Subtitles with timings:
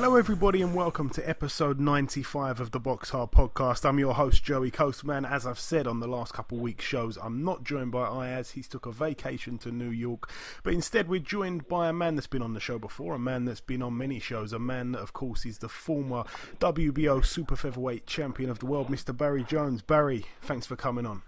[0.00, 3.84] Hello, everybody, and welcome to episode 95 of the Box Hard Podcast.
[3.84, 5.28] I'm your host, Joey Coastman.
[5.28, 8.52] As I've said on the last couple of weeks' shows, I'm not joined by Ayaz.
[8.52, 10.30] He's took a vacation to New York,
[10.62, 13.44] but instead we're joined by a man that's been on the show before, a man
[13.44, 16.22] that's been on many shows, a man that, of course, is the former
[16.60, 19.14] WBO Super Featherweight Champion of the World, Mr.
[19.14, 19.82] Barry Jones.
[19.82, 21.22] Barry, thanks for coming on.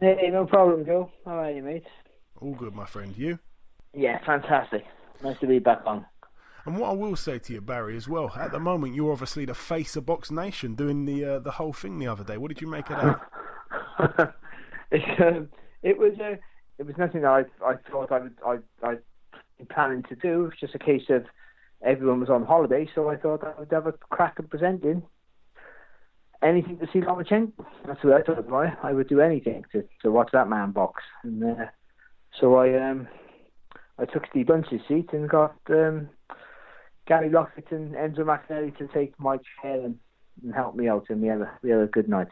[0.00, 1.10] Hey, no problem, Joe.
[1.26, 1.84] How are you, mate?
[2.40, 3.14] All good, my friend.
[3.18, 3.38] You?
[3.92, 4.86] Yeah, fantastic.
[5.22, 6.06] Nice to be back on.
[6.66, 9.44] And what I will say to you, Barry, as well, at the moment you're obviously
[9.44, 12.38] the face of Box Nation, doing the uh, the whole thing the other day.
[12.38, 13.18] What did you make of
[13.98, 14.34] that?
[14.90, 15.48] it, um,
[15.82, 16.36] it was uh,
[16.78, 18.98] it was nothing that I I thought I would I I'd
[19.68, 20.44] planning to do.
[20.44, 21.26] It was just a case of
[21.82, 25.02] everyone was on holiday, so I thought I would have a crack at presenting.
[26.42, 27.52] Anything to see Lomachenko.
[27.86, 28.50] That's what I thought.
[28.50, 28.76] Right?
[28.82, 31.02] I would do anything to, to watch that man box.
[31.22, 31.66] And uh,
[32.38, 33.08] so I um
[33.98, 36.08] I took Steve Bunce's seat and got um,
[37.06, 39.98] Gary Lockett and Enzo Maccarinelli to take my chair and,
[40.42, 42.28] and help me out, and we had a we had a good night.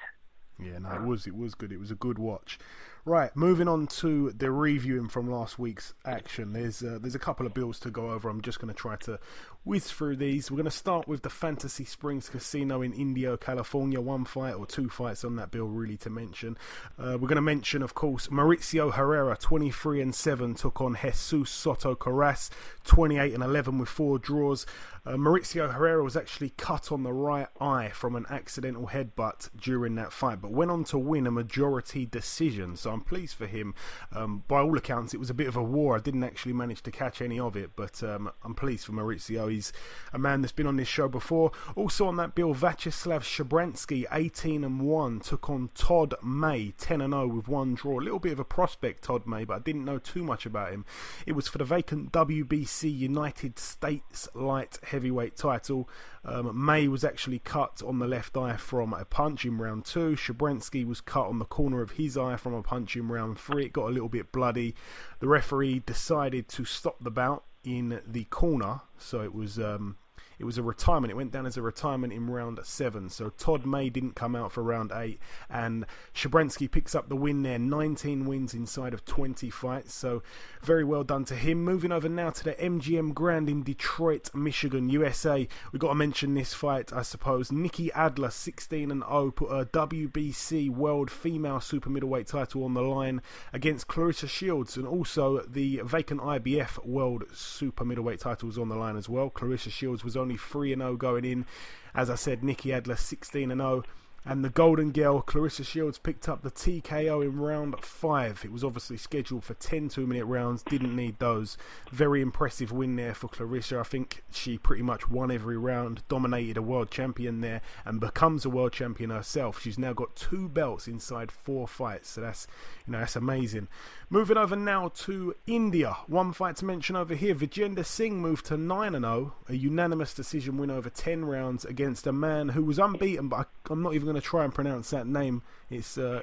[0.59, 1.73] Yeah, no, it was it was good.
[1.73, 2.59] It was a good watch.
[3.05, 6.53] Right, moving on to the reviewing from last week's action.
[6.53, 8.29] There's uh, there's a couple of bills to go over.
[8.29, 9.19] I'm just going to try to
[9.65, 10.51] whiz through these.
[10.51, 14.01] We're going to start with the Fantasy Springs Casino in Indio, California.
[14.01, 16.59] One fight or two fights on that bill, really to mention.
[16.99, 21.51] Uh, we're going to mention, of course, Mauricio Herrera, 23 and seven, took on Jesus
[21.51, 22.51] Soto Karass,
[22.85, 24.67] 28 and 11 with four draws.
[25.05, 29.97] Uh, Mauricio Herrera was actually cut on the right eye from an accidental headbutt during
[29.97, 32.77] that fight, but went on to win a majority decision.
[32.77, 33.75] So I'm pleased for him.
[34.13, 35.97] Um, by all accounts, it was a bit of a war.
[35.97, 39.52] I didn't actually manage to catch any of it, but um, I'm pleased for Mauricio.
[39.53, 39.73] He's
[40.13, 41.53] a man that's been on this show before.
[41.77, 47.13] Also on that bill, Vyacheslav Shabransky, 18 and 1, took on Todd May, 10 and
[47.13, 48.01] 0 with one draw.
[48.01, 50.73] A little bit of a prospect, Todd May, but I didn't know too much about
[50.73, 50.85] him.
[51.27, 55.89] It was for the vacant WBC United States light heavyweight title.
[56.25, 60.15] Um, May was actually cut on the left eye from a punch in round two.
[60.15, 63.67] Shabransky was cut on the corner of his eye from a punch in round three.
[63.67, 64.75] It got a little bit bloody.
[65.19, 69.97] The referee decided to stop the bout in the corner, so it was um,
[70.39, 71.13] it was a retirement.
[71.13, 73.09] It went down as a retirement in round seven.
[73.09, 77.43] So Todd May didn't come out for round eight, and Shabransky picks up the win
[77.43, 77.59] there.
[77.59, 79.95] 19 wins inside of 20 fights.
[79.95, 80.23] So
[80.63, 81.65] very well done to him.
[81.65, 85.47] Moving over now to the MGM Grand in Detroit, Michigan, USA.
[85.73, 87.53] We've got to mention this fight, I suppose.
[87.53, 92.83] Nikki Adler, 16 and 0, put a WBC World Female Super Middleweight title on the
[92.83, 93.23] line
[93.53, 98.75] against Claressa Shields, and also the vacant IBF World Super Middleweight title titles on the
[98.75, 99.31] line as well.
[99.31, 101.47] Claressa Shields was only 3 0 going in.
[101.95, 103.85] As I said, Nikki Adler 16 0.
[104.25, 108.43] And the Golden Girl, Claressa Shields, picked up the TKO in round five.
[108.45, 111.59] It was obviously scheduled for 10 two minute rounds, didn't need those.
[111.91, 113.81] Very impressive win there for Claressa.
[113.81, 118.45] I think she pretty much won every round, dominated a world champion there, and becomes
[118.45, 119.61] a world champion herself.
[119.61, 122.47] She's now got two belts inside four fights, so that's
[122.87, 123.67] you know that's amazing.
[124.13, 125.97] Moving over now to India.
[126.07, 127.35] One fight to mention over here.
[127.35, 132.13] Vijender Singh moved to 9 0, a unanimous decision win over 10 rounds against a
[132.13, 135.07] man who was unbeaten, but I, am not even going to try and pronounce that
[135.07, 135.41] name.
[135.71, 136.21] It's uh,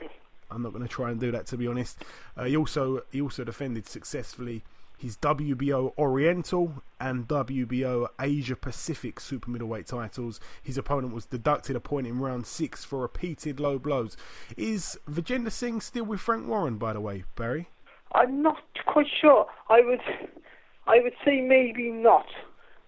[0.52, 2.06] I'm not going to try and do that to be honest.
[2.38, 4.64] Uh, he also he also defended successfully
[5.00, 10.40] his WBO Oriental and WBO Asia Pacific super middleweight titles.
[10.62, 14.18] His opponent was deducted a point in round six for repeated low blows.
[14.58, 17.70] Is Vijender Singh still with Frank Warren, by the way, Barry?
[18.14, 19.46] I'm not quite sure.
[19.70, 20.02] I would,
[20.88, 22.26] I would say maybe not,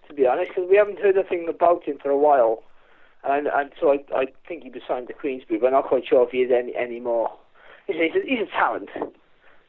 [0.08, 2.62] to be honest, because we haven't heard anything about him for a while,
[3.24, 6.06] and and so I I think he was signed to Queensberry, but I'm not quite
[6.08, 7.30] sure if he is any anymore.
[7.86, 8.90] He's a, he's a talent,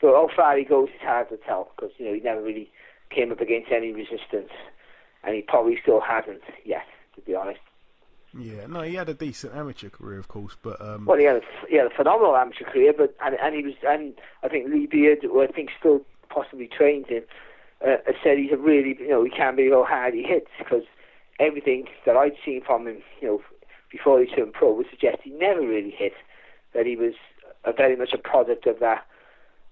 [0.01, 2.69] but how far he goes is hard to tell because you know he never really
[3.13, 4.51] came up against any resistance,
[5.23, 6.85] and he probably still hasn't yet,
[7.15, 7.59] to be honest.
[8.37, 11.05] Yeah, no, he had a decent amateur career, of course, but um...
[11.05, 13.73] well, he had a, he had a phenomenal amateur career, but and and he was
[13.87, 17.23] and I think Lee Beard, who I think still possibly trains him,
[17.85, 20.83] uh, said he's a really you know he can be how hard he hits because
[21.39, 23.41] everything that I'd seen from him, you know,
[23.91, 26.13] before he turned pro would suggest he never really hit.
[26.73, 27.13] That he was
[27.63, 29.05] a very much a product of that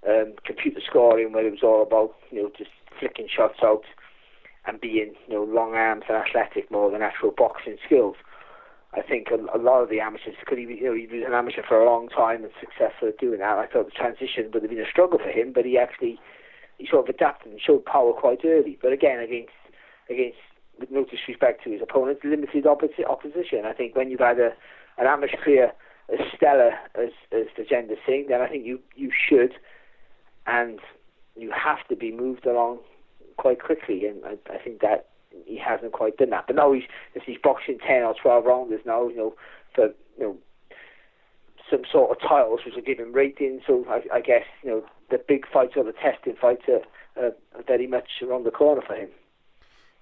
[0.07, 2.69] um, computer scoring, where it was all about you know just
[2.99, 3.85] flicking shots out
[4.67, 8.15] and being you know long arms and athletic more than actual boxing skills.
[8.93, 11.33] I think a, a lot of the amateurs, because he, you know, he was an
[11.33, 13.57] amateur for a long time and successful at doing that.
[13.57, 16.19] I thought the transition would have been a struggle for him, but he actually
[16.77, 18.77] he sort of adapted and showed power quite early.
[18.81, 19.53] But again, against
[20.09, 20.37] against
[20.79, 23.65] with no disrespect to his opponents, limited opposi- opposition.
[23.65, 24.51] I think when you've had a,
[24.97, 25.71] an amateur career
[26.11, 29.53] as stellar as as Tajender Singh, then I think you you should
[30.47, 30.79] and
[31.35, 32.79] you have to be moved along
[33.37, 34.05] quite quickly.
[34.05, 35.10] And I, I think that
[35.45, 36.47] he hasn't quite done that.
[36.47, 36.83] But now he's
[37.25, 39.35] he's boxing ten or twelve rounders now, you know,
[39.75, 39.87] for
[40.17, 40.37] you know
[41.69, 43.61] some sort of titles which are giving ratings.
[43.65, 47.33] So I, I guess you know the big fights or the testing fights are, are
[47.65, 49.09] very much around the corner for him.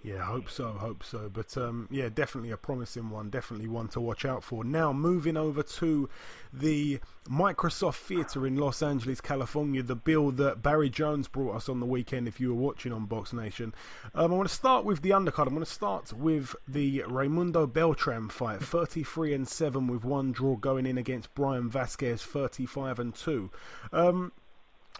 [0.01, 1.29] Yeah, I hope so, hope so.
[1.31, 4.63] But um, yeah, definitely a promising one, definitely one to watch out for.
[4.63, 6.09] Now, moving over to
[6.53, 6.99] the
[7.29, 11.85] Microsoft Theatre in Los Angeles, California, the bill that Barry Jones brought us on the
[11.85, 13.73] weekend, if you were watching on Box Nation.
[14.15, 15.47] Um, I want to start with the undercard.
[15.47, 20.55] I'm going to start with the Raymundo Beltran fight, 33 and 7 with one draw
[20.55, 23.51] going in against Bryan Vasquez, 35 and 2.
[23.91, 24.31] Um,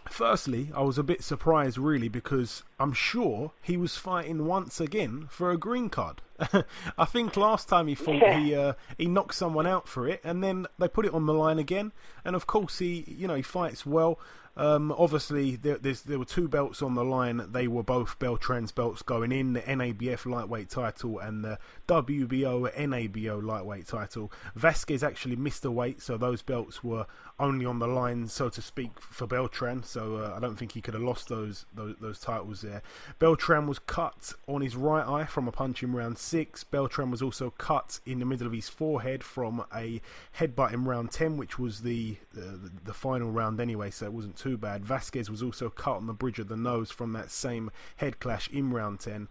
[0.08, 5.26] Firstly, I was a bit surprised really because I'm sure he was fighting once again
[5.30, 6.20] for a green card.
[6.98, 8.38] I think last time he fought Yeah.
[8.40, 11.34] he uh, he knocked someone out for it and then they put it on the
[11.34, 11.92] line again
[12.24, 14.18] and of course he you know he fights well.
[14.56, 17.46] Um, obviously there, there's, there were two belts on the line.
[17.52, 23.42] They were both Beltran's belts going in, the NABF lightweight title and the WBO NABO
[23.42, 24.30] lightweight title.
[24.56, 27.06] Vasquez actually missed a weight, so those belts were
[27.40, 29.82] only on the line, so to speak, for Beltran.
[29.82, 32.82] So uh, I don't think he could have lost those, those those titles there.
[33.18, 36.62] Beltran was cut on his right eye from a punch in round six.
[36.62, 40.00] Beltran was also cut in the middle of his forehead from a
[40.38, 44.36] headbutt in round ten, which was the uh, the, final round anyway, so it wasn't
[44.36, 44.84] too bad.
[44.84, 48.48] Vasquez was also cut on the bridge of the nose from that same head clash
[48.50, 49.28] in round ten.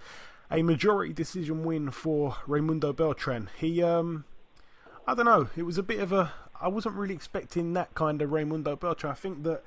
[0.52, 3.50] A majority decision win for Raymundo Beltran.
[3.60, 4.26] He um
[5.10, 5.50] I don't know.
[5.56, 6.32] It was a bit of a.
[6.62, 9.12] I wasn't really expecting that kind of Raymundo Beltran.
[9.12, 9.64] I think that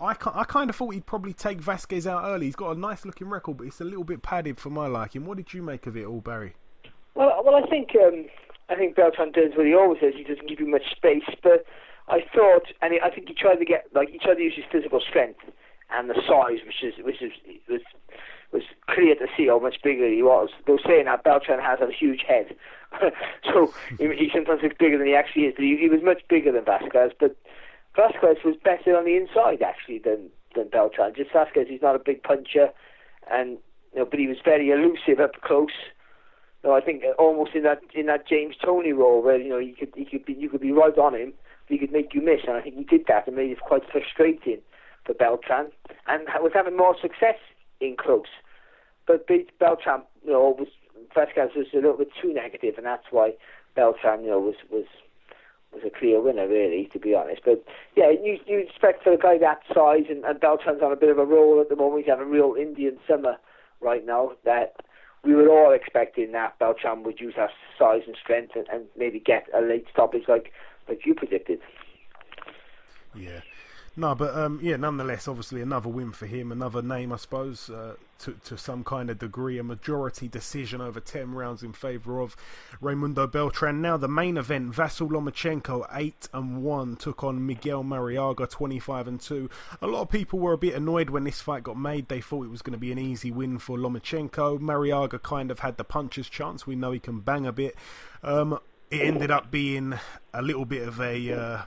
[0.00, 2.46] I, I kind of thought he'd probably take Vasquez out early.
[2.46, 5.24] He's got a nice looking record, but it's a little bit padded for my liking.
[5.24, 6.54] What did you make of it all, Barry?
[7.14, 8.26] Well, well, I think um,
[8.68, 10.14] I think Beltran does what he always does.
[10.16, 11.64] He doesn't give you much space, but
[12.08, 14.64] I thought, and I think he tried to get like he tried to use his
[14.70, 15.40] physical strength
[15.90, 17.32] and the size, which is which is
[17.68, 17.80] was
[18.54, 20.48] was clear to see how much bigger he was.
[20.66, 22.54] Were saying that Beltran has a huge head,
[23.44, 25.54] so he, he sometimes looks bigger than he actually is.
[25.56, 27.36] But he, he was much bigger than Vasquez, but
[27.96, 31.12] Vasquez was better on the inside actually than than Beltran.
[31.16, 32.70] Just Vasquez, he's not a big puncher,
[33.30, 33.58] and
[33.92, 35.74] you know, but he was very elusive up close.
[36.62, 39.58] You know, I think almost in that in that James Toney role where you know
[39.58, 41.34] you could he could be you could be right on him,
[41.66, 43.60] but he could make you miss, and I think he did that and made it
[43.60, 44.60] quite frustrating
[45.04, 45.72] for Beltran,
[46.06, 47.36] and was having more success
[47.80, 48.26] in close.
[49.06, 50.68] But beat Beltran, you know, was
[51.14, 53.34] Vasquez was a little bit too negative, and that's why
[53.74, 54.86] Beltran, you know, was was
[55.72, 57.42] was a clear winner, really, to be honest.
[57.44, 57.64] But
[57.96, 61.10] yeah, you you expect for a guy that size, and, and Beltran's on a bit
[61.10, 62.04] of a roll at the moment.
[62.04, 63.36] He's having a real Indian summer
[63.80, 64.32] right now.
[64.44, 64.76] That
[65.24, 69.18] we were all expecting that Beltran would use that size and strength and, and maybe
[69.18, 70.52] get a late stoppage like
[70.88, 71.60] like you predicted.
[73.14, 73.40] Yeah.
[73.96, 77.94] No, but um, yeah, nonetheless, obviously another win for him, another name, I suppose, uh,
[78.20, 82.34] to to some kind of degree, a majority decision over ten rounds in favour of
[82.82, 83.80] Raymundo Beltran.
[83.80, 89.06] Now the main event, Vasyl Lomachenko, eight and one, took on Miguel Marriaga, twenty five
[89.06, 89.48] and two.
[89.80, 92.08] A lot of people were a bit annoyed when this fight got made.
[92.08, 94.58] They thought it was going to be an easy win for Lomachenko.
[94.58, 96.66] Marriaga kind of had the puncher's chance.
[96.66, 97.76] We know he can bang a bit.
[98.24, 98.58] Um,
[98.90, 99.94] it ended up being
[100.32, 101.32] a little bit of a.
[101.32, 101.62] Uh,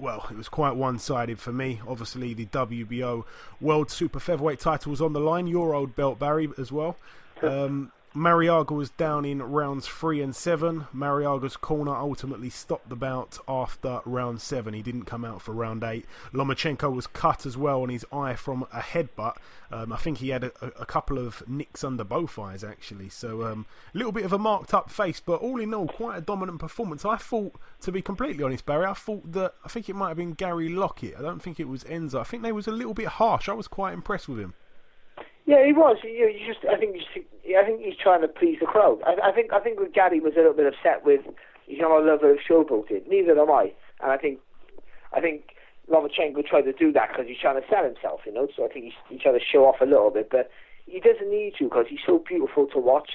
[0.00, 1.80] well, it was quite one-sided for me.
[1.86, 3.24] Obviously, the WBO
[3.60, 5.46] World Super Featherweight title was on the line.
[5.46, 6.96] Your old belt, Barry, as well.
[7.42, 10.86] Um, Marriaga was down in rounds three and seven.
[10.94, 14.74] Marriaga's corner ultimately stopped the bout after round seven.
[14.74, 16.06] He didn't come out for round eight.
[16.32, 19.36] Lomachenko was cut as well on his eye from a headbutt.
[19.70, 23.10] Um, I think he had a, a couple of nicks under both eyes actually.
[23.10, 26.16] So um, a little bit of a marked up face, but all in all, quite
[26.16, 27.04] a dominant performance.
[27.04, 30.16] I thought, to be completely honest, Barry, I thought that I think it might have
[30.16, 31.16] been Gary Lockett.
[31.18, 32.20] I don't think it was Enzo.
[32.20, 33.48] I think they was a little bit harsh.
[33.48, 34.54] I was quite impressed with him.
[35.48, 35.96] Yeah, he was.
[36.04, 36.94] You, you just, I think,
[37.56, 39.00] I think he's trying to please the crowd.
[39.06, 41.22] I, I think, I think Gary was a little bit upset with
[41.64, 43.08] he's not a lover of showboating.
[43.08, 44.40] Neither am I, and I think,
[45.16, 45.56] I think
[45.90, 48.46] Lomachenko tried to do that because he's trying to sell himself, you know.
[48.54, 50.50] So I think he's, he's trying to show off a little bit, but
[50.84, 53.12] he doesn't need to because he's so beautiful to watch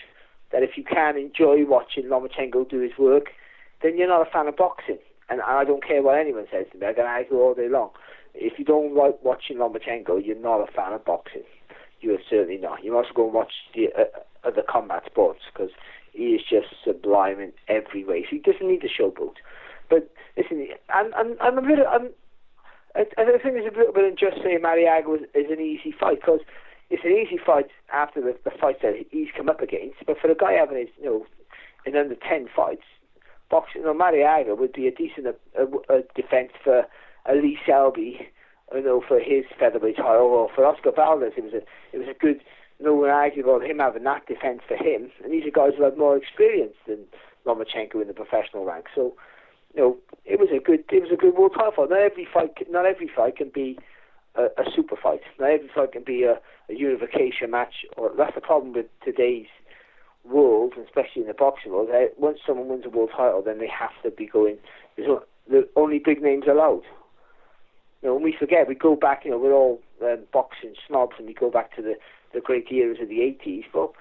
[0.52, 3.30] that if you can enjoy watching Lomachenko do his work,
[3.84, 4.98] then you're not a fan of boxing.
[5.30, 6.88] And I don't care what anyone says to me.
[6.88, 7.92] I can argue all day long.
[8.34, 11.44] If you don't like watching Lomachenko, you're not a fan of boxing.
[12.04, 12.84] You are certainly not.
[12.84, 15.72] You must go and watch the, uh, the combat sports because
[16.12, 18.24] he is just sublime in every way.
[18.24, 19.36] So he doesn't need the showboat.
[19.90, 22.10] But listen, I'm I'm, I'm a little I'm.
[22.94, 26.20] I, I think there's a little bit unjust saying Marriaga was, is an easy fight
[26.20, 26.42] because
[26.90, 30.06] it's an easy fight after the, the fights that he's come up against.
[30.06, 31.26] But for a guy having his, you know,
[31.86, 32.84] in under ten fights,
[33.50, 36.86] boxing, you know, Marriaga would be a decent a, a, a defence for
[37.34, 38.28] Lee Selby,
[38.74, 41.34] you know, for his featherweight title, or for Oscar Valdez.
[41.38, 41.64] It was a
[41.94, 42.42] it was a good.
[42.80, 45.84] No one argued about him having that defence for him, and these are guys who
[45.84, 47.06] have more experience than
[47.46, 48.92] Lomachenko in the professional ranks.
[48.96, 49.14] So,
[49.74, 51.88] you know, it was a good it was a good world title.
[51.88, 53.78] Not every fight not every fight can be
[54.36, 55.22] a, a super fight.
[55.40, 56.40] Not every fight can be a,
[56.70, 57.86] a unification match.
[57.98, 59.48] Or that's the problem with today's
[60.24, 61.90] world, especially in the boxing world.
[62.18, 64.58] Once someone wins a world title, then they have to be going.
[64.96, 66.84] There's the only big names allowed.
[68.04, 69.24] You know, when we forget, we go back.
[69.24, 71.96] You know, we're all um, boxing snobs, and we go back to the
[72.34, 73.64] the great eras of the 80s.
[73.74, 73.96] Well,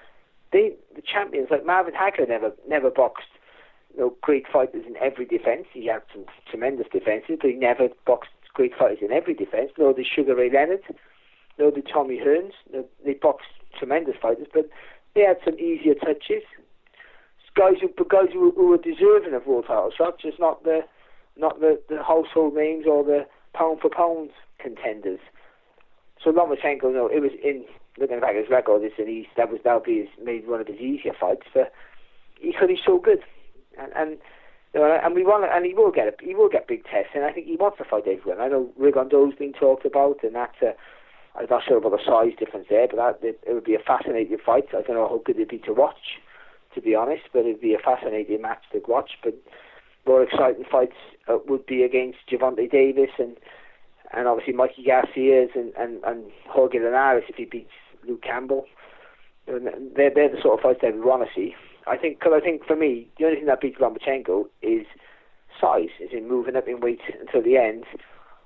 [0.51, 3.27] they the champions like Marvin Hagler never never boxed
[3.95, 5.67] you know, great fighters in every defence.
[5.71, 9.71] He had some tremendous defences, but he never boxed great fighters in every defence.
[9.77, 10.81] No, the Sugar Ray Leonard,
[11.57, 12.53] no, the Tommy Hearns.
[13.05, 14.69] They boxed tremendous fighters, but
[15.15, 16.43] they had some easier touches.
[17.55, 20.81] Guys who, guys who, who were deserving of world title shots, just not the,
[21.37, 24.29] not the, the household names or the pound for pound
[24.59, 25.19] contenders.
[26.23, 27.65] So Lomachenko, no, it was in
[27.97, 30.47] looking back at his record, it's an easy, that was that would be his, maybe
[30.47, 31.71] one of his easier fights, but
[32.41, 33.19] because he's so good,
[33.77, 34.17] and and
[34.73, 37.11] you know, and we want, and he will get a, he will get big tests,
[37.13, 38.41] and I think he wants to fight everyone.
[38.41, 40.73] I know Rigondeaux's been talked about, and that's a,
[41.35, 43.79] I'm not sure about the size difference there, but that it, it would be a
[43.79, 44.65] fascinating fight.
[44.69, 46.17] I don't know how good it'd be to watch,
[46.73, 49.11] to be honest, but it'd be a fascinating match to watch.
[49.23, 49.35] But
[50.05, 50.95] more exciting fights
[51.27, 53.37] uh, would be against Gervonta Davis and
[54.15, 57.71] and obviously Mikey Garcia's and and and Jorge Linares if he beats
[58.07, 58.65] Luke Campbell.
[59.47, 61.55] And they're they're the sort of fights that we want to see.
[61.87, 64.85] I think because I think for me the only thing that beats Lomachenko is
[65.59, 67.85] size, is in moving up in weight until the end.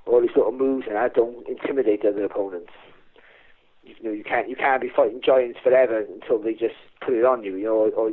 [0.06, 2.72] All these little moves and that don't intimidate other opponents.
[3.84, 7.26] You know you can't you can't be fighting giants forever until they just put it
[7.26, 7.56] on you.
[7.56, 8.12] You know or, or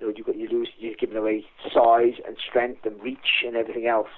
[0.00, 3.56] you know you got you lose you're giving away size and strength and reach and
[3.56, 4.08] everything else.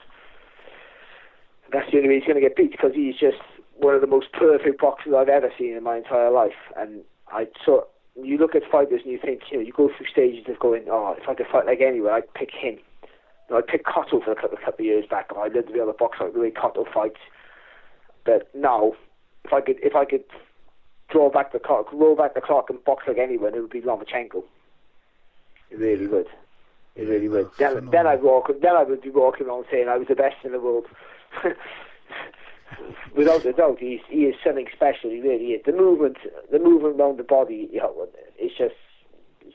[1.73, 3.39] That's the only way he's going to get beat because he's just
[3.77, 6.59] one of the most perfect boxers I've ever seen in my entire life.
[6.77, 7.83] And I saw
[8.17, 10.85] you look at fighters and you think, you know, you go through stages of going,
[10.91, 12.79] oh, if I could fight like anyone, I'd pick him.
[13.49, 15.31] You know, I'd pick Cotto for a couple, a couple of years back.
[15.37, 17.21] I'd love to be able to box like the way Cotto fights.
[18.25, 18.93] But now,
[19.45, 20.25] if I could, if I could
[21.09, 23.81] draw back the clock, roll back the clock and box like anyone, it would be
[23.81, 24.43] Lomachenko.
[25.71, 26.27] It really would.
[26.97, 27.51] It really would.
[27.59, 28.51] Then, then I'd walk.
[28.61, 30.87] Then I would be walking around saying I was the best in the world.
[33.17, 35.11] Without a doubt, he's, he is something special.
[35.11, 35.63] He really is.
[35.65, 36.19] The movement,
[36.51, 38.09] the movement around the body, you know,
[38.41, 38.75] is just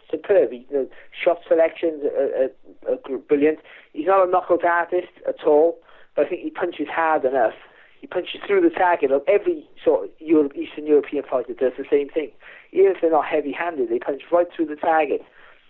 [0.09, 0.51] superb.
[0.51, 0.89] He, the
[1.23, 2.49] shot selections are,
[2.89, 3.59] are, are brilliant.
[3.93, 5.77] He's not a knockout artist at all,
[6.15, 7.53] but I think he punches hard enough.
[8.01, 9.11] He punches through the target.
[9.27, 12.31] Every sort of Euro- Eastern European fighter does the same thing.
[12.71, 15.21] Even if they're not heavy-handed, they punch right through the target.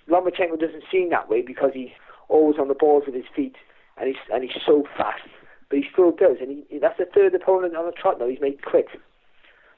[0.09, 1.89] Lomachenko doesn't seem that way because he's
[2.29, 3.55] always on the balls with his feet,
[3.97, 5.21] and he's and he's so fast
[5.69, 8.27] but he still does, and he, that's the third opponent on the trot now.
[8.27, 8.87] He's made quit.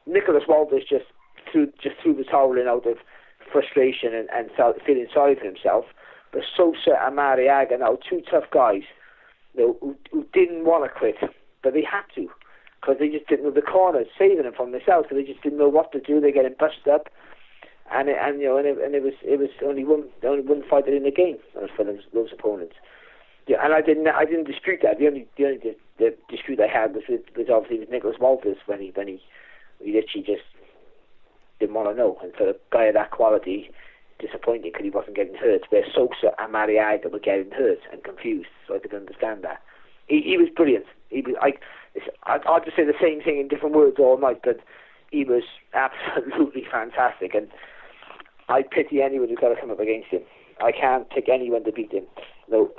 [0.05, 1.05] Nicholas Walters just
[1.51, 2.98] threw just threw the towel in out of
[3.51, 4.50] frustration and, and
[4.86, 5.86] feeling sorry for himself.
[6.31, 8.84] But Sosa and Marriaga now, two tough guys,
[9.53, 11.15] you know, who, who didn't want to quit,
[11.63, 12.29] but they had to
[12.81, 15.07] because they just didn't know the corners, saving them from themselves.
[15.07, 16.19] Because they just didn't know what to do.
[16.19, 17.07] They're getting busted up,
[17.91, 20.44] and it, and you know, and it, and it was it was only one only
[20.44, 22.75] one fighter in the game for those, those opponents.
[23.48, 25.00] Yeah, and I didn't I didn't dispute that.
[25.00, 28.17] The only the only the, the dispute I had was with was obviously with Nicholas
[28.20, 29.22] Walters when he when he
[29.79, 30.44] he literally just
[31.60, 32.17] didn't want to know.
[32.22, 33.72] And for a guy of that quality,
[34.20, 35.63] disappointing because he wasn't getting hurt.
[35.70, 39.62] Where Sosa and Marriaga were getting hurt and confused, so I could understand that.
[40.08, 40.86] He he was brilliant.
[41.10, 41.53] He was I
[42.24, 44.60] I'd, I'd just say the same thing in different words all night, but
[45.12, 47.34] he was absolutely fantastic.
[47.34, 47.48] And
[48.50, 50.22] I pity anyone who's got to come up against him.
[50.62, 52.06] I can't pick anyone to beat him.
[52.50, 52.72] No,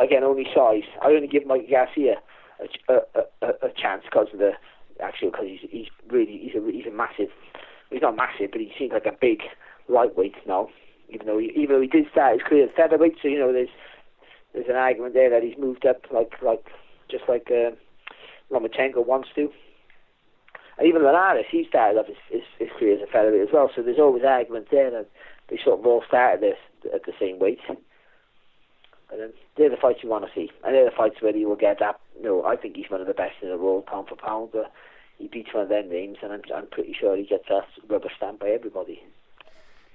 [0.00, 0.88] again, only size.
[1.02, 2.16] I only give Mike Garcia
[2.88, 4.52] a, a, a, a chance because of the
[5.02, 7.28] actually because he's he's really he's a he's a massive.
[7.90, 9.42] He's not massive, but he seems like a big
[9.88, 10.68] lightweight now.
[11.10, 13.52] Even though he, even though he did start his career at featherweight, so you know
[13.52, 13.68] there's
[14.52, 16.64] there's an argument there that he's moved up like like
[17.10, 17.70] just like uh,
[18.50, 19.50] Lomachenko wants to.
[20.82, 23.70] Even Linares, he started off his, his, his career as a featherweight as well.
[23.74, 25.06] So there's always arguments there and
[25.48, 26.58] they sort of all started this
[26.92, 27.60] at the same weight.
[27.68, 27.78] And
[29.20, 31.56] then they're the fights you want to see, and they're the fights where he will
[31.56, 32.00] get that.
[32.16, 34.50] You know, I think he's one of the best in the world, pound for pound.
[34.52, 34.72] But
[35.18, 38.10] he beats one of their names, and I'm, I'm pretty sure he gets that rubber
[38.16, 39.02] stamp by everybody.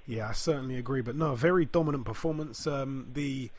[0.06, 1.02] Yeah, I certainly agree.
[1.02, 2.66] But no, very dominant performance.
[2.66, 3.50] Um, the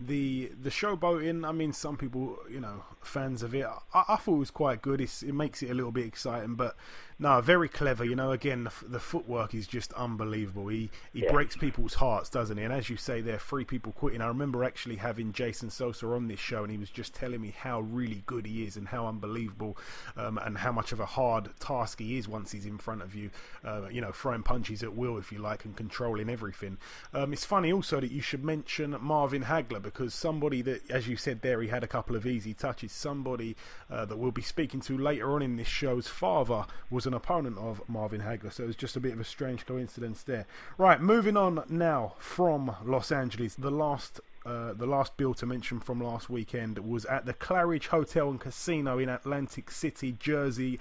[0.00, 1.46] the the showboating.
[1.46, 3.66] I mean, some people, you know, fans of it.
[3.94, 5.00] I, I thought it was quite good.
[5.00, 6.76] It's, it makes it a little bit exciting, but
[7.18, 8.04] no, very clever.
[8.04, 10.68] You know, again, the, the footwork is just unbelievable.
[10.68, 11.32] He he yeah.
[11.32, 12.64] breaks people's hearts, doesn't he?
[12.64, 14.20] And as you say, there are three people quitting.
[14.20, 17.54] I remember actually having Jason Sosa on this show, and he was just telling me
[17.56, 19.76] how really good he is and how unbelievable,
[20.16, 23.14] um, and how much of a hard task he is once he's in front of
[23.14, 23.30] you.
[23.64, 26.76] Uh, you know, throwing punches at will, if you like, and controlling everything.
[27.12, 31.16] Um, it's funny also that you should mention Marvin Hagler because somebody that, as you
[31.16, 32.92] said there, he had a couple of easy touches.
[32.92, 33.56] Somebody
[33.90, 37.58] uh, that we'll be speaking to later on in this show's father was an opponent
[37.58, 40.46] of Marvin Hagler, so it was just a bit of a strange coincidence there.
[40.78, 43.54] Right, moving on now from Los Angeles.
[43.54, 47.86] The last uh, the last bill to mention from last weekend was at the Claridge
[47.86, 50.78] Hotel and Casino in Atlantic City, Jersey,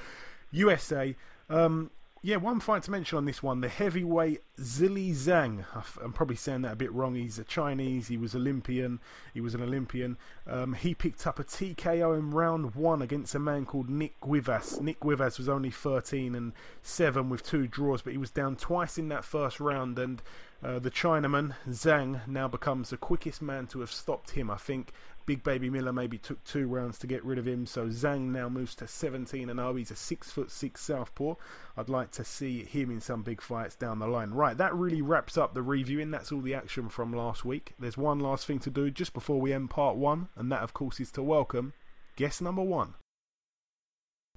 [0.52, 1.16] USA.
[1.50, 1.90] Um,
[2.26, 5.66] yeah, one fight to mention on this one the heavyweight Zhilei Zhang.
[6.02, 7.16] I'm probably saying that a bit wrong.
[7.16, 9.02] He's a Chinese, he was Olympian,
[9.34, 10.18] he was an Olympian.
[10.48, 14.80] Um, he picked up a TKO in round one against a man called Nick Guivas.
[14.80, 18.98] Nick Guivas was only 13 and 7 with two draws, but he was down twice
[18.98, 20.00] in that first round.
[20.00, 20.22] And
[20.64, 24.50] uh, the Chinaman, Zhang, now becomes the quickest man to have stopped him.
[24.50, 24.94] I think
[25.26, 28.50] Big Baby Miller maybe took two rounds to get rid of him, so Zhang now
[28.50, 29.76] moves to 17 and 0.
[29.76, 31.36] He's a six foot six southpaw.
[31.78, 34.32] I'd like to see him in some big fights down the line.
[34.32, 36.12] Right, that really wraps up the reviewing.
[36.12, 37.74] That's all the action from last week.
[37.80, 40.74] There's one last thing to do just before we end part one, and that, of
[40.74, 41.74] course, is to welcome
[42.16, 42.96] guest number one.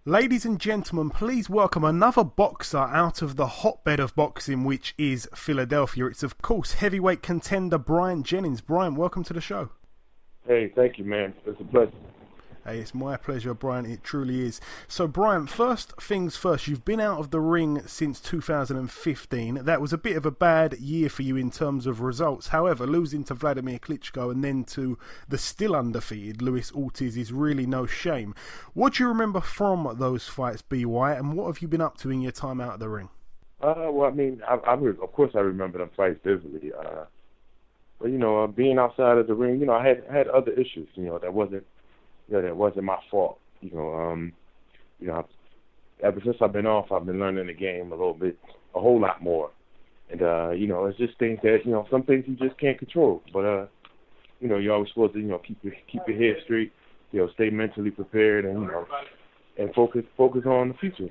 [0.08, 5.28] Ladies and gentlemen, please welcome another boxer out of the hotbed of boxing, which is
[5.34, 6.06] Philadelphia.
[6.06, 8.60] It's, of course, heavyweight contender Bryant Jennings.
[8.60, 9.70] Bryant, welcome to the show.
[10.46, 11.34] Hey, thank you, man.
[11.44, 11.92] It's a pleasure.
[12.66, 13.86] Hey, it's my pleasure, Bryant.
[13.86, 14.60] It truly is.
[14.88, 19.64] So, Brian, first things first, you've been out of the ring since 2015.
[19.64, 22.48] That was a bit of a bad year for you in terms of results.
[22.48, 24.98] However, losing to Vladimir Klitschko and then to
[25.28, 28.34] the still undefeated Luis Ortiz is really no shame.
[28.74, 32.10] What do you remember from those fights, BY, and what have you been up to
[32.10, 33.10] in your time out of the ring?
[33.60, 36.72] Uh, well, I mean, I, I, of course I remember them fights vividly.
[36.72, 37.04] Uh,
[38.04, 40.88] you know, uh, being outside of the ring, you know, I had had other issues.
[40.94, 41.64] You know, that wasn't,
[42.28, 43.38] you know, that wasn't my fault.
[43.60, 44.32] You know, um,
[45.00, 45.26] you know,
[46.02, 48.38] ever since I've been off, I've been learning the game a little bit,
[48.74, 49.50] a whole lot more.
[50.10, 52.78] And uh, you know, it's just things that you know, some things you just can't
[52.78, 53.22] control.
[53.32, 53.66] But uh,
[54.40, 56.72] you know, you're always supposed to, you know, keep your keep your head straight.
[57.12, 58.86] You know, stay mentally prepared, and you know,
[59.58, 61.08] and focus focus on the future.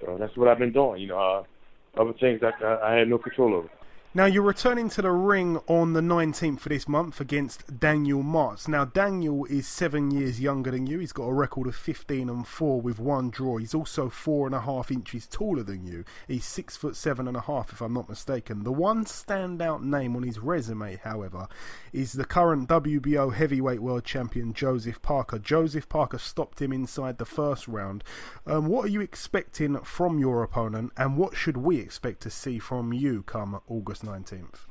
[0.00, 1.02] So that's what I've been doing.
[1.02, 3.68] You know, uh, other things I I, I had no control over.
[4.14, 8.68] Now, you're returning to the ring on the 19th of this month against Daniel Martz.
[8.68, 10.98] Now, Daniel is seven years younger than you.
[10.98, 13.56] He's got a record of 15 and 4 with one draw.
[13.56, 16.04] He's also four and a half inches taller than you.
[16.28, 18.64] He's six foot seven and a half, if I'm not mistaken.
[18.64, 21.48] The one standout name on his resume, however,
[21.94, 25.38] is the current WBO heavyweight world champion, Joseph Parker.
[25.38, 28.04] Joseph Parker stopped him inside the first round.
[28.46, 32.58] Um, what are you expecting from your opponent, and what should we expect to see
[32.58, 34.01] from you come August?
[34.02, 34.66] 19th?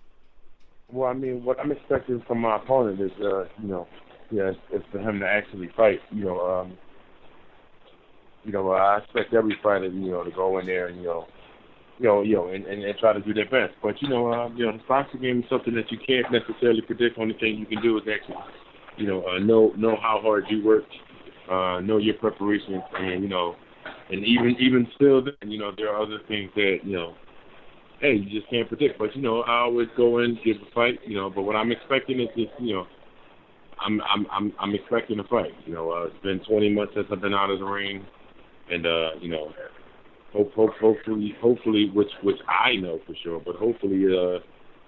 [0.91, 3.87] Well, I mean, what I'm expecting from my opponent is, uh, you know,
[4.29, 5.99] yeah, it's, for him to actually fight.
[6.11, 6.77] You know, um,
[8.43, 11.27] you know, I expect every fighter, you know, to go in there and you know,
[11.99, 13.73] you know, you know, and, and, and try to do their best.
[13.81, 16.81] But you know, um, you know, the boxing game is something that you can't necessarily
[16.81, 17.17] predict.
[17.17, 18.37] Only thing you can do is actually,
[18.97, 20.85] you know, uh, know know how hard you work,
[21.49, 23.55] uh, know your preparations, and you know,
[24.09, 27.15] and even even still, then, you know, there are other things that you know
[28.01, 28.99] hey, you just can't predict.
[28.99, 31.29] But you know, I always go in, give a fight, you know.
[31.29, 32.85] But what I'm expecting is just, you know,
[33.79, 35.51] I'm I'm I'm I'm expecting a fight.
[35.65, 38.05] You know, uh, it's been 20 months since I've been out of the ring,
[38.69, 39.53] and uh, you know,
[40.33, 44.39] hope, hope hopefully hopefully which which I know for sure, but hopefully uh,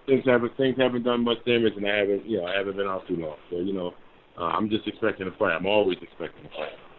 [0.05, 2.87] things haven't things haven't done much damage, and I haven't you know I haven't been
[2.87, 3.37] out too long.
[3.49, 3.93] So you know,
[4.37, 5.55] uh, I'm just expecting a fight.
[5.55, 6.92] I'm always expecting a fight.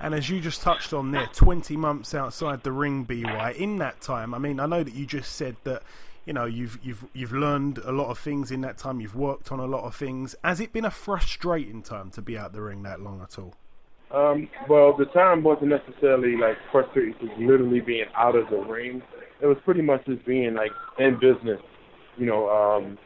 [0.00, 3.54] And as you just touched on there, 20 months outside the ring, BY.
[3.58, 5.82] In that time, I mean, I know that you just said that
[6.26, 9.00] you know you've you've you've learned a lot of things in that time.
[9.00, 10.34] You've worked on a lot of things.
[10.42, 13.54] Has it been a frustrating time to be out the ring that long at all?
[14.10, 19.02] Um, well, the time wasn't necessarily like frustrating, just literally being out of the ring.
[19.42, 21.60] It was pretty much just being like in business,
[22.16, 22.48] you know.
[22.48, 22.98] Um,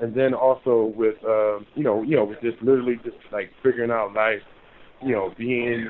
[0.00, 3.90] and then also with uh, you know, you know, with just literally just like figuring
[3.90, 4.42] out life
[5.02, 5.88] you know, being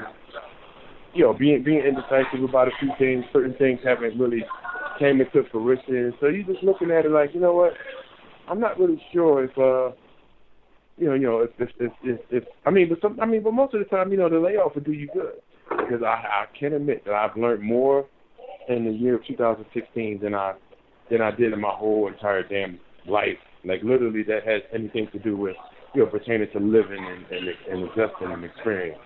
[1.15, 4.45] you know, being being indecisive about a few things, certain things haven't really
[4.99, 6.13] came into fruition.
[6.21, 7.73] So you're just looking at it like, you know what?
[8.49, 9.95] I'm not really sure if uh
[10.97, 13.43] you know, you know, if if if, if, if I mean, but some, I mean,
[13.43, 15.35] but most of the time, you know, the layoff will do you good
[15.71, 18.07] because I I can admit that I've learned more
[18.69, 20.55] in the year of 2016 than I
[21.11, 23.39] than I did in my whole entire damn life.
[23.65, 25.57] Like literally, that has anything to do with
[25.95, 28.99] you know pertaining to living and and, and adjusting and experience.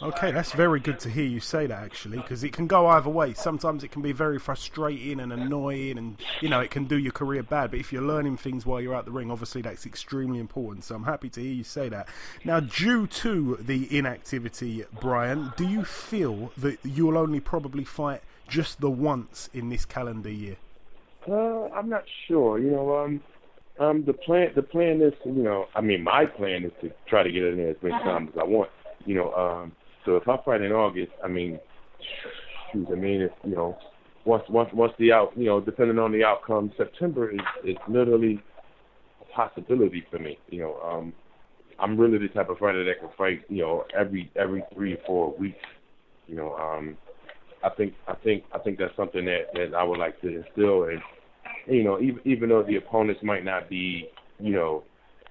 [0.00, 3.10] Okay, that's very good to hear you say that actually, because it can go either
[3.10, 3.34] way.
[3.34, 7.10] Sometimes it can be very frustrating and annoying, and you know it can do your
[7.10, 7.72] career bad.
[7.72, 10.84] But if you're learning things while you're out the ring, obviously that's extremely important.
[10.84, 12.08] So I'm happy to hear you say that.
[12.44, 18.80] Now, due to the inactivity, Bryant, do you feel that you'll only probably fight just
[18.80, 20.58] the once in this calendar year?
[21.28, 22.60] Uh, I'm not sure.
[22.60, 23.20] You know, um,
[23.80, 27.22] um, the plan the plan is, you know, I mean, my plan is to try
[27.22, 28.70] to get in there as many times as I want.
[29.04, 29.72] You know, um,
[30.04, 31.58] so if I fight in August, I mean,
[32.72, 33.78] shoot, I mean, if you know,
[34.24, 38.42] once once once the out, you know, depending on the outcome, September is is literally
[39.20, 40.38] a possibility for me.
[40.48, 41.12] You know, um,
[41.78, 44.98] I'm really the type of fighter that can fight, you know, every every three or
[45.06, 45.64] four weeks.
[46.26, 46.96] You know, um,
[47.64, 50.84] I think I think I think that's something that that I would like to instill,
[50.84, 51.00] and
[51.68, 54.84] you know, even even though the opponents might not be, you know,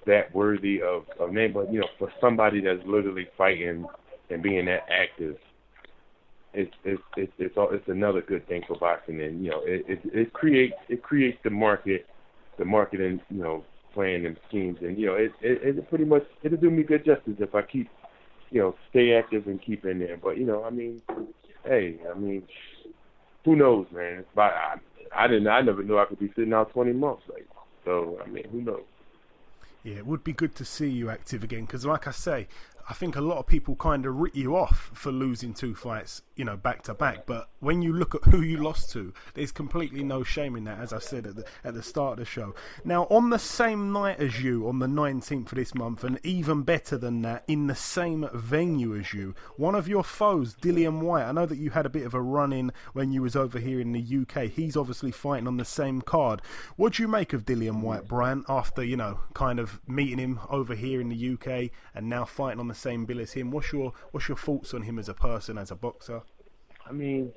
[0.05, 3.85] that worthy of of name, but you know, for somebody that's literally fighting
[4.29, 5.37] and being that active,
[6.53, 9.85] it's it's it's it's, all, it's another good thing for boxing, and you know it,
[9.87, 12.05] it it creates it creates the market,
[12.57, 16.23] the marketing you know plan and schemes, and you know it it, it pretty much
[16.43, 17.89] it'll do me good justice if I keep
[18.49, 20.17] you know stay active and keep in there.
[20.17, 21.01] But you know I mean,
[21.65, 22.43] hey, I mean,
[23.45, 24.25] who knows, man?
[24.35, 24.75] But I
[25.15, 27.47] I didn't I never knew I could be sitting out 20 months like
[27.85, 28.19] so.
[28.23, 28.83] I mean, who knows?
[29.83, 32.47] Yeah, it would be good to see you active again because, like I say,
[32.89, 36.21] I think a lot of people kind of writ you off for losing two fights,
[36.37, 37.25] you know, back to back.
[37.25, 40.79] But when you look at who you lost to, there's completely no shame in that,
[40.79, 42.55] as I said at the, at the start of the show.
[42.85, 46.63] Now, on the same night as you, on the 19th of this month, and even
[46.63, 51.25] better than that, in the same venue as you, one of your foes, Dillian Whyte,
[51.25, 53.59] I know that you had a bit of a run in when you was over
[53.59, 54.49] here in the UK.
[54.49, 56.41] He's obviously fighting on the same card.
[56.77, 60.39] What do you make of Dillian Whyte, Bryant, after, you know, kind of meeting him
[60.49, 63.51] over here in the UK and now fighting on the same bill as him.
[63.51, 66.21] What's your what's your thoughts on him as a person, as a boxer?
[66.87, 67.31] I mean,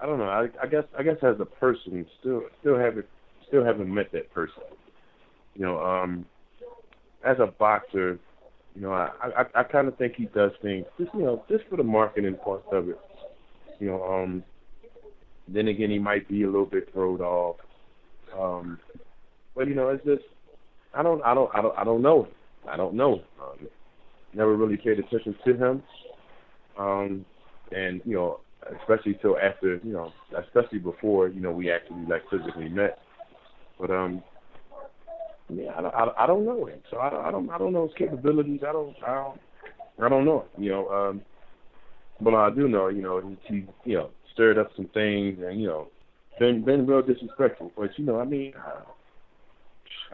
[0.00, 0.28] I don't know.
[0.28, 3.06] I, I guess I guess as a person, still still haven't
[3.46, 4.62] still haven't met that person.
[5.54, 6.24] You know, um,
[7.24, 8.18] as a boxer,
[8.74, 11.64] you know, I I, I kind of think he does things just you know just
[11.68, 12.98] for the marketing part of it.
[13.78, 14.42] You know, um,
[15.48, 17.56] then again, he might be a little bit thrown off.
[18.38, 18.78] Um,
[19.54, 20.24] but you know, it's just
[20.94, 22.28] I don't I don't I don't I don't know.
[22.68, 23.22] I don't know.
[23.40, 23.68] Um,
[24.34, 25.82] never really paid attention to him.
[26.78, 27.24] Um,
[27.70, 28.40] and you know,
[28.80, 30.12] especially till after, you know,
[30.44, 32.98] especially before, you know, we actually like physically met.
[33.78, 34.22] But um,
[35.48, 37.96] yeah, I, I, I don't know him, so I, I don't I don't know his
[37.96, 38.60] capabilities.
[38.66, 39.40] I don't I don't
[40.02, 40.46] I don't know.
[40.56, 40.62] him.
[40.62, 41.22] You know, um,
[42.20, 45.60] but I do know, you know, he, he you know stirred up some things and
[45.60, 45.88] you know
[46.38, 47.72] been been real disrespectful.
[47.76, 48.54] But you know, I mean.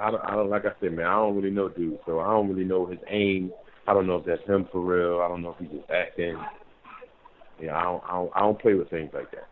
[0.01, 1.07] I don't, I don't like I said, man.
[1.07, 3.51] I don't really know dude, so I don't really know his aim
[3.88, 5.22] I don't know if that's him for real.
[5.22, 6.38] I don't know if he's just acting.
[7.59, 9.48] Yeah, I don't, I don't, I don't play with things like that.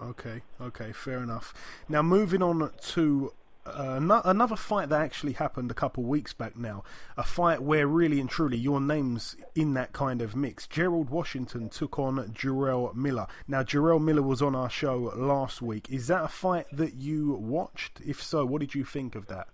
[0.00, 1.52] Okay, okay, fair enough.
[1.88, 3.32] Now moving on to
[3.66, 6.84] uh, another fight that actually happened a couple of weeks back now.
[7.16, 10.68] A fight where really and truly your name's in that kind of mix.
[10.68, 13.26] Gerald Washington took on Jarrell Miller.
[13.48, 15.88] Now, Jarrell Miller was on our show last week.
[15.90, 18.00] Is that a fight that you watched?
[18.06, 19.48] If so, what did you think of that?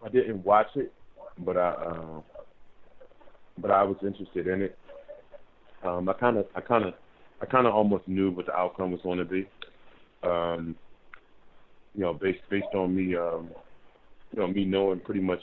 [0.00, 0.92] I didn't watch it,
[1.38, 2.20] but I uh,
[3.58, 4.78] but I was interested in it.
[5.82, 6.94] Um, I kind of, I kind of,
[7.40, 9.48] I kind of almost knew what the outcome was going to be.
[10.22, 10.74] Um,
[11.94, 13.48] you know, based based on me, um,
[14.32, 15.40] you know, me knowing pretty much.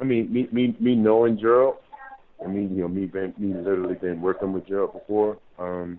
[0.00, 1.76] I mean, me me me knowing Gerald.
[2.44, 5.38] I mean, you know, me been me literally been working with Gerald before.
[5.58, 5.98] Um,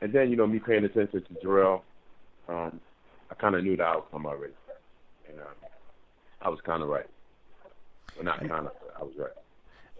[0.00, 1.82] and then you know, me paying attention to Jarrell.
[2.48, 2.80] Um,
[3.30, 4.52] I kind of knew the outcome already,
[5.28, 5.44] and uh,
[6.42, 7.06] I was kind of right.
[8.16, 9.30] Well, not kind of, I was right.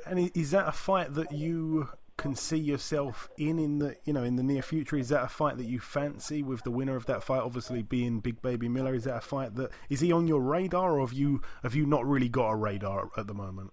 [0.07, 4.23] And is that a fight that you can see yourself in in the you know
[4.23, 4.97] in the near future?
[4.97, 8.21] Is that a fight that you fancy with the winner of that fight obviously being
[8.21, 8.95] Big Baby Miller?
[8.95, 11.87] Is that a fight that is he on your radar, or have you have you
[11.87, 13.73] not really got a radar at the moment?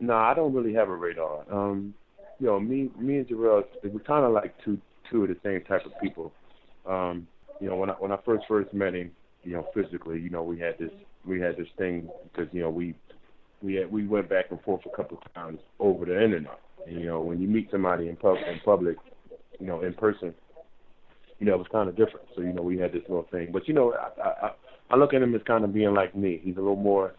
[0.00, 1.44] No, I don't really have a radar.
[1.50, 1.94] Um,
[2.38, 4.80] you know, me me and Jarrell, we're kind of like two
[5.10, 6.32] two of the same type of people.
[6.86, 7.26] Um,
[7.60, 9.12] you know, when I when I first first met him,
[9.44, 10.90] you know, physically, you know, we had this
[11.24, 12.94] we had this thing because you know we
[13.62, 16.58] we had, we went back and forth a couple of times over the internet.
[16.86, 18.96] And, you know, when you meet somebody in public, in public,
[19.58, 20.34] you know, in person,
[21.38, 22.26] you know, it was kind of different.
[22.34, 23.50] So you know, we had this little thing.
[23.52, 24.50] But you know, I, I
[24.90, 26.40] I look at him as kind of being like me.
[26.42, 27.14] He's a little more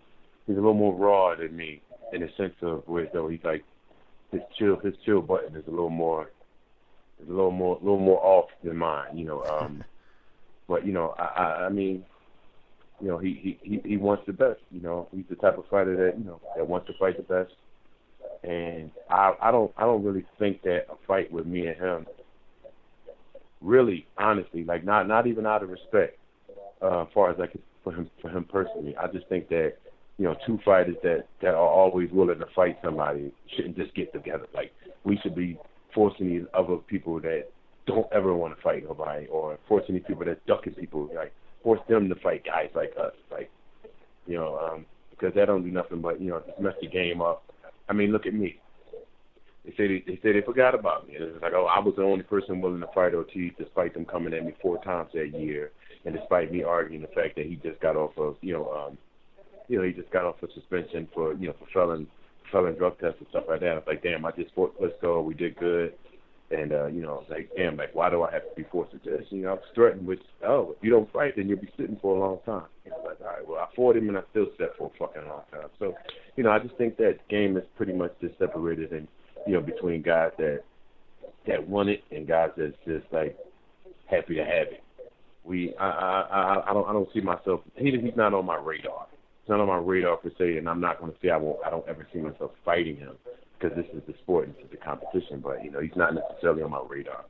[0.48, 1.82] he's a little more raw than me
[2.14, 3.64] in the sense of where though he's like
[4.32, 6.30] his chill his chill button is a little more
[7.22, 9.18] is a little more a little more off than mine.
[9.18, 9.84] You know, um,
[10.68, 12.06] But you know, I, I, I mean,
[13.04, 14.62] you know, he, he he wants the best.
[14.72, 17.24] You know, he's the type of fighter that you know that wants to fight the
[17.24, 17.52] best.
[18.50, 22.08] And I I don't I don't really think that a fight with me and him
[23.60, 26.18] really honestly like not not even out of respect
[26.82, 27.52] uh, as far as like
[27.84, 28.96] for him for him personally.
[28.96, 29.74] I just think that
[30.18, 34.14] you know two fighters that that are always willing to fight somebody shouldn't just get
[34.14, 34.48] together.
[34.54, 34.72] Like
[35.04, 35.60] we should be
[35.94, 37.50] forcing these other people that
[37.86, 41.80] don't ever want to fight nobody, or forcing these people that ducking people, like force
[41.88, 43.50] them to fight guys like us, like
[44.28, 47.44] you know, um, because that don't do nothing but you know mess the game up.
[47.90, 48.60] I mean, look at me.
[49.66, 51.16] They say they, they say they forgot about me.
[51.18, 54.34] It's like, oh, I was the only person willing to fight Ortiz, despite them coming
[54.34, 55.72] at me four times that year,
[56.06, 58.98] and despite me arguing the fact that he just got off of, you know, um,
[59.70, 62.08] you know, he just got off of suspension for, you know, for felon,
[62.52, 63.70] felon drug tests and stuff like that.
[63.70, 65.94] I was like, damn, I just fought Klitschko, we did good,
[66.54, 68.68] and uh, you know, I was like, damn, like, why do I have to be
[68.72, 69.26] forced to this?
[69.30, 71.98] You know, I was threatened with, oh, if you don't fight, then you'll be sitting
[72.02, 72.68] for a long time.
[72.86, 74.98] You know, like, all right, well, I fought him and I still sat for a
[74.98, 75.70] fucking long time.
[75.80, 75.96] So,
[76.36, 79.08] you know, I just think that game is pretty much just separated and
[79.46, 80.64] you know, between guys that
[81.48, 83.38] that want it and guys that's just like
[84.06, 84.84] happy to have it.
[85.44, 87.62] We, I, I, I, I don't, I don't see myself.
[87.76, 89.08] He, he's not on my radar.
[89.42, 91.60] He's not on my radar per se, and I'm not going to say I won't.
[91.66, 93.16] I don't ever see myself fighting him
[93.64, 95.40] because this is the sport this is the competition.
[95.40, 97.26] But you know, he's not necessarily on my radar.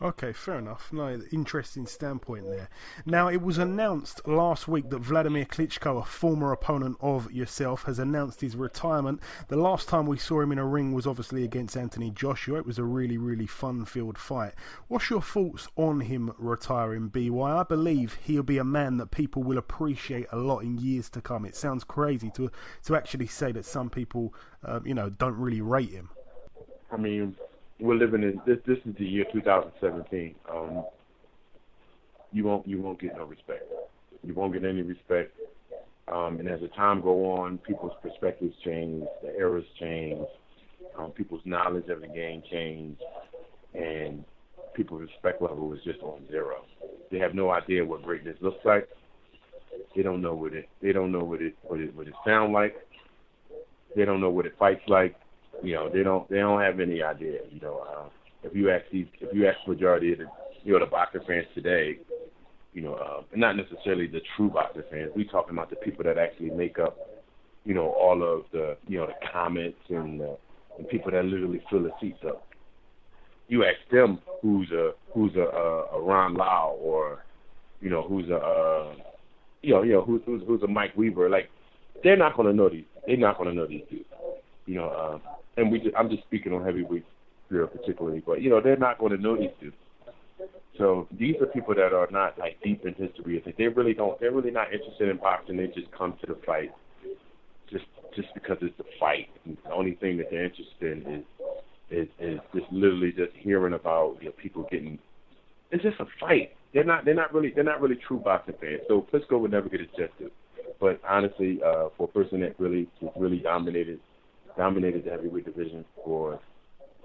[0.00, 0.92] Okay, fair enough.
[0.92, 2.68] No, interesting standpoint there.
[3.06, 7.98] Now, it was announced last week that Vladimir Klitschko, a former opponent of yourself, has
[7.98, 9.22] announced his retirement.
[9.48, 12.58] The last time we saw him in a ring was obviously against Anthony Joshua.
[12.58, 14.52] It was a really, really fun-filled fight.
[14.88, 17.40] What's your thoughts on him retiring, BY?
[17.40, 21.22] I believe he'll be a man that people will appreciate a lot in years to
[21.22, 21.46] come.
[21.46, 22.50] It sounds crazy to
[22.84, 26.10] to actually say that some people, uh, you know, don't really rate him.
[26.92, 27.36] I mean,
[27.78, 28.58] we're living in this.
[28.66, 30.34] This is the year 2017.
[30.50, 30.84] Um,
[32.32, 33.64] you won't you won't get no respect.
[34.24, 35.32] You won't get any respect.
[36.08, 40.24] Um, and as the time go on, people's perspectives change, the eras change,
[40.96, 42.96] um, people's knowledge of the game change,
[43.74, 44.24] and
[44.74, 46.64] people's respect level is just on zero.
[47.10, 48.88] They have no idea what greatness looks like.
[49.94, 50.68] They don't know what it.
[50.80, 52.76] They don't know what it what it what it sound like.
[53.94, 55.16] They don't know what it fights like
[55.62, 57.40] you know, they don't they don't have any idea.
[57.50, 58.08] You know, uh,
[58.42, 60.26] if you ask these, if you ask majority of the
[60.64, 61.98] you know the boxer fans today,
[62.72, 65.10] you know, uh, not necessarily the true boxer fans.
[65.16, 66.96] We talking about the people that actually make up,
[67.64, 70.34] you know, all of the you know the comments and uh,
[70.78, 72.46] and people that literally fill the seats up.
[73.48, 77.24] You ask them who's a who's a, a, a Ron Lyle or
[77.80, 78.94] you know who's a uh,
[79.62, 81.30] you know you know who's who's, who's a Mike Weaver.
[81.30, 81.48] Like
[82.02, 82.84] they're not going to know these.
[83.06, 84.04] They're not going to know these dudes.
[84.66, 85.18] You know, uh,
[85.56, 87.04] and we just, I'm just speaking on heavyweight
[87.48, 89.76] here particularly, but you know they're not going to know these dudes.
[90.78, 93.42] So these are people that are not like deep in history.
[93.56, 94.18] They really don't.
[94.20, 95.56] They're really not interested in boxing.
[95.56, 96.72] They just come to the fight
[97.70, 99.28] just just because it's a fight.
[99.44, 101.24] And the only thing that they're interested in is
[101.90, 104.98] is is just literally just hearing about you know people getting.
[105.70, 106.52] It's just a fight.
[106.74, 107.04] They're not.
[107.04, 107.52] They're not really.
[107.54, 108.82] They're not really true boxing fans.
[108.88, 110.30] So Klitschko would never get due.
[110.78, 114.00] But honestly, uh, for a person that really really dominated
[114.56, 116.40] dominated the heavyweight division for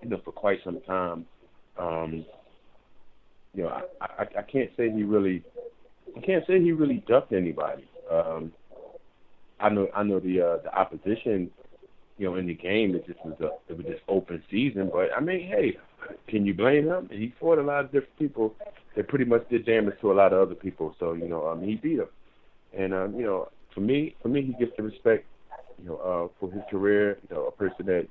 [0.02, 1.26] you know for quite some time.
[1.78, 2.26] Um,
[3.54, 5.44] you know, I, I I can't say he really
[6.16, 7.88] I can't say he really ducked anybody.
[8.10, 8.52] Um,
[9.60, 11.50] I know I know the uh, the opposition,
[12.18, 14.90] you know, in the game it just was a it was just open season.
[14.92, 15.78] But I mean, hey,
[16.28, 17.10] can you blame him?
[17.12, 18.56] He fought a lot of different people
[18.96, 20.96] that pretty much did damage to a lot of other people.
[21.00, 22.08] So you know, um, he beat them.
[22.78, 25.26] And um, you know, for me, for me, he gets the respect
[25.82, 28.08] you know, uh, for his career, you know, a person that,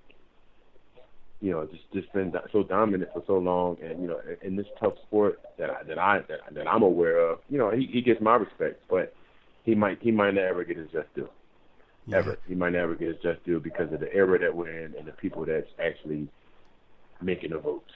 [1.41, 4.67] you know, just just been so dominant for so long, and you know, in this
[4.79, 8.03] tough sport that I, that I that, that I'm aware of, you know, he he
[8.03, 9.15] gets my respect, but
[9.65, 11.29] he might he might never get his just due.
[12.07, 12.19] Yeah.
[12.19, 14.95] Ever, he might never get his just due because of the era that we're in
[14.97, 16.29] and the people that's actually
[17.23, 17.93] making the votes.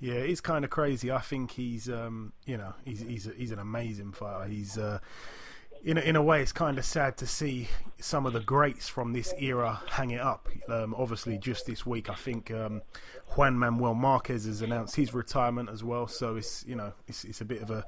[0.00, 1.10] Yeah, it's kind of crazy.
[1.10, 4.48] I think he's, um, you know, he's he's he's an amazing fighter.
[4.48, 4.98] He's uh,
[5.84, 8.88] in a, in a way, it's kind of sad to see some of the greats
[8.88, 10.48] from this era hang it up.
[10.68, 12.82] Um, obviously, just this week, I think um,
[13.36, 16.06] Juan Manuel Marquez has announced his retirement as well.
[16.06, 17.84] So it's you know it's it's a bit of a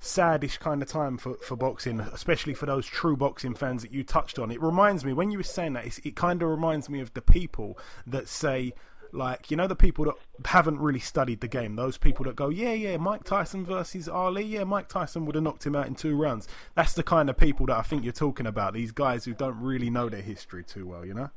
[0.00, 4.04] sadish kind of time for, for boxing, especially for those true boxing fans that you
[4.04, 4.50] touched on.
[4.50, 7.22] It reminds me when you were saying that, it kind of reminds me of the
[7.22, 8.74] people that say
[9.14, 12.48] like, you know, the people that haven't really studied the game, those people that go,
[12.48, 15.94] yeah, yeah, Mike Tyson versus Ali, yeah, Mike Tyson would have knocked him out in
[15.94, 16.48] two rounds.
[16.74, 19.60] That's the kind of people that I think you're talking about, these guys who don't
[19.60, 21.30] really know their history too well, you know?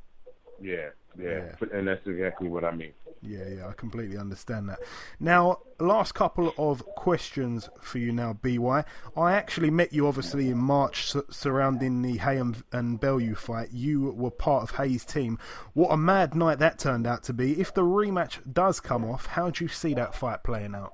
[0.60, 0.90] Yeah,
[1.20, 1.68] yeah, Yeah.
[1.74, 2.94] and that's exactly what I mean.
[3.22, 4.80] Yeah, yeah, I completely understand that.
[5.20, 8.84] Now, last couple of questions for you now, BY.
[9.16, 13.70] I actually met you obviously in March su- surrounding the Haye and, and Bellew fight.
[13.72, 15.40] You were part of Haye's team.
[15.74, 17.60] What a mad night that turned out to be.
[17.60, 20.94] If the rematch does come off, how do you see that fight playing out?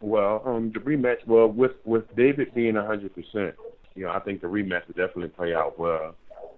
[0.00, 3.56] Well, um, the rematch, well, with with David being a hundred percent,
[3.94, 6.14] you know, I think the rematch will definitely play out well.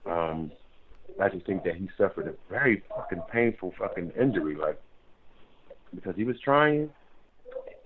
[0.07, 0.53] Um,
[1.23, 4.81] I just think that he suffered a very fucking painful fucking injury, like
[5.95, 6.91] because he was trying.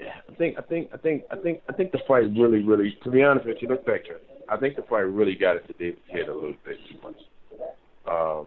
[0.01, 3.11] I think, I think, I think, I think, I think the fight really, really, to
[3.11, 6.01] be honest with you, look back it, I think the fight really got into David's
[6.11, 7.17] head a little bit too much.
[8.07, 8.47] Um,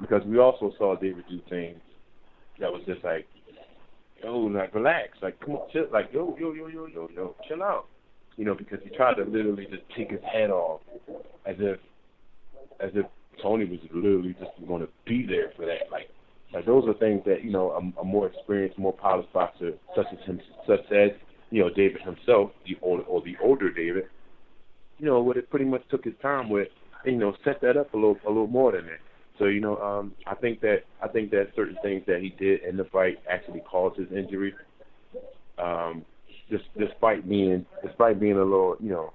[0.00, 1.80] because we also saw David do things
[2.60, 3.26] that was just like,
[4.22, 7.62] yo, like relax, like come on, chill, like yo, yo, yo, yo, yo, yo, chill
[7.62, 7.86] out.
[8.36, 10.80] You know, because he tried to literally just take his head off,
[11.46, 11.78] as if,
[12.80, 13.06] as if
[13.42, 15.90] Tony was literally just going to be there for that.
[15.90, 16.08] Like,
[16.52, 20.06] like those are things that you know a, a more experienced, more polished boxer, such
[20.12, 21.10] as him, such as
[21.50, 24.04] you know David himself, the older or the older David,
[24.98, 26.68] you know, would have pretty much took his time with,
[27.04, 29.00] you know, set that up a little, a little more than that.
[29.38, 32.62] So you know, um, I think that I think that certain things that he did
[32.62, 34.54] in the fight actually caused his injury.
[35.58, 36.04] Um,
[36.50, 39.12] just despite being despite being a little, you know,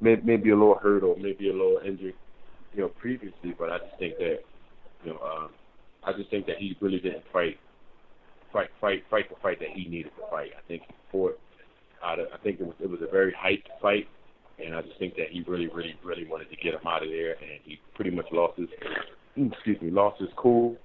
[0.00, 2.14] may, maybe a little hurt or maybe a little injury,
[2.74, 3.54] you know, previously.
[3.58, 4.38] But I just think that,
[5.04, 5.50] you know, um,
[6.04, 7.58] I just think that he really didn't fight,
[8.52, 10.50] fight, fight, fight the fight that he needed to fight.
[10.56, 11.38] I think he fought
[12.02, 12.26] out of.
[12.32, 14.06] I think it was it was a very hyped fight,
[14.64, 17.08] and I just think that he really, really, really wanted to get him out of
[17.08, 18.68] there, and he pretty much lost his,
[19.36, 20.76] excuse me, lost his cool,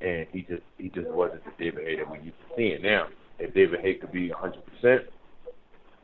[0.00, 2.82] and he just he just wasn't the David Haye that we used to seeing.
[2.82, 5.02] Now, if David Haye could be 100 percent,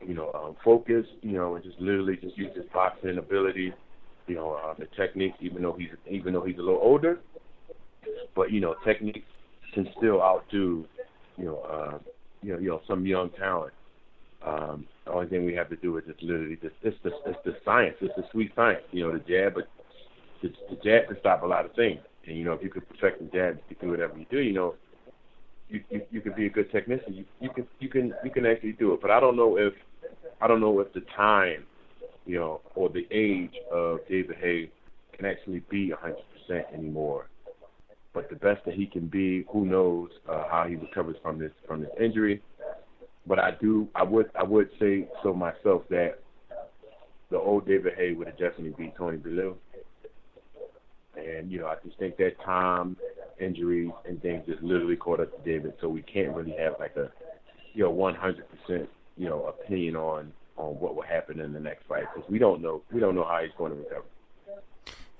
[0.05, 3.73] you know, um, focused, you know, and just literally just use his boxing ability,
[4.27, 7.19] you know, uh, the techniques, even though he's even though he's a little older,
[8.35, 9.27] but you know, techniques
[9.73, 10.85] can still outdo,
[11.37, 11.97] you know, uh,
[12.41, 13.73] you know, you know, some young talent.
[14.45, 17.39] Um, the only thing we have to do is just literally just it's the it's
[17.45, 19.67] the science, it's the sweet science, you know, the jab, but
[20.41, 21.99] the, the jab can stop a lot of things.
[22.25, 24.39] And you know, if you could perfect the jab, you can do whatever you do.
[24.39, 24.75] You know,
[25.69, 27.13] you you, you can be a good technician.
[27.13, 29.01] You you can you can you can actually do it.
[29.01, 29.73] But I don't know if
[30.41, 31.65] I don't know if the time,
[32.25, 34.69] you know, or the age of David Haye
[35.13, 37.27] can actually be hundred percent anymore.
[38.13, 41.51] But the best that he can be, who knows uh, how he recovers from this
[41.67, 42.41] from this injury.
[43.25, 46.15] But I do, I would, I would say so myself that
[47.29, 49.55] the old David Haye would have definitely beat Tony Bellew.
[51.15, 52.97] And you know, I just think that time,
[53.39, 55.73] injuries, and things just literally caught up to David.
[55.79, 57.11] So we can't really have like a,
[57.73, 60.31] you know, 100% you know opinion on
[60.61, 63.25] on what will happen in the next fight because we don't know we don't know
[63.25, 64.05] how he's going to recover.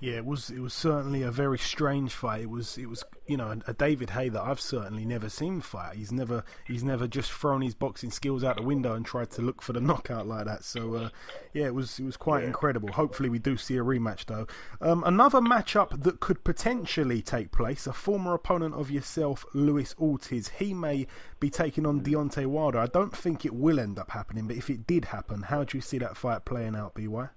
[0.02, 2.40] Yeah, it was it was certainly a very strange fight.
[2.42, 5.94] It was it was you know a, David Haye that I've certainly never seen fight.
[5.96, 9.42] He's never he's never just thrown his boxing skills out the window and tried to
[9.42, 10.64] look for the knockout like that.
[10.64, 11.08] So uh,
[11.52, 12.48] yeah, it was it was quite Yeah.
[12.48, 12.90] incredible.
[12.90, 14.48] Hopefully we do see a rematch though.
[14.80, 17.86] Um, another matchup that could potentially take place.
[17.86, 20.48] A former opponent of yourself, Luis Ortiz.
[20.48, 21.06] He may
[21.38, 22.80] be taking on Deontay Wilder.
[22.80, 25.78] I don't think it will end up happening, but if it did happen, how do
[25.78, 27.28] you see that fight playing out, By?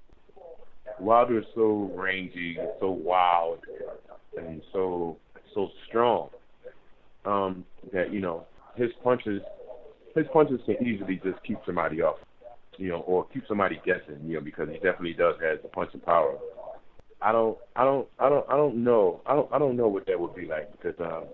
[0.99, 3.59] Wilder is so rangy, so wild,
[4.37, 5.17] and so
[5.53, 6.29] so strong
[7.25, 9.41] um, that you know his punches
[10.15, 12.15] his punches can easily just keep somebody off,
[12.77, 15.99] you know, or keep somebody guessing, you know, because he definitely does have the punching
[15.99, 16.37] power.
[17.21, 19.21] I don't, I don't, I don't, I don't know.
[19.25, 21.25] I don't, I don't know what that would be like because um,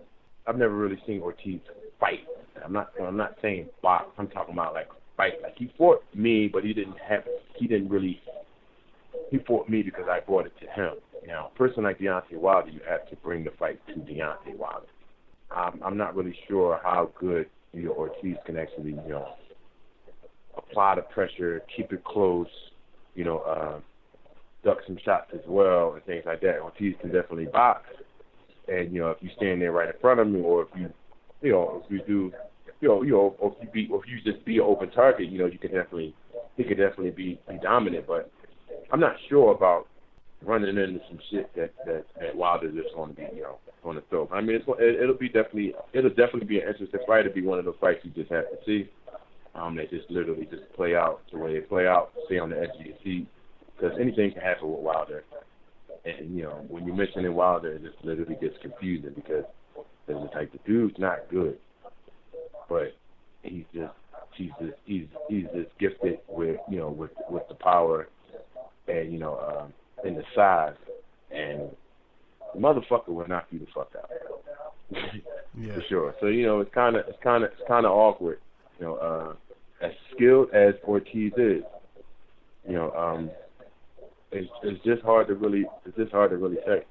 [0.48, 1.60] I've never really seen Ortiz
[2.00, 2.22] fight.
[2.64, 4.06] I'm not, I'm not saying box.
[4.18, 5.34] I'm talking about like fight.
[5.42, 7.24] Like he fought me, but he didn't have,
[7.56, 8.20] he didn't really.
[9.30, 10.94] He fought me because I brought it to him.
[11.26, 14.88] Now, a person like Deontay Wilder, you have to bring the fight to Deontay Wilder.
[15.56, 19.34] Um, I'm not really sure how good you know, Ortiz can actually, you know,
[20.58, 22.48] apply the pressure, keep it close,
[23.16, 23.80] you know, uh,
[24.64, 26.60] duck some shots as well and things like that.
[26.60, 27.86] Ortiz can definitely box,
[28.68, 30.94] and you know, if you stand there right in front of him, or if you,
[31.42, 32.32] you know, if you do,
[32.82, 34.92] you know, you know, or if you be, or if you just be an open
[34.92, 36.14] target, you know, you can definitely,
[36.58, 38.06] he could definitely be, be dominant.
[38.08, 38.32] But
[38.92, 39.88] I'm not sure about
[40.44, 43.96] running into some shit that that, that Wilder's just going to be, you know, going
[43.96, 44.28] to throw.
[44.32, 47.26] I mean, it's, it, it'll be definitely, it'll definitely be an interesting fight.
[47.26, 48.90] It'll be one of those fights you just have to see.
[49.54, 52.58] Um, they just literally just play out the way they play out, stay on the
[52.60, 53.28] edge of your seat,
[53.76, 55.24] because anything can happen with Wilder.
[56.06, 59.44] And you know, when you mention in Wilder, it just literally gets confusing because
[60.08, 61.58] there's just like the dude's not good,
[62.70, 62.96] but
[63.44, 63.94] he's just
[64.36, 68.08] he's just he's he's just gifted with you know with with the power
[68.88, 69.74] and you know um,
[70.06, 70.76] and the size,
[71.32, 71.70] and
[72.54, 74.10] the motherfucker will knock you the fuck out.
[75.58, 75.74] Yeah.
[75.76, 76.16] for sure.
[76.20, 78.40] So you know, it's kind of it's kind of it's kind of awkward.
[78.80, 79.34] You know, uh,
[79.86, 81.64] as skilled as Ortiz is,
[82.68, 83.30] you know, um,
[84.32, 86.84] it's it's just hard to really it's just hard to really say.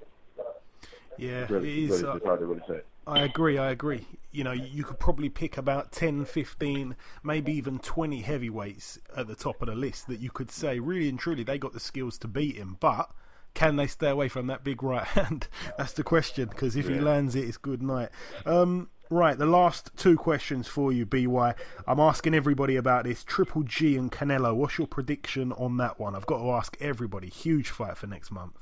[1.19, 1.91] Yeah, It's really, it is.
[1.91, 2.81] really uh, just hard to really say.
[3.11, 4.07] I agree, I agree.
[4.31, 6.95] You know, you could probably pick about 10, 15,
[7.25, 11.09] maybe even 20 heavyweights at the top of the list that you could say, really
[11.09, 12.77] and truly, they got the skills to beat him.
[12.79, 13.11] But
[13.55, 15.49] can they stay away from that big right hand?
[15.77, 18.11] That's the question, because if he lands it, it's good night.
[18.47, 21.55] Um, right, the last two questions for you, BY.
[21.89, 24.55] I'm asking everybody about this Triple G and Canelo.
[24.55, 26.15] What's your prediction on that one?
[26.15, 27.29] I've got to ask everybody.
[27.29, 28.57] Huge fight for next month.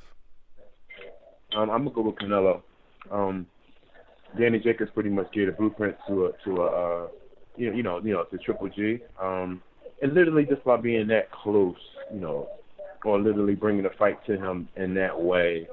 [1.55, 2.62] Um, I'm gonna go with Canelo.
[3.11, 3.46] Um,
[4.39, 7.09] Danny Jacobs pretty much gave a blueprint to a to a uh,
[7.57, 8.99] you know you know you know to Triple G.
[9.20, 9.62] Um,
[10.03, 11.76] and literally just by being that close,
[12.12, 12.49] you know,
[13.05, 15.66] or literally bringing the fight to him in that way,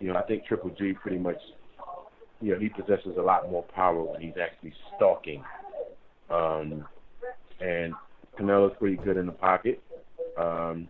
[0.00, 1.38] you know, I think Triple G pretty much,
[2.40, 5.42] you know, he possesses a lot more power when he's actually stalking.
[6.30, 6.84] Um,
[7.60, 7.94] and
[8.38, 9.82] Canelo's pretty good in the pocket.
[10.38, 10.88] Um,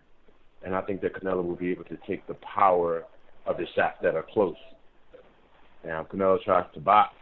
[0.63, 3.03] and I think that Canelo will be able to take the power
[3.45, 4.55] of the shots that are close.
[5.85, 7.13] Now Canelo tries to box,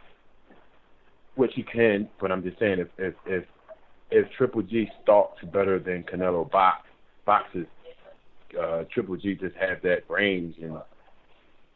[1.34, 3.44] which he can, but I'm just saying if if if,
[4.10, 6.86] if Triple G stalks better than Canelo box
[7.24, 7.66] boxes,
[8.60, 10.76] uh, Triple G just has that range and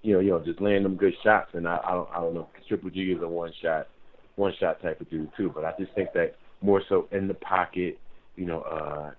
[0.03, 1.51] you know you know just land them good shots.
[1.55, 3.89] And I I don't I don't know Triple G is a one shot
[4.37, 7.35] one shot type of dude too, but I just think that more so in the
[7.35, 7.99] pocket,
[8.37, 9.11] you know, uh,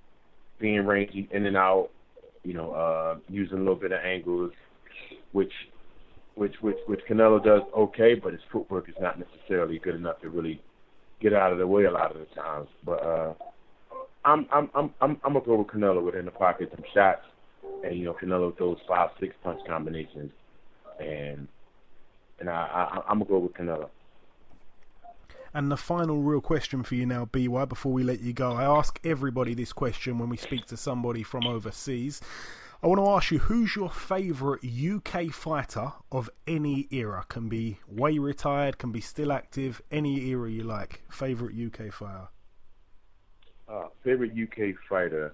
[0.60, 1.90] being rangy in and out,
[2.44, 4.52] you know, uh, using a little bit of angles,
[5.32, 5.52] which
[6.38, 10.30] which which which Canelo does okay, but his footwork is not necessarily good enough to
[10.30, 10.62] really
[11.20, 12.68] get out of the way a lot of the times.
[12.86, 13.34] But uh,
[14.24, 17.24] I'm I'm I'm I'm I'm gonna go with Canelo within the pocket, some shots,
[17.84, 20.32] and you know Canelo throws five six punch combinations,
[21.00, 21.48] and
[22.40, 23.90] and I, I I'm gonna go with Canelo.
[25.54, 28.52] And the final real question for you now, BY, before we let you go.
[28.52, 32.22] I ask everybody this question when we speak to somebody from overseas.
[32.82, 37.26] I want to ask you who's your favourite UK fighter of any era?
[37.28, 41.02] Can be way retired, can be still active, any era you like.
[41.10, 42.28] Favourite UK fighter?
[43.68, 45.34] Uh, favorite UK fighter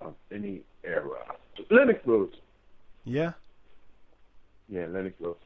[0.00, 1.20] of any era?
[1.70, 2.34] Lennox Lewis.
[3.04, 3.32] Yeah?
[4.68, 5.38] Yeah, Lennox Lewis.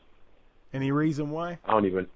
[0.72, 1.59] Any reason why?
[1.66, 2.07] I don't even.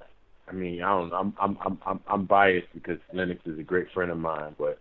[0.49, 1.13] I mean, I don't.
[1.13, 4.79] I'm I'm I'm I'm I'm biased because Lennox is a great friend of mine, but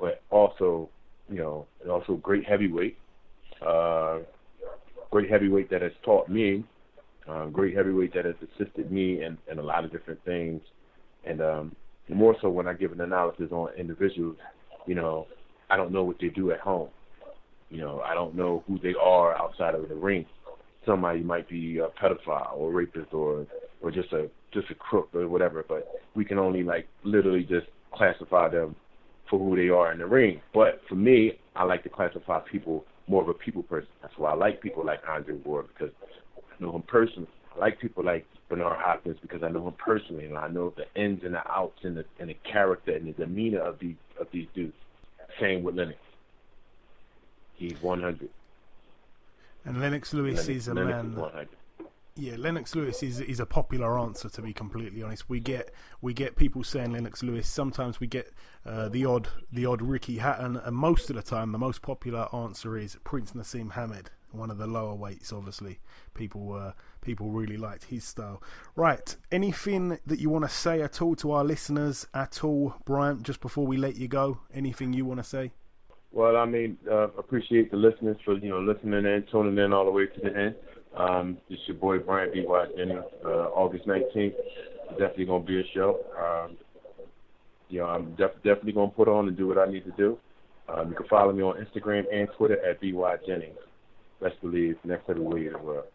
[0.00, 0.90] but also,
[1.30, 2.98] you know, and also great heavyweight.
[3.64, 4.18] Uh,
[5.10, 6.64] great heavyweight that has taught me.
[7.28, 10.60] Uh, great heavyweight that has assisted me in, in a lot of different things,
[11.24, 11.76] and um,
[12.08, 14.36] more so when I give an analysis on individuals,
[14.86, 15.26] you know,
[15.70, 16.88] I don't know what they do at home.
[17.70, 20.26] You know, I don't know who they are outside of the ring.
[20.84, 23.46] Somebody might be a pedophile or rapist or
[23.80, 27.66] or just a just a crook or whatever, but we can only like literally just
[27.94, 28.74] classify them
[29.30, 30.40] for who they are in the ring.
[30.52, 33.88] But for me, I like to classify people more of a people person.
[34.00, 35.94] That's why I like people like Andre Ward because
[36.36, 37.28] I know him personally.
[37.54, 40.86] I like people like Bernard Hopkins because I know him personally and I know the
[41.00, 44.28] ins and the outs and the and the character and the demeanor of these of
[44.32, 44.74] these dudes.
[45.40, 45.98] Same with Lennox.
[47.54, 48.28] He's 100.
[49.64, 51.12] And Lennox Lewis Lennox, is a Lennox man.
[51.12, 51.48] is 100.
[52.14, 55.30] Yeah, Lennox Lewis is is a popular answer to be completely honest.
[55.30, 57.48] We get we get people saying Lennox Lewis.
[57.48, 58.32] Sometimes we get
[58.66, 62.28] uh, the odd the odd Ricky Hatton, and most of the time the most popular
[62.34, 65.32] answer is Prince Naseem Hamed, one of the lower weights.
[65.32, 65.80] Obviously,
[66.12, 68.42] people uh, people really liked his style.
[68.76, 73.22] Right, anything that you want to say at all to our listeners at all, Bryant?
[73.22, 75.52] Just before we let you go, anything you want to say?
[76.12, 79.86] Well, I mean, uh, appreciate the listeners for you know listening in, tuning in all
[79.86, 80.54] the way to the end.
[80.96, 82.46] Um, this your boy Brian B.
[82.76, 83.04] Jennings.
[83.24, 84.34] Uh, August 19th,
[84.90, 86.00] definitely gonna be a show.
[86.18, 86.56] Um,
[87.68, 90.18] you know, I'm def- definitely gonna put on and do what I need to do.
[90.68, 93.58] Um, you can follow me on Instagram and Twitter at by Jennings.
[94.20, 95.86] Best believe next heavyweight in the world.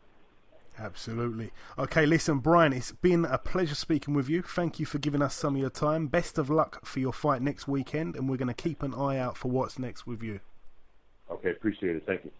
[0.79, 1.51] Absolutely.
[1.79, 4.43] Okay, listen, Brian, it's been a pleasure speaking with you.
[4.43, 6.07] Thank you for giving us some of your time.
[6.07, 9.17] Best of luck for your fight next weekend, and we're going to keep an eye
[9.17, 10.39] out for what's next with you.
[11.31, 12.03] Okay, appreciate it.
[12.05, 12.31] Thank you.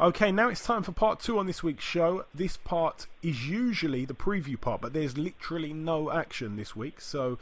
[0.00, 2.24] Okay, now it's time for part two on this week's show.
[2.34, 7.38] This part is usually the preview part, but there's literally no action this week, so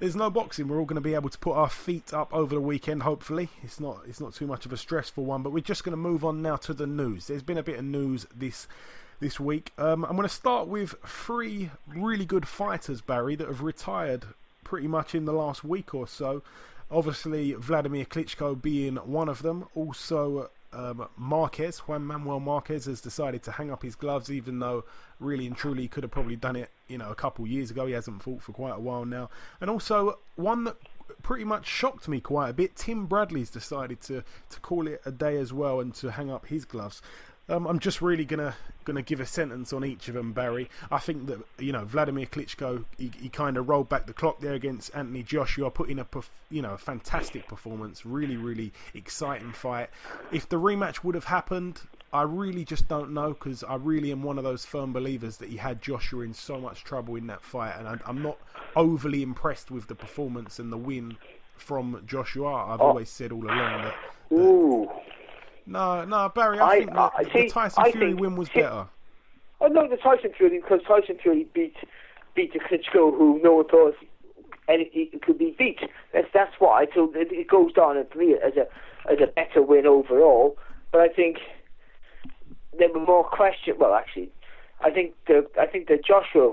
[0.00, 0.66] there's no boxing.
[0.66, 3.04] We're all going to be able to put our feet up over the weekend.
[3.04, 5.44] Hopefully, it's not it's not too much of a stressful one.
[5.44, 7.28] But we're just going to move on now to the news.
[7.28, 8.66] There's been a bit of news this
[9.20, 9.70] this week.
[9.78, 14.24] Um, I'm going to start with three really good fighters, Barry, that have retired
[14.64, 16.42] pretty much in the last week or so.
[16.90, 19.66] Obviously, Vladimir Klitschko being one of them.
[19.76, 24.84] Also, um, Marquez, Juan Manuel Marquez, has decided to hang up his gloves, even though
[25.18, 27.86] really and truly he could have probably done it, you know, a couple years ago.
[27.86, 29.30] He hasn't fought for quite a while now.
[29.60, 30.76] And also one that
[31.22, 32.76] pretty much shocked me quite a bit.
[32.76, 36.46] Tim Bradley's decided to to call it a day as well and to hang up
[36.46, 37.02] his gloves.
[37.52, 38.54] Um, I'm just really gonna
[38.86, 40.70] gonna give a sentence on each of them, Barry.
[40.90, 44.40] I think that you know Vladimir Klitschko, he, he kind of rolled back the clock
[44.40, 46.06] there against Anthony Joshua, put in a
[46.50, 49.90] you know a fantastic performance, really really exciting fight.
[50.32, 54.22] If the rematch would have happened, I really just don't know because I really am
[54.22, 57.42] one of those firm believers that he had Joshua in so much trouble in that
[57.42, 58.38] fight, and I, I'm not
[58.76, 61.18] overly impressed with the performance and the win
[61.56, 62.72] from Joshua.
[62.72, 62.86] I've Oh.
[62.88, 63.94] always said all along that.
[64.30, 65.02] that.
[65.66, 66.58] No, no, Barry.
[66.58, 66.92] I, I- think
[67.32, 68.86] the see, Tyson I Fury think- win was see- better.
[69.60, 71.76] Oh no, the Tyson Fury because Tyson Fury beat
[72.34, 73.94] beat the Klitschko who no one thought
[74.68, 75.78] any it could be beat.
[76.12, 77.14] That's that's I thought.
[77.14, 78.66] It, it goes down for me as a
[79.10, 80.56] as a better win overall.
[80.90, 81.38] But I think
[82.78, 83.76] there were more questions.
[83.78, 84.30] Well, actually,
[84.80, 86.52] I think the I think the Joshua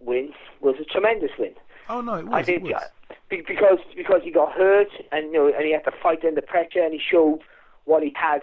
[0.00, 1.52] win was a tremendous win.
[1.90, 2.34] Oh no, it was.
[2.34, 2.82] I think it was.
[2.82, 2.86] uh,
[3.28, 6.82] because because he got hurt and you know and he had to fight under pressure
[6.82, 7.40] and he showed
[7.88, 8.42] what he had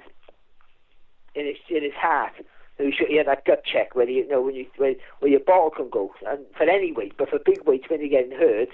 [1.35, 2.33] in his in his heart.
[2.77, 5.31] So he, showed, he had that gut check where you, know when you where, where
[5.31, 8.37] your ball can go and for any weight, but for big weights when you're getting
[8.37, 8.69] hurt,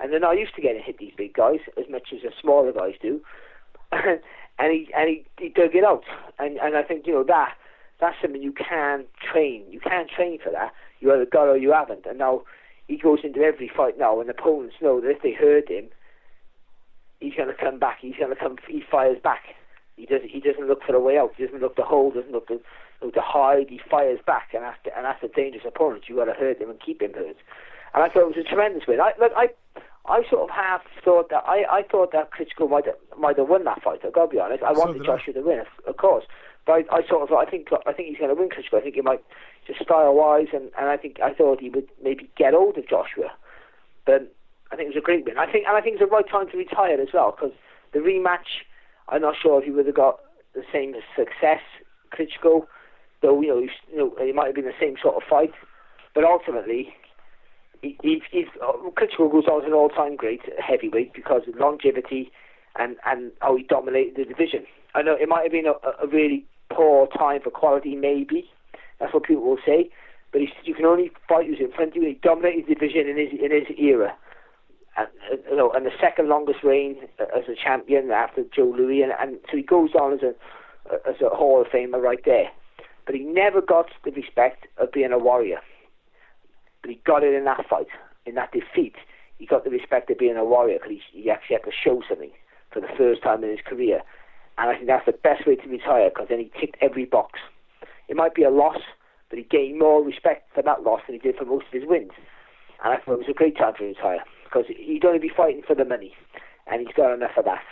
[0.00, 2.72] and they're not used to getting hit these big guys as much as the smaller
[2.72, 3.20] guys do.
[3.92, 4.20] and
[4.72, 6.04] he and he, he dug it out,
[6.38, 7.54] and and I think you know that
[8.00, 9.64] that's something you can train.
[9.70, 10.72] You can train for that.
[11.00, 12.06] You either got or you haven't.
[12.06, 12.42] And now
[12.86, 15.88] he goes into every fight now, and opponents know that if they hurt him,
[17.20, 17.98] he's going to come back.
[18.00, 18.56] He's going to come.
[18.68, 19.54] He fires back.
[19.98, 20.22] He does.
[20.24, 21.32] He doesn't look for a way out.
[21.36, 22.14] He doesn't look to hold.
[22.14, 22.60] Doesn't look to
[23.02, 23.66] look to hide.
[23.68, 26.04] He fires back, and that's and that's a dangerous opponent.
[26.08, 27.36] You got to hurt him and keep him hurt.
[27.94, 29.00] And I thought it was a tremendous win.
[29.00, 29.32] I look.
[29.36, 29.48] I
[30.06, 33.48] I sort of half thought that I, I thought that Klitschko might have, might have
[33.48, 34.00] won that fight.
[34.04, 34.62] I got to be honest.
[34.62, 35.16] I So wanted did I.
[35.16, 36.24] Joshua to win, of, of course.
[36.64, 38.78] But I, I sort of thought I think I think he's going to win Klitschko.
[38.78, 39.22] I think he might
[39.66, 42.88] just style wise, and, and I think I thought he would maybe get hold of
[42.88, 43.30] Joshua.
[44.06, 44.32] But
[44.72, 45.38] I think it was a great win.
[45.38, 47.52] I think and I think it's the right time to retire as well because
[47.92, 48.64] the rematch.
[49.08, 50.20] I'm not sure if he would have got
[50.54, 51.60] the same success
[52.12, 52.66] Klitschko,
[53.22, 55.52] though you know you know it might have been the same sort of fight.
[56.14, 56.94] But ultimately,
[57.82, 62.32] he, he, uh, Klitschko goes on as an all-time great heavyweight because of longevity
[62.76, 64.64] and, and how he dominated the division.
[64.94, 68.50] I know it might have been a, a really poor time for quality, maybe.
[68.98, 69.90] That's what people will say.
[70.32, 72.08] But he's, you can only fight who's in front of you.
[72.08, 74.14] He dominated the division in his in his era.
[74.98, 78.74] And, uh, you know, and the second longest reign uh, as a champion after Joe
[78.76, 80.34] Louis, and, and so he goes on as a
[81.08, 82.50] as a Hall of Famer right there.
[83.06, 85.60] But he never got the respect of being a warrior
[86.82, 87.88] but he got it in that fight,
[88.26, 88.94] in that defeat.
[89.38, 92.02] He got the respect of being a warrior because he, he actually had to show
[92.08, 92.30] something
[92.72, 94.02] for the first time in his career.
[94.56, 97.38] And I think that's the best way to retire because then he ticked every box.
[98.08, 98.80] It might be a loss,
[99.28, 101.86] but he gained more respect for that loss than he did for most of his
[101.86, 102.12] wins.
[102.82, 105.62] And I thought it was a great time to retire because he'd only be fighting
[105.66, 106.14] for the money,
[106.66, 107.62] and he's got enough of that.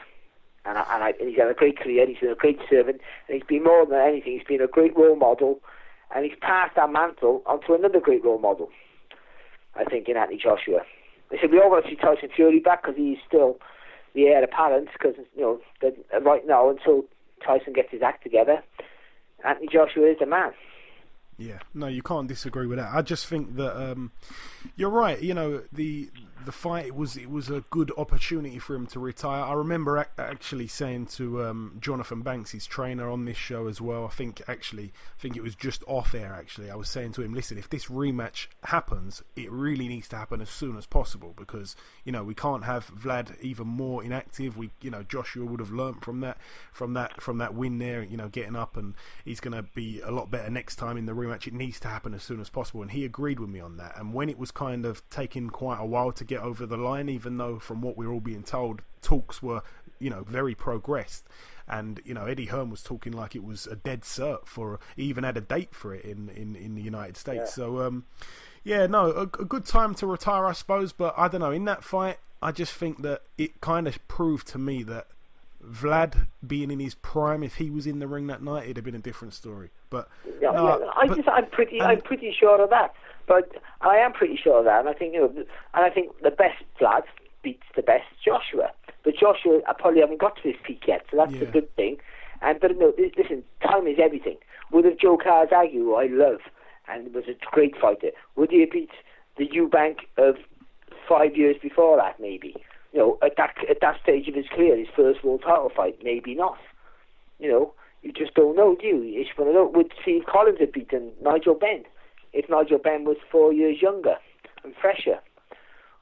[0.64, 2.06] And, I, and, I, and he's had a great career.
[2.06, 4.32] He's been a great servant, and he's been more than anything.
[4.32, 5.60] He's been a great role model,
[6.14, 8.70] and he's passed that mantle onto another great role model.
[9.76, 10.80] I think, in Anthony Joshua.
[11.30, 13.58] They said we all want to see Tyson Fury back because he's still
[14.14, 14.88] the heir apparent.
[14.92, 15.90] Because you know,
[16.22, 17.04] right now until
[17.44, 18.62] Tyson gets his act together,
[19.44, 20.52] Anthony Joshua is the man.
[21.39, 22.95] Yeah, no, you can't disagree with that.
[22.95, 24.12] I just think that um,
[24.74, 25.20] you're right.
[25.20, 26.09] You know, the
[26.47, 29.43] the fight was it was a good opportunity for him to retire.
[29.45, 33.80] I remember ac- actually saying to um, Jonathan Banks, his trainer, on this show as
[33.80, 34.07] well.
[34.07, 36.32] I think actually, I think it was just off air.
[36.32, 40.16] Actually, I was saying to him, "Listen, if this rematch happens, it really needs to
[40.16, 44.57] happen as soon as possible because you know we can't have Vlad even more inactive.
[44.57, 46.39] We, you know, Joshua would have learnt from that,
[46.72, 48.03] from that, from that win there.
[48.03, 51.05] You know, getting up and he's going to be a lot better next time in
[51.05, 51.46] the rematch.
[51.46, 53.96] It needs to happen as soon as possible, and he agreed with me on that.
[53.96, 57.08] And when it was kind of taking quite a while to get over the line,
[57.08, 59.62] even though from what we're all being told, talks were,
[59.98, 61.26] you know, very progressed.
[61.68, 64.78] And you know, Eddie Hearn was talking like it was a dead cert for.
[64.94, 67.54] He even had a date for it in in, in the United States.
[67.54, 68.04] So um,
[68.62, 70.92] yeah, no, a, a good time to retire, I suppose.
[70.92, 71.50] But I don't know.
[71.50, 75.08] In that fight, I just think that it kind of proved to me that
[75.70, 78.84] Vlad being in his prime, if he was in the ring that night, it'd have
[78.84, 79.70] been a different story.
[79.90, 80.08] But
[80.40, 82.94] Yeah, no, yeah, I but- just, I'm pretty, and- I'm pretty sure of that.
[83.26, 85.46] But I am pretty sure of that, and I think you know, and
[85.84, 87.02] I think the best Vlad
[87.42, 88.70] beats the best Joshua.
[89.02, 91.50] But Joshua, I probably haven't got to his peak yet, so that's Yeah.
[91.50, 91.98] good thing.
[92.40, 94.36] And but no, listen, time is everything.
[94.70, 96.40] Would have Joe Calzaghe, who I love,
[96.86, 98.90] and was a great fighter, would he have beat
[99.38, 100.36] the Eubank of
[101.08, 102.20] five years before that?
[102.20, 102.54] Maybe.
[102.97, 105.99] You know, at that at that stage of his career, his first world title fight,
[106.03, 106.57] maybe not.
[107.38, 109.03] You know, you just don't know, do you?
[109.05, 111.84] It's one of those, would Steve Collins have beaten Nigel Benn
[112.32, 114.14] if Nigel Benn was four years younger
[114.64, 115.18] and fresher?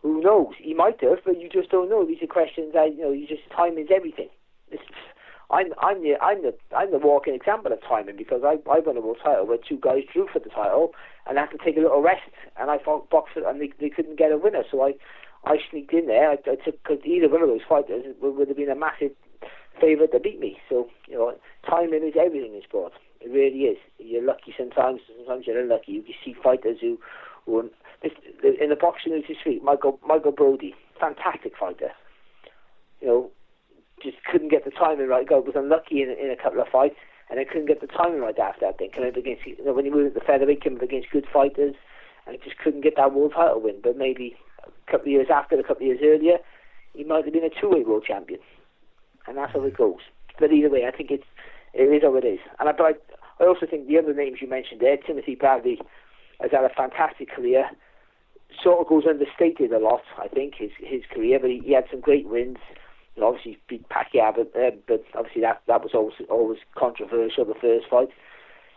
[0.02, 0.54] Who knows?
[0.56, 2.06] He might have, but you just don't know.
[2.06, 3.10] These are questions that you know.
[3.10, 4.28] You just timing's everything.
[4.70, 4.84] It's,
[5.50, 8.96] I'm I'm the I'm the I'm the walking example of timing because I I won
[8.96, 10.94] a world title where two guys drew for the title
[11.26, 14.16] and had to take a little rest and I fought boxer and they they couldn't
[14.16, 14.92] get a winner so I
[15.46, 16.30] I sneaked in there.
[16.30, 19.12] I, I took cause either one of those fighters would, would have been a massive
[19.80, 20.58] favourite to beat me.
[20.68, 21.34] So you know,
[21.68, 22.92] timing is everything in sport.
[23.20, 23.78] It really is.
[23.98, 25.00] You're lucky sometimes.
[25.16, 25.92] Sometimes you're unlucky.
[25.92, 26.98] You see fighters who,
[27.46, 27.70] who
[28.42, 31.90] in the boxing week, Michael Michael Brodie, fantastic fighter.
[33.00, 33.30] You know,
[34.02, 35.26] just couldn't get the timing right.
[35.26, 36.96] Go was unlucky in, in a couple of fights,
[37.30, 38.76] and I couldn't get the timing right after that.
[38.78, 41.26] Then coming up against you know, when he moved the featherweight, came up against good
[41.32, 41.74] fighters,
[42.26, 43.76] and I just couldn't get that world title win.
[43.82, 44.36] But maybe
[44.86, 46.38] a couple of years after, a couple of years earlier,
[46.94, 48.40] he might have been a two-way world champion,
[49.26, 50.00] and that's how it goes.
[50.38, 51.24] But either way, I think it's
[51.72, 52.38] it is how it is.
[52.58, 55.80] And I, but I, I also think the other names you mentioned there, Timothy Bradley,
[56.40, 57.70] has had a fantastic career.
[58.62, 61.86] Sort of goes understated a lot, I think, his his career, but he, he had
[61.90, 62.58] some great wins
[63.16, 67.54] and obviously beat Pacquiao, but, uh, but obviously that that was always always controversial the
[67.54, 68.08] first fight,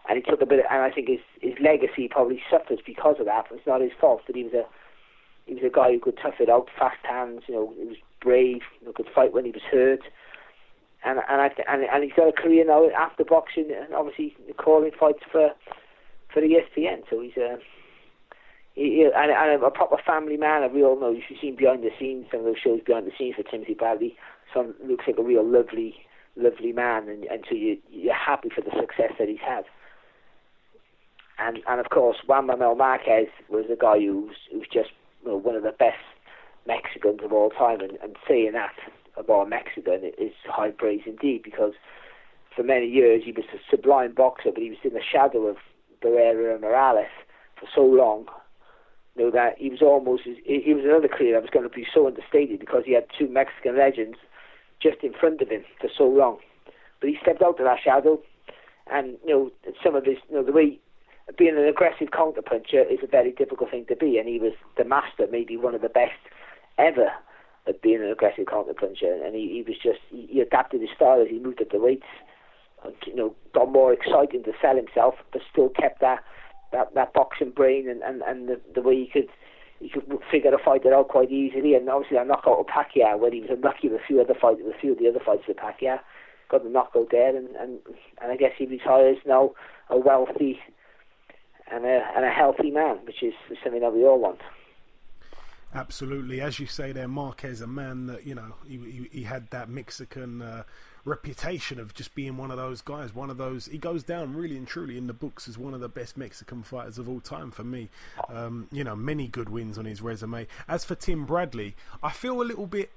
[0.10, 3.18] and he took a bit, of, and I think his his legacy probably suffers because
[3.20, 3.46] of that.
[3.52, 4.66] It's not his fault that he was a
[5.48, 7.98] he was a guy who could tough it out, fast hands, you know, he was
[8.22, 10.02] brave, you know, could fight when he was hurt,
[11.04, 14.92] and and I and and he's got a career now after boxing, and obviously calling
[14.98, 15.52] fights for
[16.34, 17.58] for the ESPN, so he's a.
[18.76, 20.72] He, and, and a proper family man.
[20.72, 23.12] We all know you should see behind the scenes, some of those shows behind the
[23.18, 24.16] scenes for Timothy Bradley.
[24.54, 25.96] Some looks like a real lovely,
[26.36, 29.64] lovely man, and, and so you, you're happy for the success that he's had.
[31.40, 34.90] And and of course, Juan Manuel Marquez was a guy who's who's just
[35.28, 35.98] you know, one of the best
[36.66, 38.74] Mexicans of all time, and, and saying that
[39.16, 41.74] about a Mexican is high praise indeed, because
[42.56, 45.58] for many years he was a sublime boxer, but he was in the shadow of
[46.02, 47.08] Barrera and Morales
[47.60, 48.28] for so long
[49.18, 52.08] know that he was almost he was another career that was going to be so
[52.08, 54.18] understated because he had two Mexican legends
[54.82, 56.38] just in front of him for so long.
[57.00, 58.22] But he stepped out of that shadow,
[58.92, 60.80] and you know some of his you know the way
[61.38, 64.86] being an aggressive counterpuncher is a very difficult thing to be, and he was the
[64.86, 66.20] master, maybe one of the best
[66.78, 67.12] ever
[67.68, 71.22] at being an aggressive counterpuncher, and he, he was just he, he adapted his style
[71.22, 72.06] as he moved up the weights,
[72.86, 76.24] and, you know, got more exciting to sell himself, but still kept that
[76.72, 79.30] that that boxing brain and and and the, the way he could
[79.80, 81.76] he could figure the fight out quite easily.
[81.76, 84.62] And obviously, a knockout of Pacquiao when he was unlucky with a few other fights,
[84.64, 86.00] with a few of the other fights with Pacquiao,
[86.50, 87.80] got the knockout there, and and
[88.22, 89.52] and I guess he retires now
[89.90, 90.60] a wealthy
[91.72, 94.40] and a and a healthy man, which is something that we all want.
[95.74, 99.50] Absolutely, as you say there, Marquez, a man that you know he he, he had
[99.52, 100.42] that Mexican.
[100.42, 100.64] Uh,
[101.08, 103.66] reputation of just being one of those guys, one of those.
[103.66, 106.62] He goes down really and truly in the books as one of the best Mexican
[106.64, 107.90] fighters of all time for me.
[108.30, 110.48] Um, you know, many good wins on his resume.
[110.68, 112.92] As for Tim Bradley, I feel a little bit.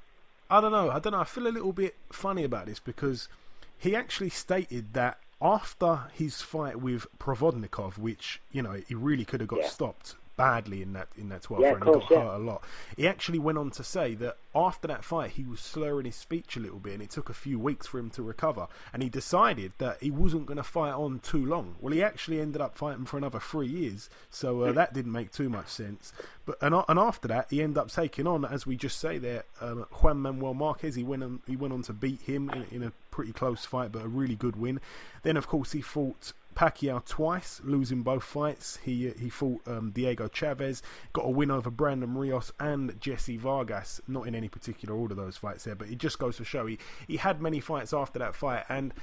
[0.51, 0.91] I don't know.
[0.91, 1.21] I don't know.
[1.21, 3.29] I feel a little bit funny about this because
[3.79, 9.41] he actually stated that after his fight with Provodnikov, which you know he really could
[9.41, 9.69] have got yeah.
[9.69, 11.83] stopped badly in that in that 12th yeah, round.
[11.83, 12.31] Course, he got yeah.
[12.31, 12.63] hurt a lot.
[12.97, 16.57] He actually went on to say that after that fight, he was slurring his speech
[16.57, 18.67] a little bit, and it took a few weeks for him to recover.
[18.93, 21.77] And he decided that he wasn't going to fight on too long.
[21.81, 25.31] Well, he actually ended up fighting for another three years, so uh, that didn't make
[25.31, 26.13] too much sense.
[26.47, 29.45] But and, and after that, he ended up taking on, as we just say there,
[29.61, 30.95] um, Juan Manuel Marquez.
[30.95, 33.93] He went on he went on to beat him in, in a pretty close fight,
[33.93, 34.81] but a really good win.
[35.23, 38.79] Then, of course, he fought Pacquiao twice, losing both fights.
[38.83, 40.83] He uh, he fought um, Diego Chavez,
[41.13, 44.01] got a win over Brandon Rios and Jesse Vargas.
[44.09, 46.79] Not in any particular order those fights there, but it just goes to show he
[47.07, 48.95] he had many fights after that fight and.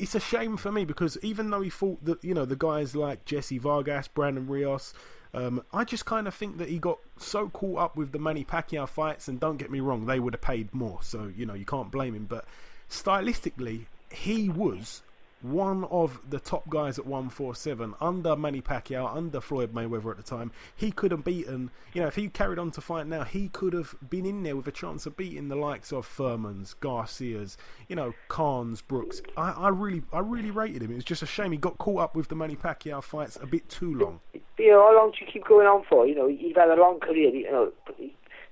[0.00, 2.94] It's a shame for me because even though he fought the you know the guys
[2.94, 4.94] like Jesse Vargas, Brandon Rios,
[5.34, 8.44] um, I just kind of think that he got so caught up with the Manny
[8.44, 11.54] Pacquiao fights, and don't get me wrong, they would have paid more, so you know
[11.54, 12.26] you can't blame him.
[12.26, 12.44] But
[12.88, 15.02] stylistically, he was
[15.42, 20.22] one of the top guys at 147 under Manny Pacquiao, under Floyd Mayweather at the
[20.22, 20.50] time.
[20.74, 23.72] He could have beaten, you know, if he carried on to fight now, he could
[23.72, 27.56] have been in there with a chance of beating the likes of Thurman's, Garcia's,
[27.88, 29.22] you know, Khan's, Brooks.
[29.36, 30.90] I, I really, I really rated him.
[30.90, 33.46] It was just a shame he got caught up with the Manny Pacquiao fights a
[33.46, 34.20] bit too long.
[34.58, 36.06] Know, how long do you keep going on for?
[36.06, 37.30] You know, you've had a long career.
[37.30, 37.72] You know,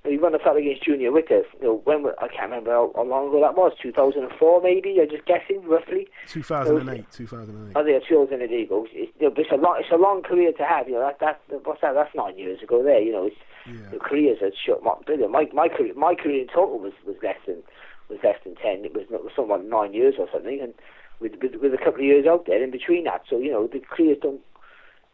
[0.08, 1.44] he won a fight against Junior Witters.
[1.60, 3.72] You know, when I can't remember how, how, long ago that was.
[3.82, 4.98] 2004, maybe.
[5.00, 6.08] I'm just guessing roughly.
[6.28, 7.10] 2008.
[7.12, 7.72] 2008.
[7.76, 8.48] Oh, yeah, 2008.
[8.48, 8.86] There go.
[8.92, 10.88] It's, you know, it's a long, it's a long career to have.
[10.88, 11.94] You know, that that what's that?
[11.94, 12.82] That's nine years ago.
[12.82, 13.36] There, you know, it's
[13.66, 13.90] yeah.
[13.90, 14.82] the careers are short.
[14.82, 17.62] My my career my career in total was was less than
[18.08, 18.84] was less than ten.
[18.84, 20.74] It was, it was somewhat nine years or something, and
[21.20, 23.22] with, with with a couple of years out there in between that.
[23.28, 24.40] So you know the careers don't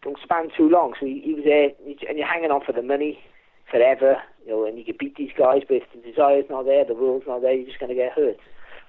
[0.03, 0.95] don't span too long.
[0.99, 1.71] So he, he was there,
[2.09, 3.19] and you're hanging on for the money
[3.71, 4.17] forever.
[4.45, 6.95] You know, and you can beat these guys, but if the desire's not there, the
[6.95, 8.37] will's not there, you're just going to get hurt.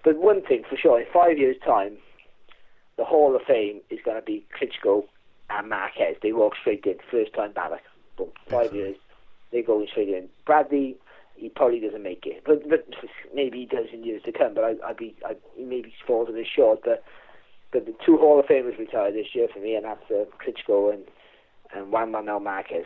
[0.04, 1.98] But one thing for sure, in five years' time,
[2.98, 5.06] the Hall of Fame is going to be Klitschko
[5.50, 6.18] and Marquez.
[6.22, 7.82] They walk straight in, first time ballot.
[8.18, 8.80] Boom, five Definitely.
[8.80, 8.96] years,
[9.52, 10.30] they go straight in.
[10.46, 10.98] Bradley,
[11.36, 12.88] he probably doesn't make it, but, but
[13.34, 14.54] maybe he does in years to come.
[14.54, 16.82] But I, I'd be, I, he maybe falls a bit short.
[16.84, 17.04] But
[17.72, 20.94] but the two Hall of Famers retired this year for me, and that's uh, Klitschko
[20.94, 21.04] and
[21.74, 22.86] and Juan Manuel Marquez.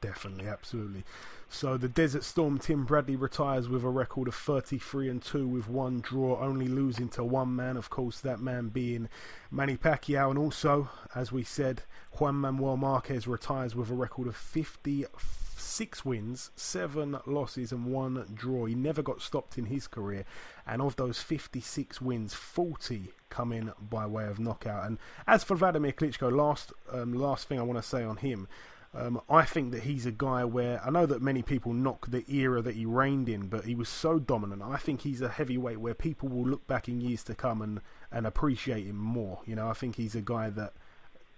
[0.00, 1.04] Definitely, absolutely.
[1.52, 5.68] So the Desert Storm Tim Bradley retires with a record of 33 and 2 with
[5.68, 9.10] one draw, only losing to one man, of course, that man being
[9.50, 10.30] Manny Pacquiao.
[10.30, 11.82] And also, as we said,
[12.12, 18.64] Juan Manuel Marquez retires with a record of 56 wins, 7 losses, and 1 draw.
[18.64, 20.24] He never got stopped in his career.
[20.66, 24.86] And of those 56 wins, 40 come in by way of knockout.
[24.86, 28.48] And as for Vladimir Klitschko, last, um, last thing I want to say on him.
[28.94, 32.24] Um, I think that he's a guy where I know that many people knock the
[32.30, 34.60] era that he reigned in, but he was so dominant.
[34.62, 37.80] I think he's a heavyweight where people will look back in years to come and,
[38.10, 39.40] and appreciate him more.
[39.46, 40.74] You know, I think he's a guy that,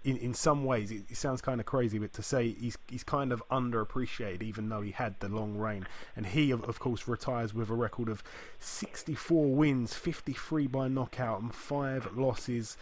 [0.03, 3.05] in, in some ways, it, it sounds kind of crazy, but to say he's he's
[3.05, 5.87] kind of underappreciated, even though he had the long reign.
[6.17, 8.21] And he, of, of course, retires with a record of
[8.59, 12.75] 64 wins, 53 by knockout, and five losses.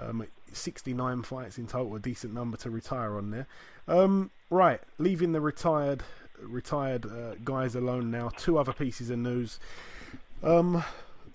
[0.00, 3.46] Um, 69 fights in total, a decent number to retire on there.
[3.86, 6.02] Um, right, leaving the retired
[6.40, 8.30] retired uh, guys alone now.
[8.36, 9.58] Two other pieces of news.
[10.42, 10.84] Um,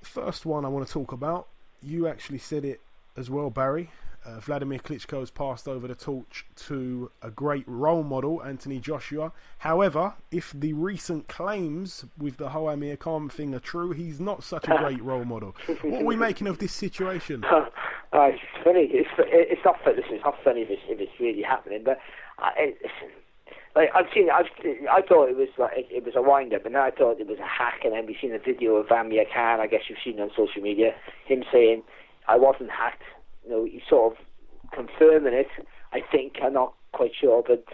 [0.01, 1.47] first one I want to talk about.
[1.81, 2.79] You actually said it
[3.17, 3.89] as well, Barry.
[4.25, 9.33] Uh, Vladimir Klitschko has passed over the torch to a great role model, Anthony Joshua.
[9.57, 14.41] However, if the recent claims with the whole Amir Khan thing are true, he's not
[14.41, 15.53] such a great role model.
[15.81, 17.43] What are we making of this situation?
[18.13, 18.87] uh, it's funny.
[18.91, 19.97] It's it's not funny.
[19.97, 21.81] Listen, it's not funny if it's, if it's really happening.
[21.83, 21.97] But
[22.37, 22.77] uh, it,
[23.75, 24.45] like I've seen, I've
[24.85, 27.19] I thought it was like it, it was a wind up, and then I thought
[27.19, 27.81] it was a hack.
[27.83, 29.59] And then we've seen a video of Amir Khan.
[29.59, 30.93] I guess you've seen on social media
[31.25, 31.81] him saying
[32.27, 33.03] I wasn't hacked.
[33.43, 34.17] You know, he's sort of
[34.71, 35.49] confirming it.
[35.91, 37.65] I think I'm not quite sure, but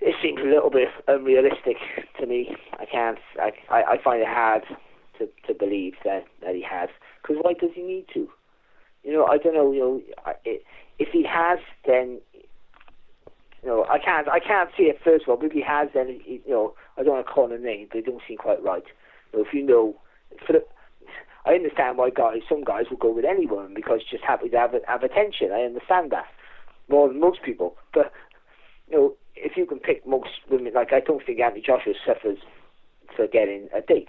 [0.00, 1.76] it seems a little bit unrealistic
[2.20, 2.54] to me.
[2.78, 3.18] I can't.
[3.40, 4.64] I I, I find it hard
[5.18, 6.90] to to believe that that he has.
[7.22, 8.28] Because why does he need to?
[9.02, 9.72] You know, I don't know.
[9.72, 10.32] You know,
[10.98, 12.20] if he has, then
[13.62, 14.28] you know, I can't.
[14.28, 14.98] I can't see it.
[15.02, 17.52] First of all, if he has, then he, you know, I don't want to call
[17.52, 17.90] him names.
[17.92, 18.84] They don't seem quite right.
[19.32, 19.96] You know, if you know,
[20.46, 20.64] for the,
[21.46, 24.56] I understand why guys, some guys will go with any woman because just happy to
[24.58, 25.52] have have attention.
[25.52, 26.26] I understand that
[26.88, 27.76] more than most people.
[27.92, 28.12] But
[28.88, 32.38] you know, if you can pick most women, like I don't think Anthony Joshua suffers
[33.16, 34.08] for getting a date.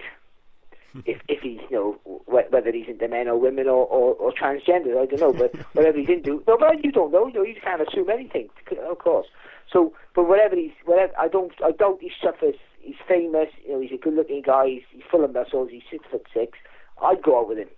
[1.05, 1.75] If if he's you
[2.05, 5.33] know wh- whether he's into men or women or, or, or transgender, I don't know.
[5.33, 7.27] But whatever he's into, no, but you don't know.
[7.27, 8.49] You know, you can't assume anything,
[8.89, 9.27] of course.
[9.71, 12.55] So, but whatever he's, whatever I don't, I doubt he suffers.
[12.79, 13.49] He's famous.
[13.65, 14.67] You know, he's a good-looking guy.
[14.67, 15.69] He's, he's full of muscles.
[15.71, 16.57] He's six foot six.
[17.01, 17.69] I'd go out with him.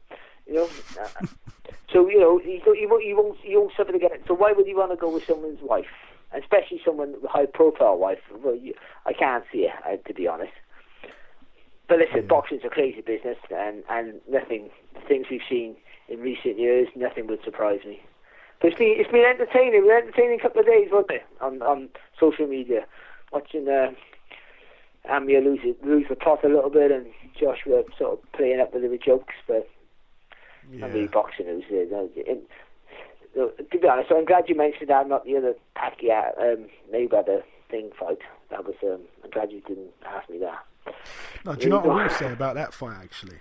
[0.48, 0.70] You know.
[1.92, 4.24] So you know, he, he won't, he won't, he won't suffer to get it.
[4.28, 5.86] So why would he want to go with someone's wife,
[6.36, 8.18] especially someone with a high-profile wife?
[8.44, 8.74] Well, you,
[9.06, 10.54] I can't see it, uh, to be honest.
[11.94, 15.76] But listen, boxing's a crazy business, and and nothing, the things we've seen
[16.10, 18.02] in recent years, nothing would surprise me.
[18.60, 19.76] But it's been it's been entertaining.
[19.76, 21.90] It was an entertaining couple of days, wasn't it, on on
[22.20, 22.88] social media,
[23.32, 23.92] watching uh,
[25.08, 27.06] Amir lose lose the plot a little bit, and
[27.40, 29.70] Joshua sort of playing up with the jokes, but
[30.72, 31.64] not really boxing news.
[31.70, 31.86] There.
[31.86, 32.42] No, it-
[33.36, 36.66] no, to be honest, I'm glad you mentioned that, I'm not the other Pacquiao um,
[36.92, 38.18] Mayweather thing fight.
[38.50, 40.58] That was um, I'm glad you didn't ask me that.
[41.46, 43.38] No, do you know what I will say about that fight actually?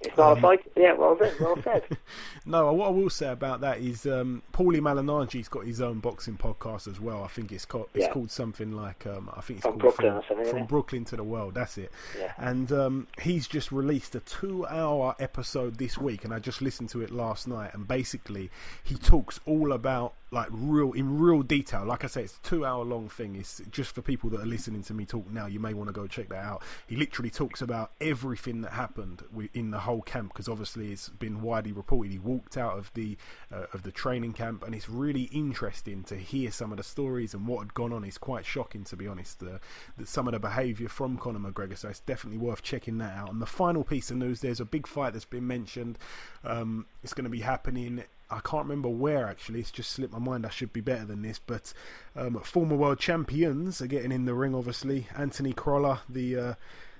[0.00, 0.60] It's not Um, a fight.
[0.76, 1.34] Yeah, well said.
[1.40, 1.82] Well said.
[2.46, 6.38] No, what I will say about that is um, Paulie Malignaggi's got his own boxing
[6.38, 7.22] podcast as well.
[7.24, 8.12] I think it's called it's Yeah.
[8.12, 10.66] called something like um, I think it's From called Brooklyn from, from?
[10.66, 11.54] Brooklyn to the world.
[11.54, 11.90] That's it.
[12.18, 12.32] Yeah.
[12.38, 17.02] And um, he's just released a two-hour episode this week, and I just listened to
[17.02, 17.74] it last night.
[17.74, 18.50] And basically,
[18.84, 21.84] he talks all about like real in real detail.
[21.84, 23.36] Like I say, it's a two-hour-long thing.
[23.36, 25.46] It's just for people that are listening to me talk now.
[25.46, 26.62] You may want to go check that out.
[26.86, 29.22] He literally talks about everything that happened
[29.54, 32.12] in the whole camp because obviously it's been widely reported.
[32.12, 33.16] He walked out of the
[33.52, 37.34] uh, of the training camp, and it's really interesting to hear some of the stories
[37.34, 38.04] and what had gone on.
[38.04, 39.58] It's quite shocking, to be honest, uh,
[39.96, 41.76] that some of the behaviour from Conor McGregor.
[41.76, 43.30] So it's definitely worth checking that out.
[43.30, 45.98] And the final piece of news: there's a big fight that's been mentioned.
[46.44, 48.04] Um, it's going to be happening.
[48.30, 49.60] I can't remember where actually.
[49.60, 50.44] It's just slipped my mind.
[50.44, 51.38] I should be better than this.
[51.38, 51.72] But
[52.16, 54.54] um, former world champions are getting in the ring.
[54.54, 56.54] Obviously, Anthony Crolla, the uh,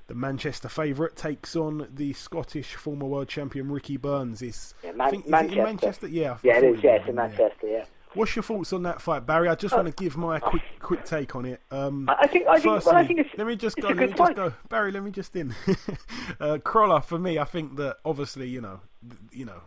[0.06, 4.40] the Manchester favourite takes on the Scottish former world champion Ricky Burns.
[4.40, 5.58] Is, Yeah, Man- think, Manchester.
[5.58, 6.08] in Manchester?
[6.08, 6.82] Yeah, Yeah, it is.
[6.82, 7.12] Yeah, in yeah.
[7.12, 7.66] Manchester.
[7.66, 7.84] Yeah.
[8.14, 9.48] What's your thoughts on that fight, Barry?
[9.48, 11.60] I just want to give my quick quick take on it.
[11.70, 12.46] Um, I think.
[12.46, 12.74] I think.
[12.74, 13.30] Firstly, well, I think it's.
[13.36, 13.88] let me just go.
[13.88, 14.92] Let me just go, Barry.
[14.92, 15.54] Let me just in.
[16.40, 18.80] uh, Crolla for me, I think that obviously, you know,
[19.30, 19.62] you know,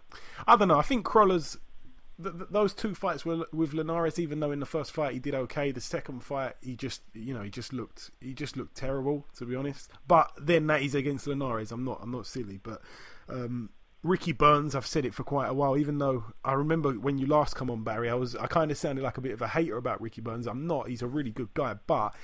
[0.48, 0.80] I don't know.
[0.80, 1.58] I think Crolla's
[2.22, 4.18] th- th- those two fights were with Linares.
[4.20, 7.34] Even though in the first fight he did okay, the second fight he just, you
[7.34, 9.92] know, he just looked, he just looked terrible to be honest.
[10.08, 11.72] But then that is against Linares.
[11.72, 12.82] I'm not, I'm not silly, but.
[13.30, 13.70] Um,
[14.04, 15.78] Ricky Burns, I've said it for quite a while.
[15.78, 18.78] Even though I remember when you last come on, Barry, I was I kind of
[18.78, 20.48] sounded like a bit of a hater about Ricky Burns.
[20.48, 20.88] I'm not.
[20.88, 22.16] He's a really good guy, but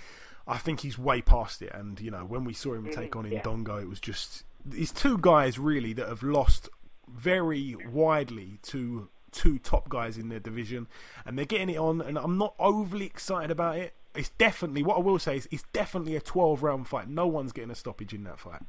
[0.47, 1.71] I think he's way past it.
[1.73, 3.41] And you know, when we saw him mm, take on yeah.
[3.41, 6.69] Indongo, it was just these two guys really that have lost
[7.07, 10.87] very widely to two top guys in their division,
[11.25, 12.01] and they're getting it on.
[12.01, 13.93] And I'm not overly excited about it.
[14.15, 17.07] It's definitely what I will say is it's definitely a 12 round fight.
[17.07, 18.61] No one's getting a stoppage in that fight.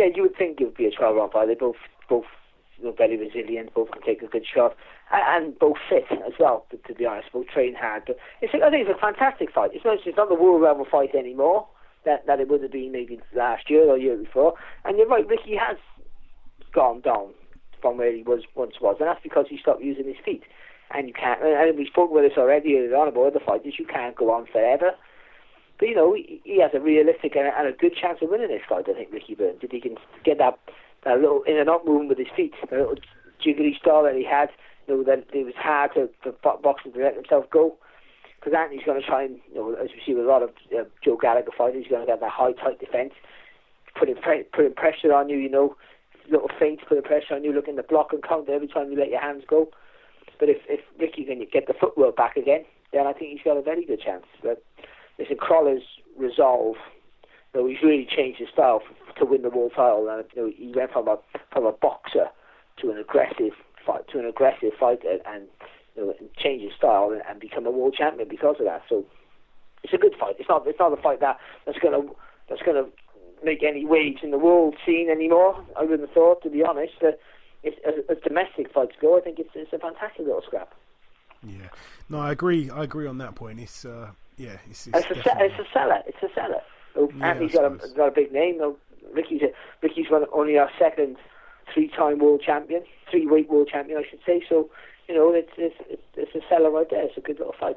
[0.00, 1.48] Yeah, you would think it would be a 12 round fight.
[1.48, 1.76] They both
[2.08, 2.24] both
[2.82, 4.74] know, very resilient, both can take a good shot,
[5.12, 6.64] and, and both fit as well.
[6.70, 8.04] To, to be honest, both train hard.
[8.06, 9.72] But it's, I think it's a fantastic fight.
[9.74, 11.68] It's not it's not the world level fight anymore
[12.06, 14.54] that that it would have been maybe last year or year before.
[14.86, 15.76] And you're right, Ricky has
[16.72, 17.34] gone down
[17.82, 20.44] from where he was once was, and that's because he stopped using his feet.
[20.92, 21.40] And you can't.
[21.42, 23.66] And we spoke about this already on about the fight.
[23.66, 24.92] Is you can't go on forever.
[25.80, 28.28] But you know, he, he has a realistic and a, and a good chance of
[28.28, 28.84] winning this fight.
[28.86, 30.60] I think Ricky Burns, if he can get that
[31.04, 32.96] that little in and out movement with his feet, the little
[33.44, 34.50] jiggly style that he had.
[34.86, 37.76] You know, that it was hard to for bo- boxing to let himself go.
[38.38, 40.50] Because Anthony's going to try and, you know, as we see with a lot of
[40.72, 43.12] uh, Joe Gallagher fighters, he's going to get that high tight defence,
[43.98, 45.38] putting pre- putting pressure on you.
[45.38, 45.76] You know,
[46.30, 49.10] little feints putting pressure on you, looking to block and counter every time you let
[49.10, 49.68] your hands go.
[50.38, 53.56] But if if Ricky can get the footwork back again, then I think he's got
[53.56, 54.24] a very good chance.
[54.42, 54.62] But
[55.20, 55.82] listen, Crolla's
[56.16, 56.76] resolve,
[57.54, 58.82] you know, he's really changed his style
[59.18, 60.08] to win the world title.
[60.08, 61.18] And you know, he went from a
[61.52, 62.26] from a boxer
[62.80, 63.52] to an aggressive
[63.86, 65.44] fight to an aggressive fighter, and
[65.96, 68.82] you know, change his style and, and become a world champion because of that.
[68.88, 69.04] So
[69.82, 70.36] it's a good fight.
[70.38, 72.02] It's not it's not a fight that that's gonna
[72.48, 72.86] that's gonna
[73.44, 75.64] make any waves in the world scene anymore.
[75.76, 76.94] I wouldn't have thought, to be honest.
[77.02, 77.12] Uh,
[77.62, 80.74] it's, as, as domestic fights go, I think it's it's a fantastic little scrap.
[81.46, 81.68] Yeah,
[82.08, 82.70] no, I agree.
[82.70, 83.60] I agree on that point.
[83.60, 84.10] It's uh,
[84.40, 86.02] yeah, it's, it's, It's a, se- it's a seller.
[86.06, 86.62] It's a seller.
[86.94, 88.60] So Yeah, Anthony's got a got a big name.
[89.12, 91.16] Ricky's a, Ricky's one, only our second
[91.72, 94.42] three-time world champion, three-weight world champion, I should say.
[94.48, 94.70] So
[95.08, 97.02] you know, it's it's it's, it's a seller right there.
[97.04, 97.76] It's a good little fight.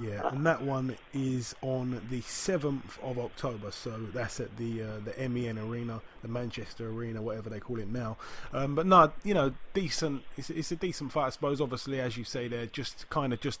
[0.00, 4.86] Yeah, and that one is on the seventh of October, so that's at the uh,
[5.04, 8.18] the MEN Arena, the Manchester Arena, whatever they call it now.
[8.52, 10.22] Um, but no, you know, decent.
[10.36, 11.62] It's, it's a decent fight, I suppose.
[11.62, 13.60] Obviously, as you say, they're just kind of just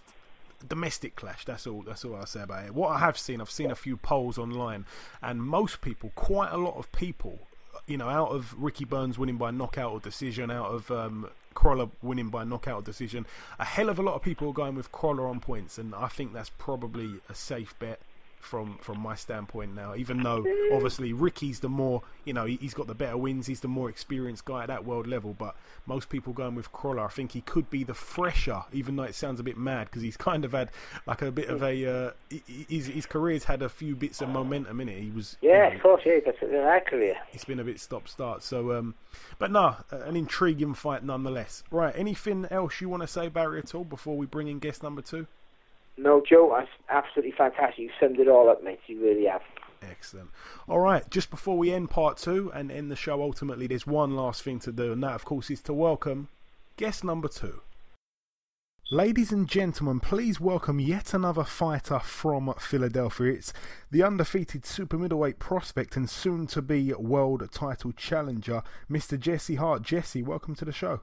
[0.66, 1.44] domestic clash.
[1.44, 1.82] That's all.
[1.82, 2.74] That's all I'll say about it.
[2.74, 4.86] What I have seen, I've seen a few polls online,
[5.22, 7.38] and most people, quite a lot of people,
[7.86, 11.88] you know, out of Ricky Burns winning by knockout or decision, out of um, Crolla
[12.02, 13.26] winning by knockout or decision,
[13.58, 16.08] a hell of a lot of people are going with Crolla on points, and I
[16.08, 18.00] think that's probably a safe bet
[18.38, 19.94] from from my standpoint now.
[19.94, 23.60] Even though obviously Ricky's the more, you know, he, he's got the better wins, he's
[23.60, 25.56] the more experienced guy at that world level, but
[25.86, 27.04] most people going with Crolla.
[27.04, 30.02] I think he could be the fresher, even though it sounds a bit mad because
[30.02, 30.70] he's kind of had
[31.06, 32.10] like a bit of a uh,
[32.46, 35.00] his his career's had a few bits of momentum in it.
[35.00, 37.16] He was you Yeah, know, of course, yeah, that's our career.
[37.32, 38.42] it's been a bit stop start.
[38.42, 38.94] So, um,
[39.38, 41.64] but no, an intriguing fight nonetheless.
[41.70, 44.82] Right, anything else you want to say, Barry, at all before we bring in guest
[44.82, 45.26] number two?
[45.96, 47.78] No, Joe, that's absolutely fantastic.
[47.78, 48.80] You summed it all up, mate.
[48.86, 49.42] You really have.
[49.82, 50.30] Excellent.
[50.68, 54.14] All right, just before we end part two and end the show, ultimately, there's one
[54.14, 56.28] last thing to do, and that, of course, is to welcome
[56.76, 57.60] guest number two.
[58.92, 63.32] Ladies and gentlemen, please welcome yet another fighter from Philadelphia.
[63.32, 63.52] It's
[63.90, 69.18] the undefeated super middleweight prospect and soon to be world title challenger, Mr.
[69.18, 69.82] Jesse Hart.
[69.82, 71.00] Jesse, welcome to the show.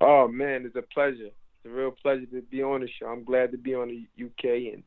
[0.00, 1.30] Oh man, it's a pleasure.
[1.66, 3.06] It's a real pleasure to be on the show.
[3.06, 4.84] I'm glad to be on the UK and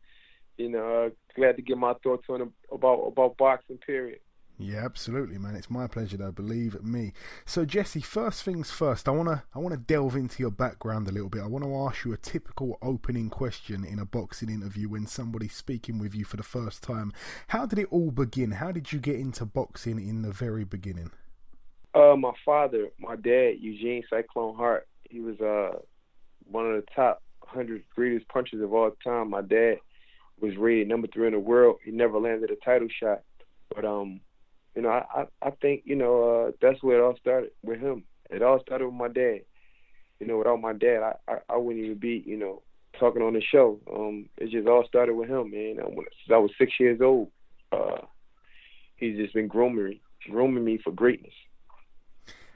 [0.58, 3.78] you know uh, glad to get my thoughts on about about boxing.
[3.80, 4.20] Period.
[4.58, 5.56] Yeah, absolutely, man.
[5.56, 6.32] It's my pleasure, though.
[6.32, 7.14] Believe me.
[7.46, 9.10] So, Jesse, first things first.
[9.10, 11.42] I wanna I wanna delve into your background a little bit.
[11.42, 15.56] I want to ask you a typical opening question in a boxing interview when somebody's
[15.56, 17.12] speaking with you for the first time.
[17.50, 18.52] How did it all begin?
[18.52, 21.12] How did you get into boxing in the very beginning?
[21.94, 24.88] Uh, my father, my dad, Eugene Cyclone Hart.
[25.10, 25.80] He was uh
[26.50, 29.30] one of the top hundred greatest punchers of all time.
[29.30, 29.78] My dad
[30.40, 31.78] was rated number three in the world.
[31.84, 33.22] He never landed a title shot,
[33.74, 34.22] but um,
[34.76, 37.80] you know, I I, I think you know uh, that's where it all started with
[37.80, 38.04] him.
[38.30, 39.42] It all started with my dad.
[40.20, 42.62] You know, without my dad, I I, I wouldn't even be you know
[43.00, 43.80] talking on the show.
[43.94, 45.78] Um, it just all started with him, man.
[45.78, 47.30] When, since I was six years old,
[47.72, 48.02] uh,
[48.98, 51.34] he's just been grooming me, grooming me for greatness.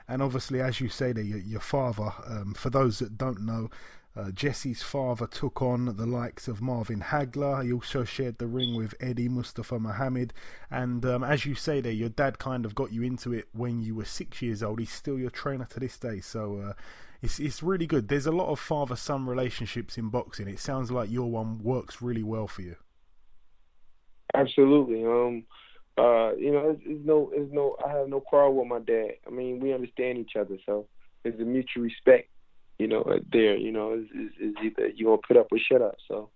[0.08, 2.12] And obviously, as you say, there your, your father.
[2.28, 3.70] Um, for those that don't know,
[4.16, 7.64] uh, Jesse's father took on the likes of Marvin Hagler.
[7.64, 10.34] He also shared the ring with Eddie Mustafa Muhammad.
[10.70, 13.82] And um, as you say there, your dad kind of got you into it when
[13.82, 14.80] you were six years old.
[14.80, 16.20] He's still your trainer to this day.
[16.20, 16.74] So uh,
[17.24, 18.08] it's it's really good.
[18.08, 20.48] There's a lot of father son relationships in boxing.
[20.48, 22.76] It sounds like your one works really well for you.
[24.36, 25.04] Absolutely.
[25.06, 25.46] Um,
[25.98, 27.78] uh, you know, it's, it's no, it's no.
[27.86, 29.14] I have no quarrel with my dad.
[29.28, 30.88] I mean, we understand each other, so
[31.24, 32.30] there's a mutual respect.
[32.80, 33.56] You know, there.
[33.56, 34.08] You know, is
[34.42, 35.96] is either you gonna put up or shut up.
[36.08, 36.30] So.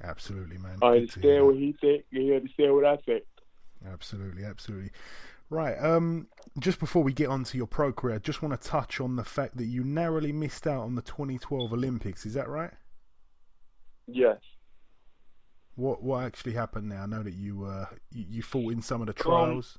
[0.00, 0.78] Absolutely, man.
[0.80, 3.24] I understand what he think, and he understand what I think.
[3.84, 4.90] Absolutely, absolutely.
[5.50, 5.76] Right.
[5.82, 6.28] Um,
[6.60, 9.16] just before we get on to your pro career, I just want to touch on
[9.16, 12.26] the fact that you narrowly missed out on the 2012 Olympics.
[12.26, 12.72] Is that right?
[14.06, 14.38] Yes.
[15.78, 16.98] What what actually happened there?
[16.98, 19.78] I know that you uh you, you fought in some of the trials.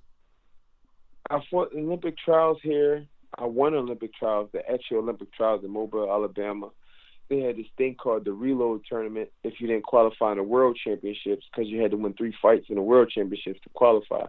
[1.29, 3.05] Um, I fought the Olympic trials here.
[3.37, 6.69] I won the Olympic trials, the actual Olympic trials in Mobile, Alabama.
[7.29, 10.79] They had this thing called the reload tournament if you didn't qualify in the world
[10.81, 14.25] championships because you had to win three fights in the world championships to qualify.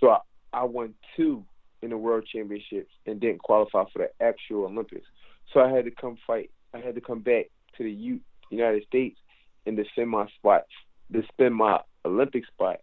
[0.00, 0.18] So I,
[0.52, 1.44] I won two
[1.80, 5.06] in the world championships and didn't qualify for the actual Olympics.
[5.52, 6.50] So I had to come fight.
[6.74, 7.46] I had to come back
[7.76, 9.16] to the U- United States
[9.64, 10.64] and defend my spot
[11.12, 12.80] to spend my Olympic spot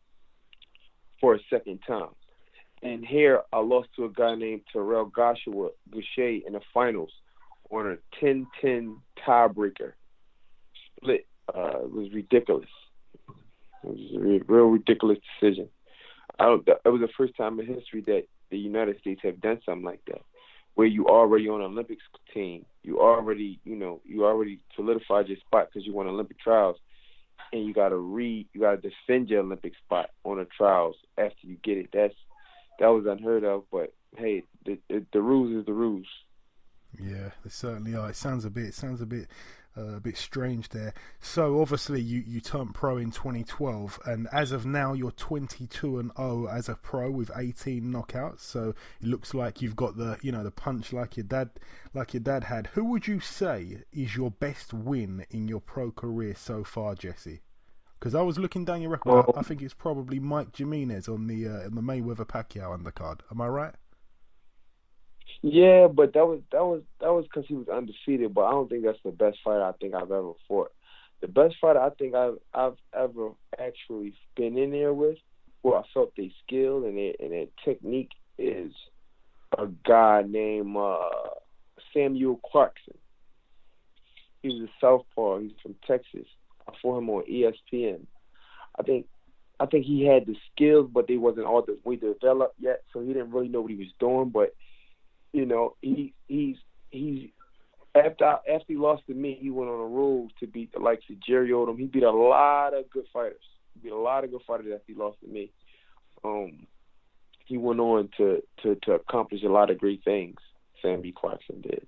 [1.19, 2.09] for a second time.
[2.83, 7.11] And here I lost to a guy named Terrell Joshua Gausha in the finals
[7.69, 9.93] on a 10-10 tiebreaker
[10.97, 11.27] split.
[11.53, 12.69] Uh, it was ridiculous.
[13.83, 15.69] It was a real ridiculous decision.
[16.39, 19.59] I don't, it was the first time in history that the United States have done
[19.65, 20.21] something like that,
[20.75, 22.03] where you already on an Olympics
[22.33, 26.77] team, you already, you know, you already solidified your spot because you won Olympic trials,
[27.51, 30.95] and you got to re you got to defend your Olympic spot on the trials
[31.17, 31.89] after you get it.
[31.93, 32.15] That's
[32.79, 33.63] that was unheard of.
[33.71, 36.07] But hey, the the, the rules is the rules.
[36.99, 38.09] Yeah, they certainly are.
[38.09, 39.27] It sounds a bit it sounds a bit
[39.77, 40.93] uh, a bit strange there.
[41.19, 46.11] So obviously you you turned pro in 2012, and as of now you're 22 and
[46.17, 48.41] 0 as a pro with 18 knockouts.
[48.41, 51.51] So it looks like you've got the you know the punch like your dad
[51.93, 52.67] like your dad had.
[52.67, 57.41] Who would you say is your best win in your pro career so far, Jesse?
[57.99, 61.27] Because I was looking down your record, I, I think it's probably Mike Jimenez on
[61.27, 63.19] the uh, in the Mayweather Pacquiao undercard.
[63.31, 63.75] Am I right?
[65.41, 68.33] Yeah, but that was that was that was because he was undefeated.
[68.33, 70.71] But I don't think that's the best fight I think I've ever fought.
[71.21, 73.29] The best fight I think I've I've ever
[73.59, 75.17] actually been in there with,
[75.63, 78.71] where I felt their skill and their and their technique is
[79.57, 81.09] a guy named uh,
[81.93, 82.97] Samuel Clarkson.
[84.43, 85.39] He was a southpaw.
[85.39, 86.27] He's from Texas.
[86.67, 88.01] I fought him on ESPN.
[88.79, 89.07] I think
[89.59, 93.01] I think he had the skills, but they wasn't all the way developed yet, so
[93.01, 94.29] he didn't really know what he was doing.
[94.29, 94.55] But
[95.33, 96.57] you know, he he's
[96.89, 97.29] he's
[97.95, 100.79] after I, after he lost to me, he went on a road to beat the
[100.79, 101.77] likes of Jerry Odom.
[101.77, 103.43] He beat a lot of good fighters.
[103.73, 105.51] He beat a lot of good fighters after he lost to me.
[106.23, 106.67] Um,
[107.45, 110.37] he went on to, to, to accomplish a lot of great things.
[110.81, 111.85] Sammy Clarkson did.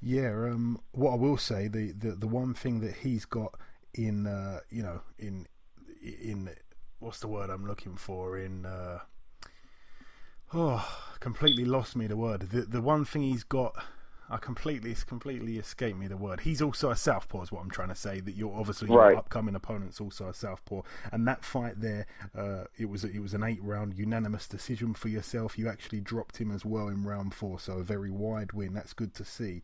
[0.00, 3.54] Yeah, um, what I will say, the, the, the one thing that he's got
[3.94, 5.46] in, uh, you know, in
[6.02, 6.50] in
[6.98, 9.00] what's the word I'm looking for in uh,
[10.54, 10.86] Oh,
[11.20, 12.50] completely lost me the word.
[12.50, 13.74] The the one thing he's got,
[14.28, 16.40] I completely it's completely escaped me the word.
[16.40, 18.20] He's also a southpaw, is what I'm trying to say.
[18.20, 19.10] That you're obviously right.
[19.10, 23.32] your upcoming opponent's also a southpaw, and that fight there, uh, it was it was
[23.32, 25.58] an eight round unanimous decision for yourself.
[25.58, 28.74] You actually dropped him as well in round four, so a very wide win.
[28.74, 29.62] That's good to see.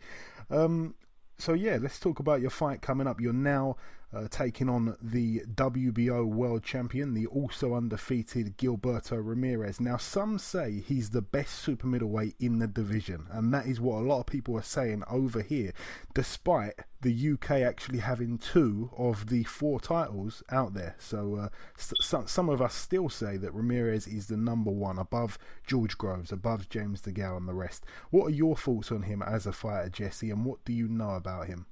[0.51, 0.95] Um,
[1.37, 3.21] so yeah, let's talk about your fight coming up.
[3.21, 3.77] You're now
[4.13, 9.81] uh, taking on the WBO world champion, the also undefeated Gilberto Ramirez.
[9.81, 13.99] Now, some say he's the best super middleweight in the division, and that is what
[13.99, 15.73] a lot of people are saying over here,
[16.15, 20.97] despite the UK actually having two of the four titles out there.
[20.99, 25.39] So, uh, some, some of us still say that Ramirez is the number one above
[25.67, 27.85] George Groves, above James DeGale, and the rest.
[28.11, 31.11] What are your thoughts on him as a fighter, Jesse, and what do you know
[31.11, 31.67] about him?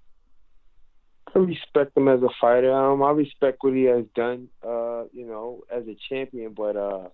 [1.35, 2.73] I respect him as a fighter.
[2.73, 6.55] Um, I respect what he has done, uh, you know, as a champion.
[6.55, 7.09] But uh,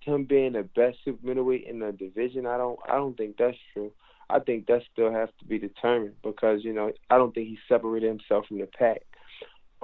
[0.00, 3.56] him being the best super middleweight in the division, I don't, I don't think that's
[3.72, 3.92] true.
[4.28, 7.58] I think that still has to be determined because you know I don't think he
[7.68, 9.02] separated himself from the pack,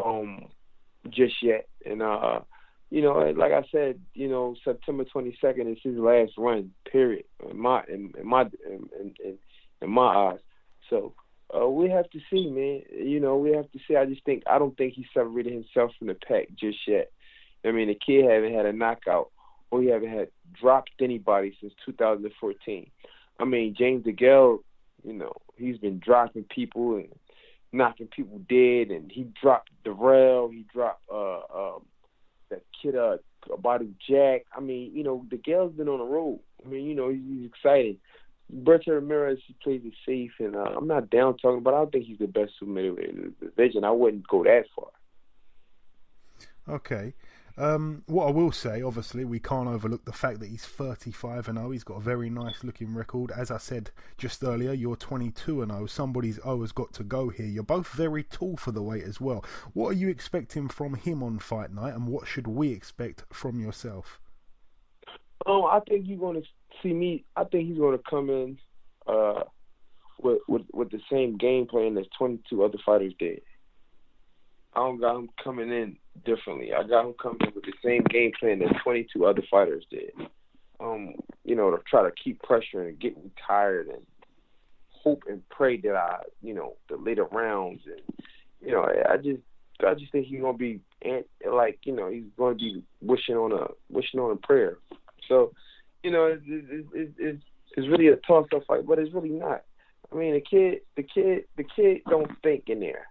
[0.05, 0.47] um,
[1.11, 1.69] just yet.
[1.87, 2.41] And uh,
[2.93, 6.73] you know, like I said, you know, September 22nd is his last run.
[6.91, 7.25] Period.
[7.49, 9.39] In my, in, in my, in, in,
[9.81, 10.41] in my eyes.
[10.91, 11.15] So
[11.55, 12.83] uh, we have to see, man.
[13.07, 13.97] You know, we have to see.
[13.97, 17.11] I just think I don't think he separated himself from the pack just yet.
[17.65, 19.31] I mean, the kid haven't had a knockout
[19.71, 20.29] or he haven't had
[20.61, 22.91] dropped anybody since 2014.
[23.39, 24.59] I mean, James DeGale,
[25.05, 27.09] you know, he's been dropping people and
[27.73, 31.83] knocking people dead, and he dropped Dirrell, he dropped uh um
[32.51, 33.17] that kid uh
[33.49, 34.45] Badou Jack.
[34.57, 36.41] I mean, you know, DeGale's been on the road.
[36.65, 37.97] I mean, you know, he's, he's.
[38.55, 42.05] Berto Ramirez plays it safe, and uh, I'm not down talking, but I don't think
[42.05, 43.85] he's the best super middleweight in the division.
[43.85, 44.89] I wouldn't go that far.
[46.69, 47.15] Okay.
[47.59, 51.59] Um, what I will say, obviously, we can't overlook the fact that he's 35 and
[51.59, 51.71] 0.
[51.71, 53.31] He's got a very nice looking record.
[53.31, 55.87] As I said just earlier, you're 22 and 0.
[55.87, 57.47] Somebody's O has got to go here.
[57.47, 59.45] You're both very tall for the weight as well.
[59.75, 63.61] What are you expecting from him on fight night, and what should we expect from
[63.61, 64.19] yourself?
[65.45, 66.49] Um, I think you're going to
[66.83, 67.25] see me.
[67.37, 68.59] I think he's going to come in
[69.07, 69.45] uh,
[70.23, 73.43] with, with with the same game plan as 22 other fighters did.
[74.75, 76.73] I don't got him coming in differently.
[76.73, 80.13] I got him coming in with the same game plan that 22 other fighters did.
[80.81, 81.15] Um,
[81.45, 84.03] you know, to try to keep pressure and get me tired and
[84.89, 88.01] hope and pray that I, you know, the later rounds and
[88.65, 89.41] you know, I just
[89.85, 90.81] I just think he's gonna be
[91.51, 94.79] like you know he's gonna be wishing on a wishing on a prayer.
[95.29, 95.53] So,
[96.03, 97.43] you know, it's it's it's,
[97.77, 99.65] it's really a toss up fight, but it's really not.
[100.13, 103.07] I mean, the kid, the kid, the kid don't think in there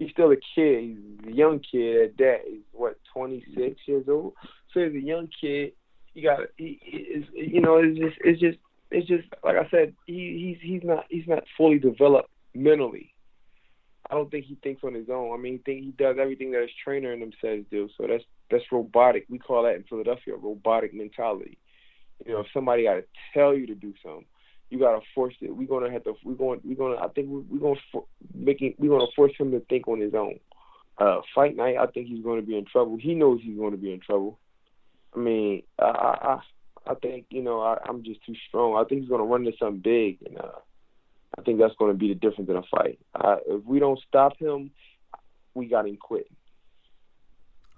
[0.00, 0.98] he's still a kid.
[1.22, 2.38] He's a young kid at that.
[2.48, 4.32] He's what 26 years old.
[4.74, 5.72] So he's a young kid.
[6.14, 6.80] He got he
[7.14, 8.58] is you know it's just it's just
[8.90, 13.14] it's just like I said he he's he's not he's not fully developed mentally.
[14.10, 15.32] I don't think he thinks on his own.
[15.32, 17.88] I mean, he think he does everything that his trainer and him says do.
[17.96, 19.26] So that's that's robotic.
[19.28, 21.58] We call that in Philadelphia robotic mentality.
[22.26, 23.04] You know, if somebody got to
[23.34, 24.26] tell you to do something,
[24.70, 25.54] you gotta force it.
[25.54, 26.14] We're gonna have to.
[26.24, 26.60] We're going.
[26.62, 27.04] We're gonna.
[27.04, 28.74] I think we're, we're gonna for, making.
[28.78, 30.38] We're gonna force him to think on his own.
[30.96, 31.76] Uh, fight night.
[31.76, 32.98] I think he's going to be in trouble.
[33.00, 34.38] He knows he's going to be in trouble.
[35.14, 36.40] I mean, I I
[36.86, 38.76] I think you know I, I'm just too strong.
[38.76, 40.60] I think he's going to run into something big, and uh,
[41.36, 42.98] I think that's going to be the difference in a fight.
[43.14, 44.70] Uh, if we don't stop him,
[45.54, 46.36] we got him quitting.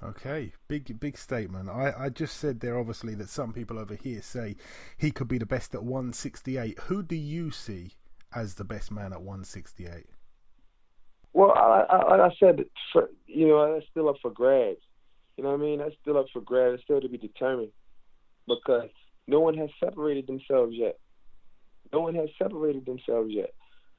[0.05, 1.69] Okay, big big statement.
[1.69, 4.57] I, I just said there obviously that some people over here say
[4.99, 6.79] he could be the best at 168.
[6.81, 7.93] Who do you see
[8.35, 10.07] as the best man at 168?
[11.35, 14.81] Well, I, I, I said, for, you know, that's still up for grabs.
[15.37, 15.79] You know what I mean?
[15.79, 16.75] That's still up for grabs.
[16.75, 17.73] It's still to be determined
[18.47, 18.91] because
[19.27, 20.99] no one has separated themselves yet.
[21.93, 23.55] No one has separated themselves yet.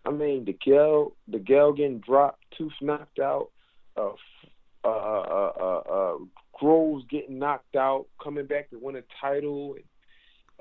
[0.06, 3.50] I mean, DeGale, the Gale getting dropped, tooth knocked out,
[3.96, 4.12] uh,
[4.84, 6.18] uh, uh, uh, uh,
[6.54, 9.76] Groves getting knocked out, coming back to win a title.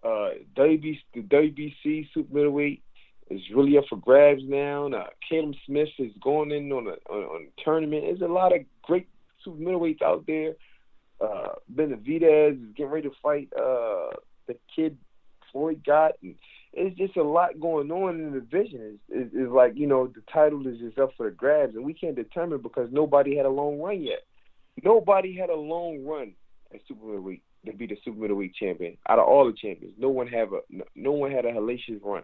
[0.02, 2.82] Uh, WBC, the WBC super middleweight
[3.30, 4.88] is really up for grabs now.
[4.88, 8.04] Uh, Callum Smith is going in on a, on, on a tournament.
[8.04, 9.08] There's a lot of great
[9.44, 10.54] super middleweights out there.
[11.20, 14.10] Uh, Benavidez is getting ready to fight uh,
[14.48, 14.96] the kid
[15.52, 16.12] Floyd got.
[16.22, 16.34] And
[16.72, 18.98] it's just a lot going on in the division.
[19.08, 21.94] It's, it's, like you know the title is just up for the grabs, and we
[21.94, 24.20] can't determine because nobody had a long run yet.
[24.82, 26.32] Nobody had a long run
[26.72, 29.94] at super middleweight to be the super middleweight champion out of all the champions.
[29.98, 30.60] No one have a
[30.94, 32.22] no, one had a hellacious run.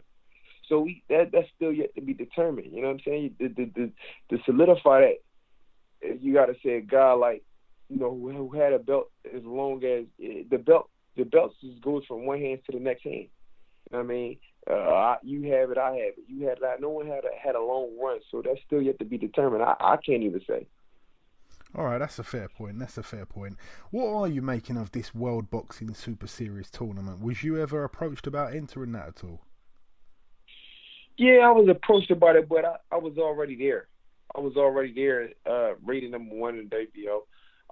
[0.69, 2.73] So we that that's still yet to be determined.
[2.73, 3.35] You know what I'm saying?
[3.39, 3.93] The the the,
[4.37, 7.43] to solidify that, you got to say a guy like
[7.91, 11.55] you know who, who had a belt as long as eh, the belt the belt
[11.61, 13.29] just goes from one hand to the next hand.
[13.93, 14.39] I mean,
[14.71, 16.25] uh, I, you have it, I have it.
[16.27, 16.81] You had that.
[16.81, 19.63] No one had a, had a long run, so that's still yet to be determined.
[19.63, 20.67] I, I can't even say.
[21.75, 22.79] All right, that's a fair point.
[22.79, 23.57] That's a fair point.
[23.91, 27.23] What are you making of this World Boxing Super Series tournament?
[27.23, 29.41] Was you ever approached about entering that at all?
[31.19, 33.89] Yeah, I was approached about it, but I, I was already there.
[34.35, 37.21] I was already there, uh, rated number one in WBO.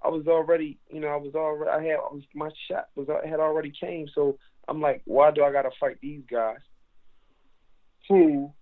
[0.03, 3.09] I was already, you know, I was already, I had, I was, my shot was,
[3.09, 4.39] I had already came, so
[4.69, 6.59] I'm like, why do I got to fight these guys
[8.09, 8.53] who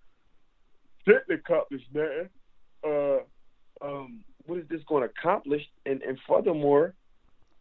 [1.07, 2.29] didn't accomplish nothing?
[2.87, 3.19] Uh,
[3.81, 5.63] um, what is this going to accomplish?
[5.87, 6.95] And, and furthermore,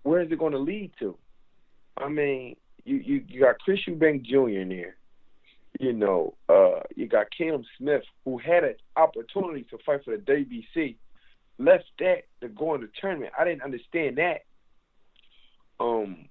[0.04, 1.18] where is it going to lead to?
[1.98, 4.60] I mean, you, you, you got Chris Eubank Jr.
[4.60, 4.96] in there.
[5.80, 10.22] You know, uh, you got Cam Smith, who had an opportunity to fight for the
[10.22, 10.96] WBC,
[11.58, 13.34] left that to go in the tournament.
[13.38, 14.42] I didn't understand that.
[15.80, 16.30] Um,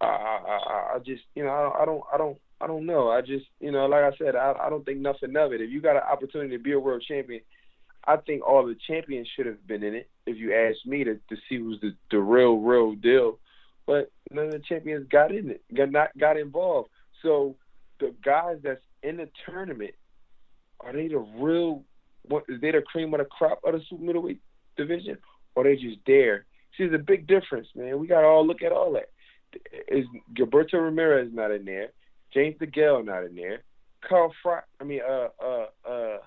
[0.00, 3.10] I, I, I just, you know, I, don't, I don't, I don't know.
[3.10, 5.60] I just, you know, like I said, I, I don't think nothing of it.
[5.60, 7.40] If you got an opportunity to be a world champion,
[8.06, 10.08] I think all the champions should have been in it.
[10.26, 13.38] If you ask me to to see who's the the real real deal,
[13.86, 16.88] but none of the champions got in it, got not got involved.
[17.22, 17.56] So
[17.98, 19.94] the guys that's in the tournament,
[20.80, 21.84] are they the real?
[22.22, 24.40] What is they the cream of the crop of the super middleweight
[24.78, 25.18] division,
[25.54, 26.46] or they just there
[26.76, 27.98] See, there's a big difference, man.
[27.98, 29.10] We got to all look at all that.
[29.88, 30.04] Is
[30.34, 31.88] Gilberto Ramirez not in there?
[32.32, 33.62] James DeGale not in there?
[34.08, 36.18] Carl Froch, I mean, uh, uh, uh,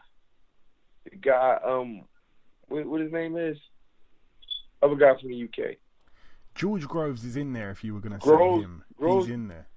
[1.06, 2.02] the guy, um,
[2.68, 3.58] what, what his name is?
[4.82, 5.78] Other guy from the UK.
[6.56, 7.72] George Groves is in there.
[7.72, 9.68] If you were going to Groves- say him, Groves- he's in there.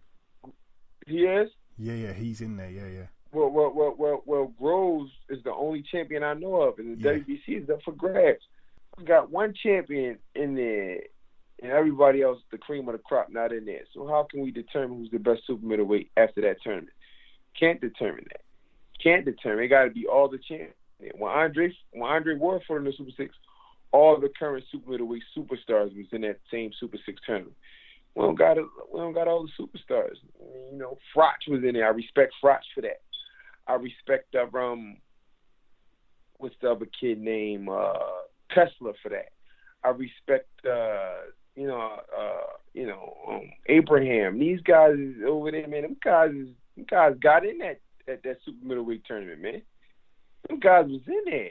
[1.06, 1.50] He is.
[1.78, 2.70] Yeah, yeah, he's in there.
[2.70, 3.06] Yeah, yeah.
[3.32, 4.52] Well, well, well, well, well.
[4.58, 7.18] Groves is the only champion I know of, and the Yeah.
[7.18, 8.40] WBC is up for grabs.
[8.98, 11.00] We got one champion in there,
[11.62, 13.82] and everybody else, the cream of the crop, not in there.
[13.94, 16.92] So how can we determine who's the best super middleweight after that tournament?
[17.58, 18.42] Can't determine that.
[19.02, 19.64] Can't determine.
[19.64, 20.74] It got to be all the champions.
[21.18, 23.34] When Andre, when Andre Ward fought in the Super Six,
[23.92, 27.54] all the current super middleweight superstars was in that same Super Six tournament.
[28.14, 28.64] We don't got it.
[28.92, 30.16] We don't got all the superstars.
[30.72, 31.86] You know, Froch was in there.
[31.86, 33.02] I respect Froch for that.
[33.66, 34.96] I respect um,
[36.38, 37.68] what's the other kid name?
[37.68, 37.92] Uh,
[38.48, 39.32] Kessler for that.
[39.84, 44.38] I respect uh, you know, uh, you know, um, Abraham.
[44.38, 44.96] These guys
[45.26, 45.82] over there, man.
[45.82, 49.62] Them guys them guys got in that that, that super middleweight tournament, man.
[50.48, 51.50] Them guys was in there.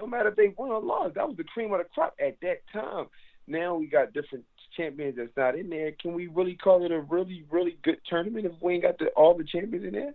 [0.00, 2.36] No matter if they won or lost, that was the cream of the crop at
[2.42, 3.06] that time.
[3.46, 4.44] Now we got different
[4.76, 5.92] champions that's not in there.
[5.92, 9.06] Can we really call it a really, really good tournament if we ain't got the,
[9.16, 10.12] all the champions in there?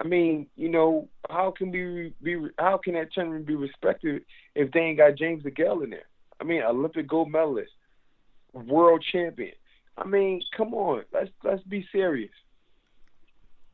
[0.00, 2.48] I mean, you know, how can we be?
[2.58, 4.22] How can that tournament be respected
[4.54, 6.06] if they ain't got James DeGale in there?
[6.40, 7.70] I mean, Olympic gold medalist,
[8.52, 9.54] world champion.
[9.96, 12.32] I mean, come on, let's let's be serious.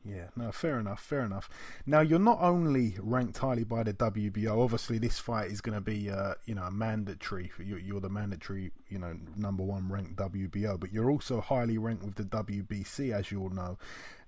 [0.05, 1.49] Yeah, no, fair enough, fair enough.
[1.85, 4.63] Now you're not only ranked highly by the WBO.
[4.63, 7.49] Obviously, this fight is going to be, uh, you know, a mandatory.
[7.49, 11.77] For you, you're the mandatory, you know, number one ranked WBO, but you're also highly
[11.77, 13.77] ranked with the WBC, as you all know.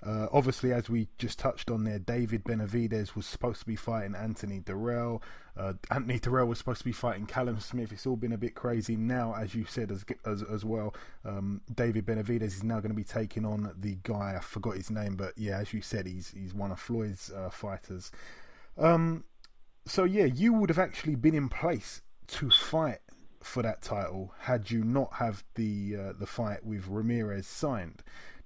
[0.04, 4.16] Uh, obviously, as we just touched on there, David Benavidez was supposed to be fighting
[4.16, 5.22] Anthony Dirrell.
[5.56, 7.92] Uh, Anthony Dirrell was supposed to be fighting Callum Smith.
[7.92, 10.96] It's all been a bit crazy now, as you said as as, as well.
[11.24, 14.36] Um, David Benavidez is now going to be taking on the guy.
[14.38, 17.50] I forgot his name, but yeah, as you said, he's he's one of Floyd's uh,
[17.52, 18.12] fighters.
[18.78, 19.26] Um,
[19.86, 23.00] so yeah, you would have actually been in place to fight
[23.44, 28.04] for that title had you not have the uh, the fight with Ramirez signed.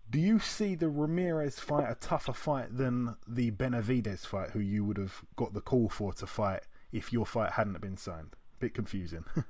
[0.10, 4.86] Do you see the Ramirez fight a tougher fight than the Benavidez fight, who you
[4.86, 8.36] would have got the call for to fight if your fight hadn't been signed?
[8.60, 9.26] Bit confusing.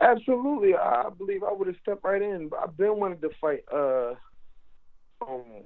[0.00, 2.50] Absolutely, I believe I would have stepped right in.
[2.62, 3.64] I've been wanting to fight.
[3.72, 4.14] Uh,
[5.20, 5.64] um,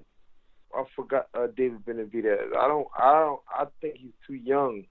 [0.75, 2.57] I forgot uh, David Benavidez.
[2.57, 2.89] I don't.
[2.97, 3.41] I don't.
[3.51, 4.85] I think he's too young.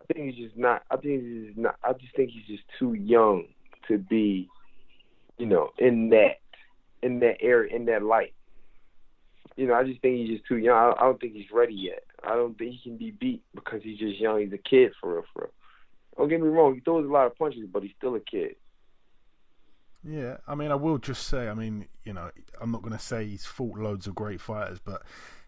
[0.00, 0.82] I think he's just not.
[0.90, 1.76] I think he's not.
[1.82, 3.46] I just think he's just too young
[3.88, 4.48] to be,
[5.36, 6.36] you know, in that,
[7.04, 8.34] in that area, in that light.
[9.56, 10.76] You know, I just think he's just too young.
[10.76, 12.02] I, I don't think he's ready yet.
[12.24, 14.40] I don't think he can be beat because he's just young.
[14.40, 15.52] He's a kid for real, for real.
[16.16, 16.74] Don't get me wrong.
[16.74, 18.56] He throws a lot of punches, but he's still a kid.
[20.02, 22.98] Yeah, I mean, I will just say, I mean, you know, I'm not going to
[22.98, 25.02] say he's fought loads of great fighters, but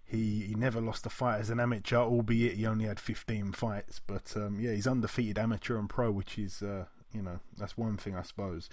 [0.04, 4.00] he, he never lost a fight as an amateur, albeit he only had 15 fights.
[4.06, 7.96] But um, yeah, he's undefeated amateur and pro, which is, uh, you know, that's one
[7.96, 8.68] thing, I suppose.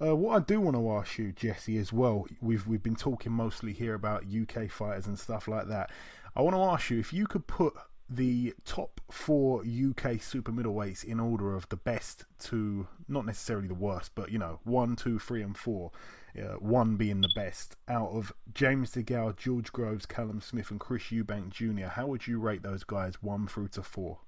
[0.00, 3.32] Uh, what I do want to ask you, Jesse, as well, we've we've been talking
[3.32, 5.90] mostly here about UK fighters and stuff like that.
[6.34, 7.72] I want to ask you if you could put
[8.08, 13.74] the top four UK super middleweights in order of the best to not necessarily the
[13.74, 15.90] worst, but you know one, two, three, and four.
[16.38, 21.04] Uh, one being the best out of James DeGale, George Groves, Callum Smith, and Chris
[21.04, 21.86] Eubank Jr.
[21.86, 24.18] How would you rate those guys one through to four?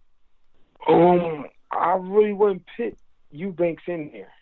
[0.89, 2.97] Um, I really wouldn't put
[3.31, 4.32] Eubanks in there.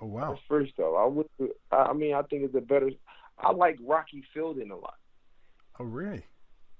[0.00, 0.30] Oh wow!
[0.30, 1.26] That's first though, I would.
[1.70, 2.90] I mean, I think it's a better.
[3.38, 4.94] I like Rocky Fielding a lot.
[5.78, 6.24] Oh really?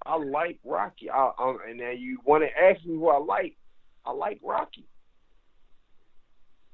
[0.04, 1.10] I like Rocky.
[1.10, 3.56] I, I, and now you want to ask me who I like?
[4.04, 4.86] I like Rocky.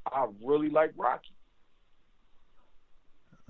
[0.06, 1.34] I really like Rocky.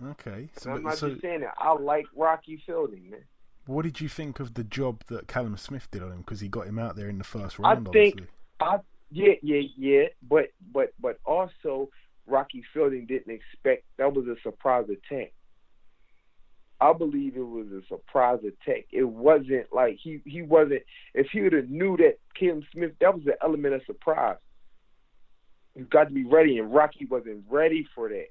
[0.05, 1.55] Okay, So, so, I'm not so just saying that.
[1.59, 3.21] I like Rocky Fielding, man.
[3.67, 6.19] what did you think of the job that Callum Smith did on him?
[6.19, 7.89] Because he got him out there in the first round.
[7.89, 8.27] I think obviously.
[8.61, 8.79] I
[9.11, 11.91] yeah yeah yeah, but but but also
[12.33, 15.33] Rocky Fielding didn't expect that was a surprise attack.
[16.81, 18.87] I believe it was a surprise attack.
[18.91, 20.83] It wasn't like he he wasn't.
[21.15, 24.39] If he would have knew that Kim Smith, that was an element of surprise.
[25.77, 28.27] You got to be ready, and Rocky wasn't ready for that.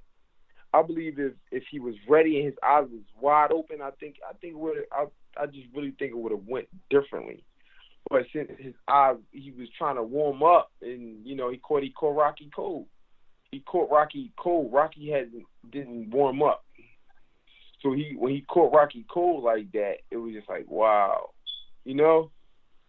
[0.73, 4.15] I believe if if he was ready and his eyes was wide open, I think
[4.27, 5.05] I think would I
[5.37, 7.43] I just really think it would have went differently.
[8.09, 11.83] But since his eyes, he was trying to warm up, and you know he caught
[11.83, 12.87] he caught Rocky cold.
[13.51, 14.71] He caught Rocky cold.
[14.71, 16.63] Rocky hadn't didn't warm up.
[17.81, 21.31] So he when he caught Rocky cold like that, it was just like wow,
[21.83, 22.31] you know,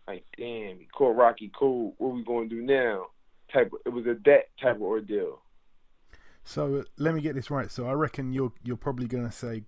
[0.06, 1.94] like damn, he caught Rocky cold.
[1.98, 3.06] What we gonna do now?
[3.52, 3.72] Type.
[3.72, 5.42] Of, it was a that type of ordeal.
[6.44, 7.70] So uh, let me get this right.
[7.70, 9.62] So I reckon you're you're probably going to say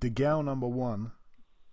[0.00, 1.12] DeGale number one.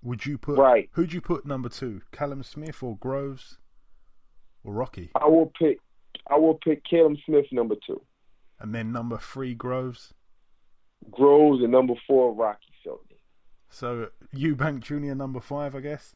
[0.01, 0.89] Would you put Right.
[0.93, 2.01] Who'd you put number two?
[2.11, 3.57] Callum Smith or Groves
[4.63, 5.11] or Rocky?
[5.15, 5.79] I will pick.
[6.29, 8.01] I will pick Callum Smith number two,
[8.59, 10.13] And then number three Groves.
[11.11, 13.17] Groves, and number four Rocky Fielding.
[13.69, 15.15] So Eubank Jr.
[15.15, 16.15] number five, I guess.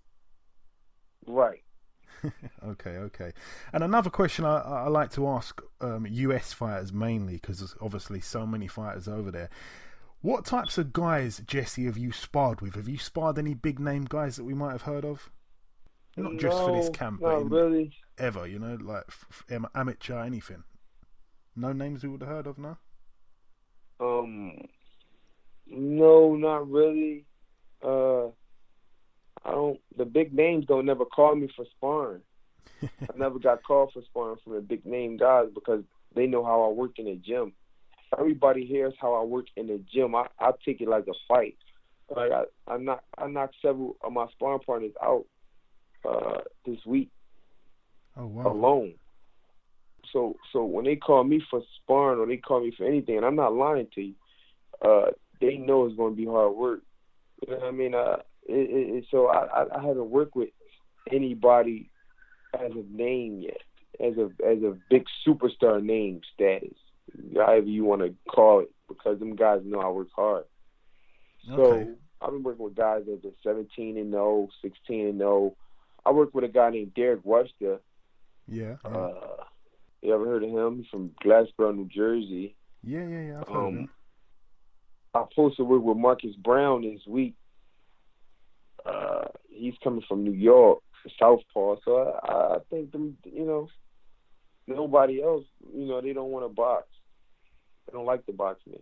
[1.25, 1.59] Right.
[2.65, 3.31] Okay, okay.
[3.71, 8.21] And another question I, I like to ask um, US fighters mainly, because there's obviously
[8.21, 9.49] so many fighters over there.
[10.21, 12.73] What types of guys, Jesse, have you sparred with?
[12.73, 15.29] Have you sparred any big name guys that we might have heard of?
[16.15, 17.93] Not just for this No, camp, not but in- really.
[18.17, 19.03] ever, you know, like
[19.75, 20.63] amateur, anything.
[21.57, 22.77] No names we would have heard of, now?
[23.99, 24.53] Um,
[25.67, 27.25] no, not really.
[27.83, 28.27] Uh,
[29.43, 29.79] I don't.
[29.97, 32.21] The big names don't never call me for sparring.
[33.01, 35.83] I never got called for sparring from the big name guys because
[36.15, 37.53] they know how I work in the gym.
[38.17, 40.15] Everybody hears how I work in the gym.
[40.15, 41.57] I I take it like a fight.
[42.15, 45.25] Like I I knock I knocked several of my sparring partners out
[46.07, 47.09] uh this week
[48.15, 48.47] Oh wow.
[48.47, 48.93] alone.
[50.11, 53.25] So so when they call me for sparring or they call me for anything, and
[53.25, 54.13] I'm not lying to you,
[54.83, 55.11] uh,
[55.41, 56.81] they know it's going to be hard work.
[57.45, 57.93] You know what I mean?
[57.93, 58.17] Uh,
[58.47, 60.49] it, it, so I, I I haven't worked with
[61.11, 61.89] anybody
[62.53, 63.61] as a name yet,
[63.99, 66.77] as a as a big superstar name status,
[67.35, 70.45] however you want to call it, because them guys know I work hard.
[71.55, 71.91] So Okay.
[72.21, 75.55] I've been working with guys that are 17 and 0, 16 and 0.
[76.05, 77.79] I worked with a guy named Derek Webster.
[78.47, 78.75] Yeah.
[78.85, 79.43] Yeah, Uh,
[80.01, 80.77] you ever heard of him?
[80.77, 82.55] He's from Glassboro, New Jersey.
[82.83, 83.21] yeah, yeah.
[83.21, 83.89] yeah I've heard of Um, him.
[85.13, 87.35] I supposed to work with Marcus Browne this week.
[88.85, 90.79] Uh, he's coming from New York,
[91.19, 91.77] Southpaw.
[91.83, 93.67] So I, I think them, you know,
[94.67, 96.87] nobody else, you know, they don't want to box.
[97.85, 98.79] They don't like to box me.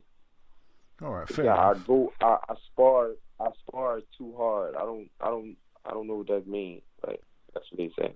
[1.01, 1.87] All right, fair yeah, I enough.
[1.87, 3.09] go, I, I spar,
[3.39, 4.75] I spar too hard.
[4.75, 5.55] I don't, I don't,
[5.85, 6.83] I don't know what that means.
[7.05, 7.21] Like
[7.53, 8.15] that's what they say.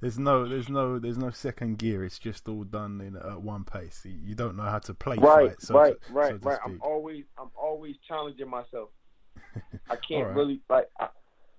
[0.00, 2.04] there's no, there's no, there's no second gear.
[2.04, 4.04] It's just all done in at one pace.
[4.04, 6.58] You- don't know how to play right, fight, so right, to, right, so right.
[6.64, 8.90] I'm always, I'm always challenging myself.
[9.90, 10.36] I can't Alright.
[10.36, 10.88] really like.
[11.00, 11.08] I,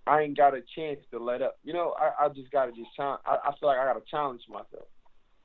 [0.05, 1.57] I ain't got a chance to let up.
[1.63, 3.21] You know, I, I just gotta just challenge.
[3.25, 4.87] I, I feel like I gotta challenge myself.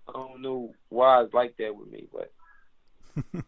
[0.08, 2.32] I don't know why it's like that with me, but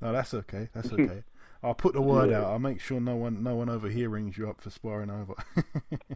[0.00, 0.68] no, that's okay.
[0.74, 1.22] That's okay.
[1.62, 2.42] I'll put the word Yeah.
[2.42, 2.52] out.
[2.52, 5.34] I'll make sure no one, no one over here rings you up for sparring over.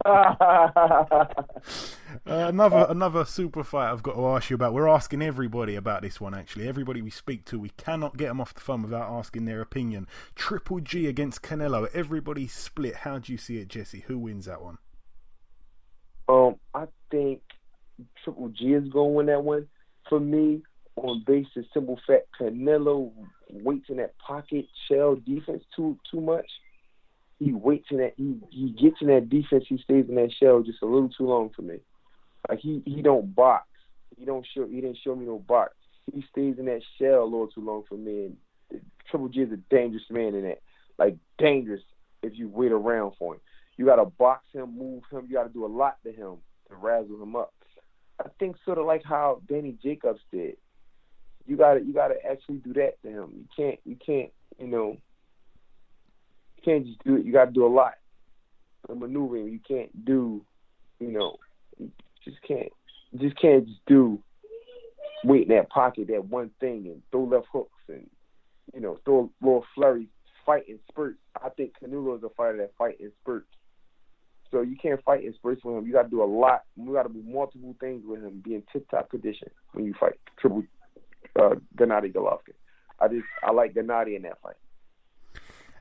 [2.25, 4.73] Uh, another another super fight I've got to ask you about.
[4.73, 6.67] We're asking everybody about this one actually.
[6.67, 10.07] Everybody we speak to, we cannot get them off the phone without asking their opinion.
[10.35, 11.89] Triple G against Canelo.
[11.93, 12.97] Everybody split.
[12.97, 14.01] How do you see it, Jesse?
[14.07, 14.77] Who wins that one?
[16.29, 17.41] um, I think
[18.23, 19.67] Triple G is gonna win that one.
[20.07, 20.61] For me,
[20.97, 23.11] on basis simple fact, Canelo
[23.53, 26.49] waits in that pocket shell defense too too much.
[27.39, 29.65] He waits in that he he gets in that defense.
[29.67, 31.79] He stays in that shell just a little too long for me.
[32.49, 33.67] Like he he don't box.
[34.17, 35.73] He don't show he didn't show me no box.
[36.13, 38.25] He stays in that shell a little too long for me.
[38.71, 40.61] And Triple G is a dangerous man in that.
[40.97, 41.81] Like dangerous
[42.21, 43.41] if you wait around for him.
[43.77, 45.25] You got to box him, move him.
[45.27, 46.37] You got to do a lot to him
[46.69, 47.53] to razzle him up.
[48.19, 50.57] I think sort of like how Danny Jacobs did.
[51.45, 53.31] You got to you got to actually do that to him.
[53.35, 54.97] You can't you can't you know
[56.57, 57.25] you can't just do it.
[57.25, 57.95] You got to do a lot
[58.89, 59.47] of maneuvering.
[59.47, 60.45] You can't do
[60.99, 61.37] you know
[61.77, 61.91] you
[62.23, 62.71] just can't
[63.19, 64.19] just can't just do
[65.23, 68.09] wait in that pocket that one thing and throw left hooks and
[68.73, 70.07] you know throw little flurry
[70.45, 71.19] fight in spurts.
[71.41, 73.47] I think Canelo is a fighter that fight in spurts.
[74.51, 75.87] So you can't fight in spurts with him.
[75.87, 76.63] You got to do a lot.
[76.75, 78.41] You got to do multiple things with him.
[78.43, 80.63] Be in tip-top condition when you fight triple
[81.39, 82.55] uh, Gennady Golovkin.
[82.99, 84.55] I just I like Gennady in that fight.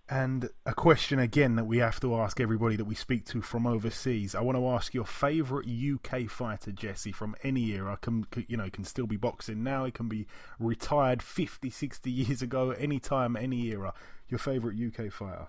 [0.08, 3.66] And a question again that we have to ask everybody that we speak to from
[3.66, 4.34] overseas.
[4.34, 7.96] I want to ask your favourite UK fighter, Jesse, from any era.
[8.00, 8.68] Can can- you know?
[8.68, 9.84] Can still be boxing now.
[9.84, 10.26] It can be
[10.58, 12.72] retired 50, 60 years ago.
[12.72, 13.94] Any time, any era.
[14.28, 15.46] Your favourite UK fighter?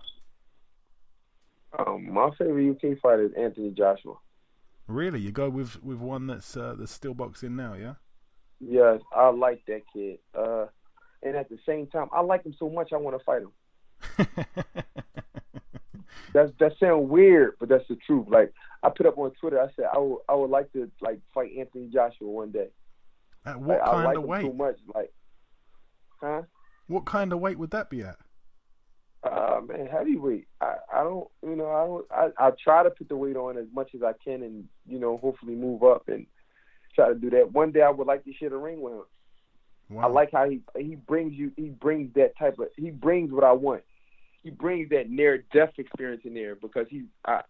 [1.77, 4.15] Um, my favorite UK fighter is Anthony Joshua.
[4.88, 5.19] Really?
[5.19, 7.73] You go with with one that's uh, that's still boxing now?
[7.73, 7.95] Yeah.
[8.65, 10.19] Yes, I like that kid.
[10.38, 10.68] Uh,
[11.22, 13.52] and at the same time, I like him so much I want to fight him.
[16.34, 18.27] That's that sound weird, but that's the truth.
[18.27, 21.19] Like I put up on Twitter, I said I would I would like to like
[21.34, 22.69] fight Anthony Joshua one day.
[23.45, 24.45] At what Like, I kind like of him weight?
[24.48, 25.14] so much, like,
[26.22, 26.41] huh?
[26.88, 28.18] What kind of weight would that be at?
[29.23, 30.48] Uh man, heavyweight.
[30.60, 33.57] I I don't you know I don't I I try to put the weight on
[33.57, 36.26] as much as I can and you know hopefully move up and
[36.95, 37.52] try to do that.
[37.52, 39.03] One day I would like to share the ring with him.
[40.02, 43.44] I like how he he brings you he brings that type of he brings what
[43.44, 43.84] I want.
[44.41, 47.41] He brings that near death experience in there because he's I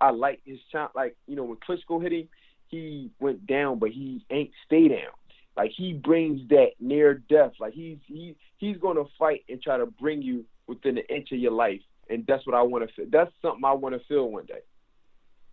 [0.00, 2.28] I like his shot like you know when Klitschko hit him
[2.68, 5.12] he went down but he ain't stay down.
[5.56, 7.52] Like he brings that near death.
[7.60, 11.38] Like he's he he's gonna fight and try to bring you within an inch of
[11.38, 13.06] your life, and that's what I want to feel.
[13.10, 14.60] That's something I want to feel one day.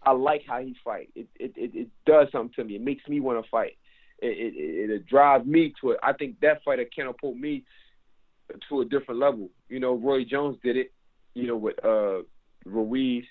[0.04, 1.10] I like how he fight.
[1.16, 2.76] It it it, it does something to me.
[2.76, 3.78] It makes me want to fight.
[4.20, 6.00] It, it it it drives me to it.
[6.04, 7.64] I think that fighter catapult me
[8.70, 9.50] to a different level.
[9.68, 10.92] You know, Roy Jones did it.
[11.34, 12.24] You know, with uh
[12.66, 13.26] Ruiz.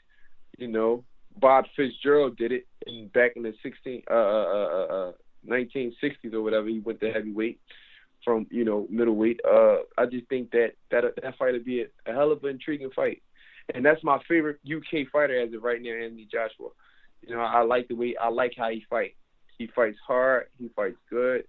[0.58, 1.04] You know,
[1.38, 5.12] Bob Fitzgerald did it in back in the 16 uh uh uh, uh
[5.48, 6.68] 1960s or whatever.
[6.68, 7.60] He went to heavyweight
[8.24, 9.40] from you know middleweight.
[9.44, 12.50] Uh, I just think that that that fight would be a, a hell of an
[12.50, 13.22] intriguing fight,
[13.74, 16.68] and that's my favorite UK fighter as of right now, Anthony Joshua.
[17.22, 19.16] You know, I like the way I like how he fights.
[19.58, 21.44] He fights hard, he fights good,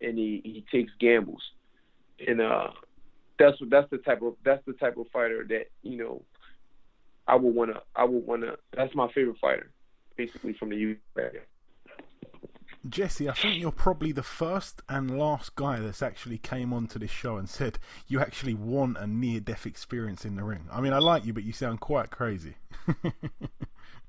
[0.00, 1.42] and he he takes gambles,
[2.26, 2.68] and uh,
[3.38, 6.22] that's that's the type of that's the type of fighter that you know
[7.28, 9.70] I would wanna I would wanna that's my favorite fighter,
[10.16, 11.32] basically from the UK.
[12.88, 17.10] Jesse, I think you're probably the first and last guy that's actually came onto this
[17.10, 17.78] show and said
[18.08, 20.66] you actually want a near death experience in the ring.
[20.72, 22.54] I mean, I like you, but you sound quite crazy.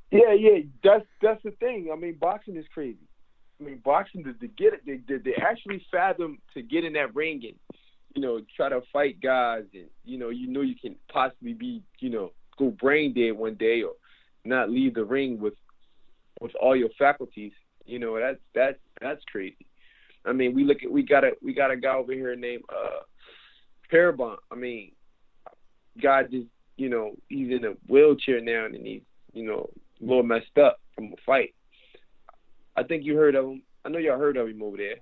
[0.10, 1.89] yeah, yeah, that's that's the thing.
[1.91, 3.07] I mean, boxing is crazy.
[3.60, 6.93] I mean, boxing to, to get it, they, they, they actually fathom to get in
[6.93, 7.77] that ring and
[8.15, 11.84] you know try to fight guys, and you know you know you can possibly be
[11.99, 13.91] you know go brain dead one day or
[14.45, 15.56] not leave the ring with
[16.39, 17.52] with all your faculties
[17.91, 19.68] you know, that's that's that's crazy.
[20.26, 22.63] I mean, we look at we got a we got a guy over here named
[22.69, 23.01] uh
[23.91, 24.38] Parabon.
[24.49, 24.93] I mean,
[26.01, 26.47] guy just
[26.77, 29.01] you know he's in a wheelchair now and he's
[29.34, 29.69] you know
[30.01, 31.53] a little messed up from a fight.
[32.77, 33.63] I think you heard of him.
[33.84, 34.95] I know y'all heard of him over there.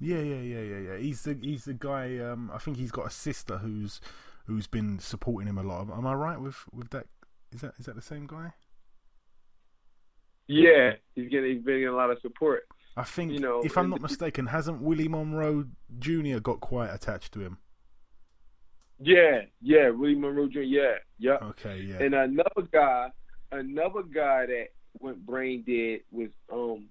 [0.00, 0.96] Yeah, yeah, yeah, yeah, yeah.
[0.96, 2.18] He's the he's the guy.
[2.18, 4.00] Um, I think he's got a sister who's
[4.46, 5.88] who's been supporting him a lot.
[5.88, 7.06] Am I right with with that?
[7.52, 8.54] Is that is that the same guy?
[10.46, 12.64] Yeah, he's getting he's getting a lot of support.
[12.96, 15.64] I think, you know, if I'm not mistaken, hasn't Willie Monroe
[15.98, 16.38] Jr.
[16.38, 17.58] got quite attached to him?
[19.00, 20.60] Yeah, yeah, Willie Monroe Jr.
[20.60, 21.38] Yeah, yeah.
[21.42, 21.96] Okay, yeah.
[22.00, 23.10] And another guy,
[23.50, 24.66] another guy that
[25.00, 26.86] went brain dead was um,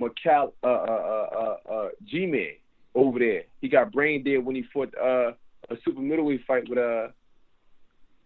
[0.00, 2.54] McCall, uh, uh, uh, uh, G-Man
[2.96, 3.44] over there.
[3.60, 5.32] He got brain dead when he fought uh,
[5.70, 7.08] a super middleweight fight with uh,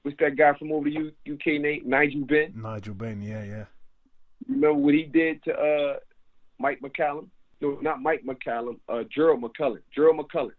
[0.03, 1.83] what's that guy from over the U- UK name?
[1.85, 2.55] Nigel Benn.
[2.57, 3.65] Nigel Benn, yeah, yeah.
[4.49, 5.97] Remember what he did to uh,
[6.59, 7.29] Mike McCallum?
[7.61, 8.79] No, not Mike McCallum.
[8.89, 9.81] Uh, Gerald McCullen.
[9.95, 10.53] Gerald McCullen.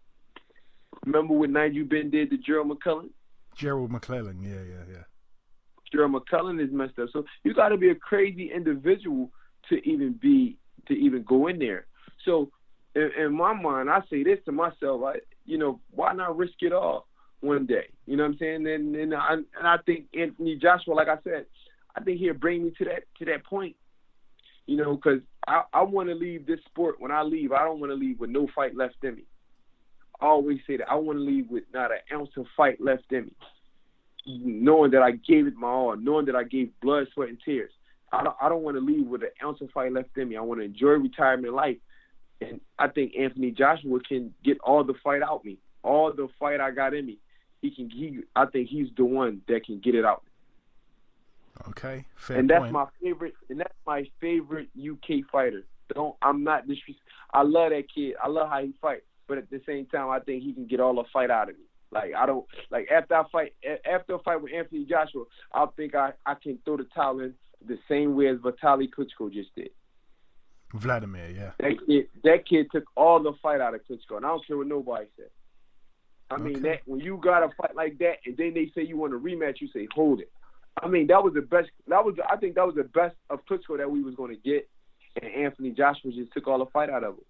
[1.04, 3.10] Remember what Nigel Benn did to Gerald McCullen?
[3.56, 4.42] Gerald McClellan.
[4.42, 5.02] Yeah, yeah, yeah.
[5.92, 7.08] Gerald McCullen is messed up.
[7.12, 9.30] So you got to be a crazy individual
[9.68, 10.56] to even be
[10.88, 11.86] to even go in there.
[12.24, 12.50] So
[12.94, 16.54] in, in my mind, I say this to myself: I, you know, why not risk
[16.60, 17.06] it all
[17.40, 17.88] one day?
[18.06, 18.66] You know what I'm saying?
[18.66, 21.46] And and I, and I think Anthony Joshua, like I said,
[21.96, 23.76] I think he'll bring me to that to that point.
[24.66, 27.00] You know, because I I want to leave this sport.
[27.00, 29.24] When I leave, I don't want to leave with no fight left in me.
[30.20, 33.10] I always say that I want to leave with not an ounce of fight left
[33.10, 33.32] in me.
[34.26, 37.70] Knowing that I gave it my all, knowing that I gave blood, sweat, and tears.
[38.10, 40.36] I don't I don't want to leave with an ounce of fight left in me.
[40.36, 41.76] I want to enjoy retirement life,
[42.40, 46.60] and I think Anthony Joshua can get all the fight out me, all the fight
[46.60, 47.18] I got in me.
[47.60, 47.90] He can.
[47.90, 50.22] He I think he's the one that can get it out.
[51.68, 52.72] Okay, fair and that's point.
[52.72, 53.34] my favorite.
[53.48, 55.64] And that's my favorite UK fighter.
[55.94, 56.96] Don't I'm not disres.
[57.32, 58.14] I love that kid.
[58.22, 59.04] I love how he fights.
[59.26, 61.56] But at the same time, I think he can get all the fight out of
[61.56, 61.64] me.
[61.92, 63.52] Like I don't like after I fight
[63.90, 67.34] after a fight with Anthony Joshua, I think I I can throw the towel in
[67.64, 69.70] the same way as Vitaly Klitschko just did.
[70.74, 71.50] Vladimir, yeah.
[71.60, 74.56] That kid, that kid took all the fight out of Klitschko, and I don't care
[74.56, 75.28] what nobody said.
[76.30, 76.68] I mean, Okay.
[76.70, 79.18] that when you got a fight like that, and then they say you want a
[79.18, 80.32] rematch, you say hold it.
[80.82, 81.70] I mean, that was the best.
[81.88, 84.40] That was I think that was the best of Klitschko that we was going to
[84.40, 84.68] get,
[85.20, 87.24] and Anthony Joshua just took all the fight out of him.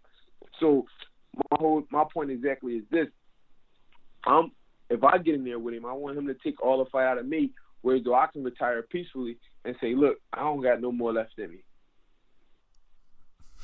[0.61, 0.87] So
[1.51, 3.09] my whole my point exactly is this:
[4.25, 4.53] I'm
[4.91, 7.07] if I get in there with him, I want him to take all the fight
[7.07, 7.51] out of me.
[7.83, 11.39] Whereas though I can retire peacefully and say, look, I don't got no more left
[11.39, 11.65] in me.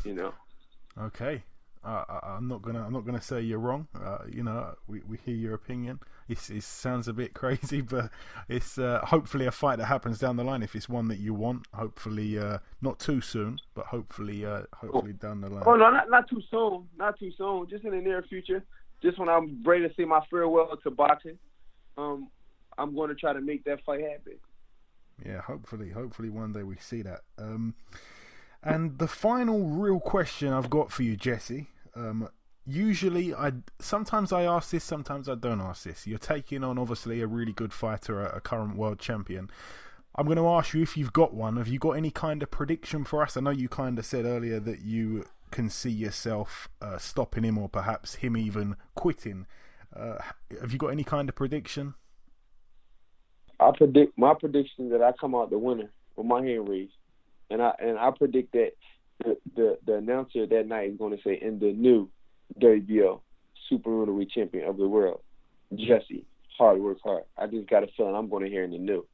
[0.04, 0.34] You know.
[1.00, 1.42] Okay.
[1.82, 2.84] Uh, I'm not gonna.
[2.84, 3.88] I'm not gonna say you're wrong.
[3.94, 6.00] Uh, you know, we, we hear your opinion.
[6.30, 8.10] It sounds a bit crazy, but
[8.48, 10.62] it's uh, hopefully a fight that happens down the line.
[10.62, 15.12] If it's one that you want, hopefully uh, not too soon, but hopefully, uh, hopefully
[15.12, 15.64] down the line.
[15.66, 17.66] Oh no, not not too soon, not too soon.
[17.68, 18.62] Just in the near future.
[19.02, 21.38] Just when I'm ready to say my farewell to boxing,
[21.96, 22.28] um,
[22.76, 24.34] I'm going to try to make that fight happen.
[25.24, 27.20] Yeah, hopefully, hopefully one day we see that.
[27.38, 27.74] Um,
[28.62, 32.28] and the final real question I've got for you, Jesse, um,
[32.66, 36.06] usually I sometimes I ask this, sometimes I don't ask this.
[36.06, 39.50] You're taking on obviously a really good fighter, a, a current world champion.
[40.14, 41.56] I'm going to ask you if you've got one.
[41.56, 43.36] Have you got any kind of prediction for us?
[43.36, 47.58] I know you kind of said earlier that you can see yourself uh, stopping him
[47.58, 49.46] or perhaps him even quitting.
[49.94, 50.18] Uh,
[50.60, 51.94] have you got any kind of prediction?
[53.58, 56.92] I predict my prediction that I come out the winner with my hand raised,
[57.50, 58.70] and I and I predict that
[59.22, 62.08] the the, the announcer that night is going to say, "In the new
[62.58, 63.20] WBO
[63.68, 65.20] super middleweight champion of the world,
[65.74, 66.24] Jesse,
[66.56, 69.06] hard work Hart." I just got a feeling I'm going to hear in the new.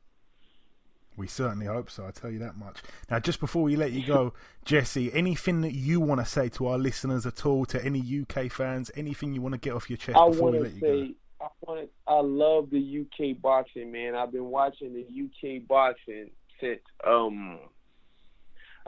[1.16, 2.06] We certainly hope so.
[2.06, 2.82] I tell you that much.
[3.10, 4.34] Now, just before we let you go,
[4.66, 8.50] Jesse, anything that you want to say to our listeners at all, to any UK
[8.52, 11.14] fans, anything you want to get off your chest I before we let you say
[11.40, 11.90] I want.
[12.06, 14.14] I love the UK boxing, man.
[14.14, 16.30] I've been watching the UK boxing
[16.60, 16.80] since.
[17.06, 17.58] Um,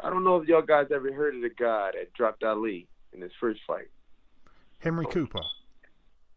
[0.03, 3.21] I don't know if y'all guys ever heard of the guy that dropped Ali in
[3.21, 3.98] his first fight, go?
[4.81, 5.41] Henry Cooper.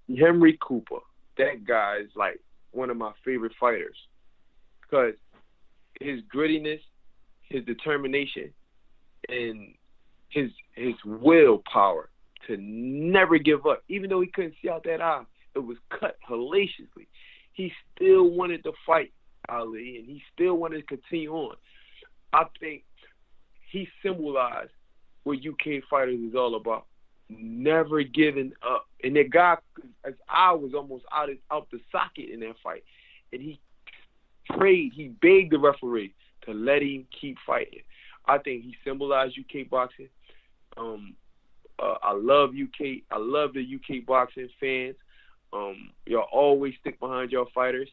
[0.07, 0.99] Henry Cooper.
[1.37, 2.39] That guy is like
[2.71, 3.95] one of my favorite fighters
[4.81, 5.13] because
[5.99, 6.81] his grittiness,
[7.41, 8.51] his determination,
[9.29, 9.73] and
[10.29, 12.09] his his willpower
[12.47, 15.23] to never give up, even though he couldn't see out that eye,
[15.55, 17.07] it was cut hellaciously.
[17.53, 19.11] He still wanted to fight
[19.49, 21.55] Ali, and he still wanted to continue on.
[22.33, 22.83] I think
[23.69, 24.71] he symbolized
[25.23, 26.87] what UK fighters is all about.
[27.39, 28.87] Never giving up.
[29.03, 29.57] And that guy,
[30.05, 32.83] as I was almost out of, out the socket in that fight,
[33.31, 33.59] and he
[34.57, 36.13] prayed, he begged the referee
[36.45, 37.83] to let him keep fighting.
[38.25, 40.09] I think he symbolized UK boxing.
[40.77, 41.15] Um,
[41.79, 43.03] uh, I love UK.
[43.11, 44.95] I love the UK boxing fans.
[45.53, 47.89] Um, y'all always stick behind your fighters,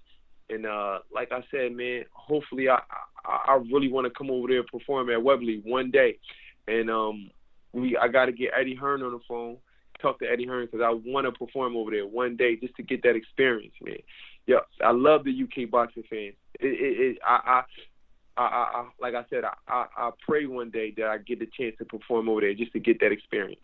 [0.51, 2.78] and uh, like I said, man, hopefully I
[3.24, 6.19] I, I really want to come over there and perform at Wembley one day,
[6.69, 7.31] and um,
[7.80, 9.59] we I got to get Eddie Hearn on the phone,
[10.00, 12.82] talk to Eddie Hearn because I want to perform over there one day just to
[12.82, 13.98] get that experience, man.
[14.46, 16.34] Yeah, I love the UK boxing fans.
[16.60, 17.62] It, it, it I,
[18.36, 21.40] I, I, I, like I said, I, I, I pray one day that I get
[21.40, 23.60] the chance to perform over there just to get that experience.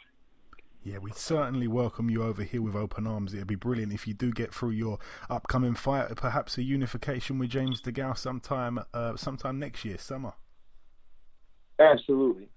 [0.83, 3.33] Yeah, we certainly welcome you over here with open arms.
[3.33, 4.99] It'd be brilliant if you do get through your
[5.31, 10.35] upcoming fight, perhaps a unification with James DeGale sometime, uh, sometime next year, summer.
[11.79, 12.51] Absolutely.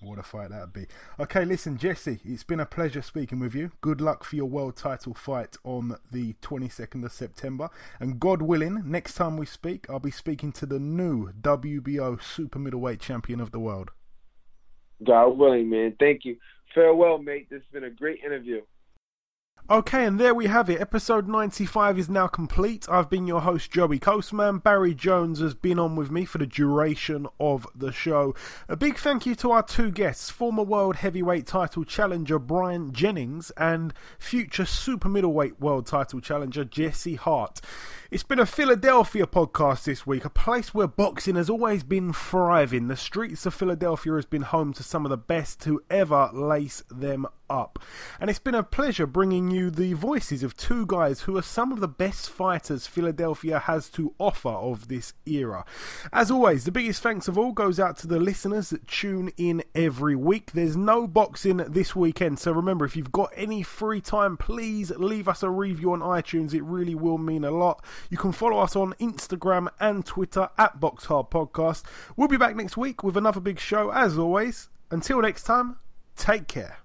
[0.00, 0.86] What a fight that'd be.
[1.18, 3.72] Okay, listen, Jesse, it's been a pleasure speaking with you.
[3.80, 7.68] Good luck for your world title fight on the 22nd of September.
[7.98, 12.60] And God willing, next time we speak, I'll be speaking to the new WBO super
[12.60, 13.90] middleweight champion of the world.
[15.04, 15.96] God willing, man.
[15.98, 16.36] Thank you.
[16.74, 17.48] Farewell, mate.
[17.50, 18.60] This has been a great interview.
[19.70, 20.80] Okay, and there we have it.
[20.80, 22.86] Episode 95 is now complete.
[22.88, 24.62] I've been your host, Joey Coastman.
[24.62, 28.34] Barry Jones has been on with me for the duration of the show.
[28.66, 33.52] A big thank you to our two guests, former world heavyweight title challenger Bryant Jennings
[33.58, 37.60] and future super middleweight world title challenger Jesse Hart.
[38.10, 42.88] It's been a Philadelphia podcast this week, a place where boxing has always been thriving.
[42.88, 46.82] The streets of Philadelphia has been home to some of the best to ever lace
[46.88, 47.78] them up.
[48.20, 51.72] And it's been a pleasure bringing you the voices of two guys who are some
[51.72, 55.64] of the best fighters Philadelphia has to offer of this era.
[56.12, 59.62] As always, the biggest thanks of all goes out to the listeners that tune in
[59.74, 60.52] every week.
[60.52, 65.28] There's no boxing this weekend, so remember if you've got any free time, please leave
[65.28, 66.54] us a review on iTunes.
[66.54, 67.84] It really will mean a lot.
[68.10, 71.84] You can follow us on Instagram and Twitter at Box Hard Podcast.
[72.16, 74.68] We'll be back next week with another big show as always.
[74.90, 75.76] Until next time,
[76.16, 76.78] take care.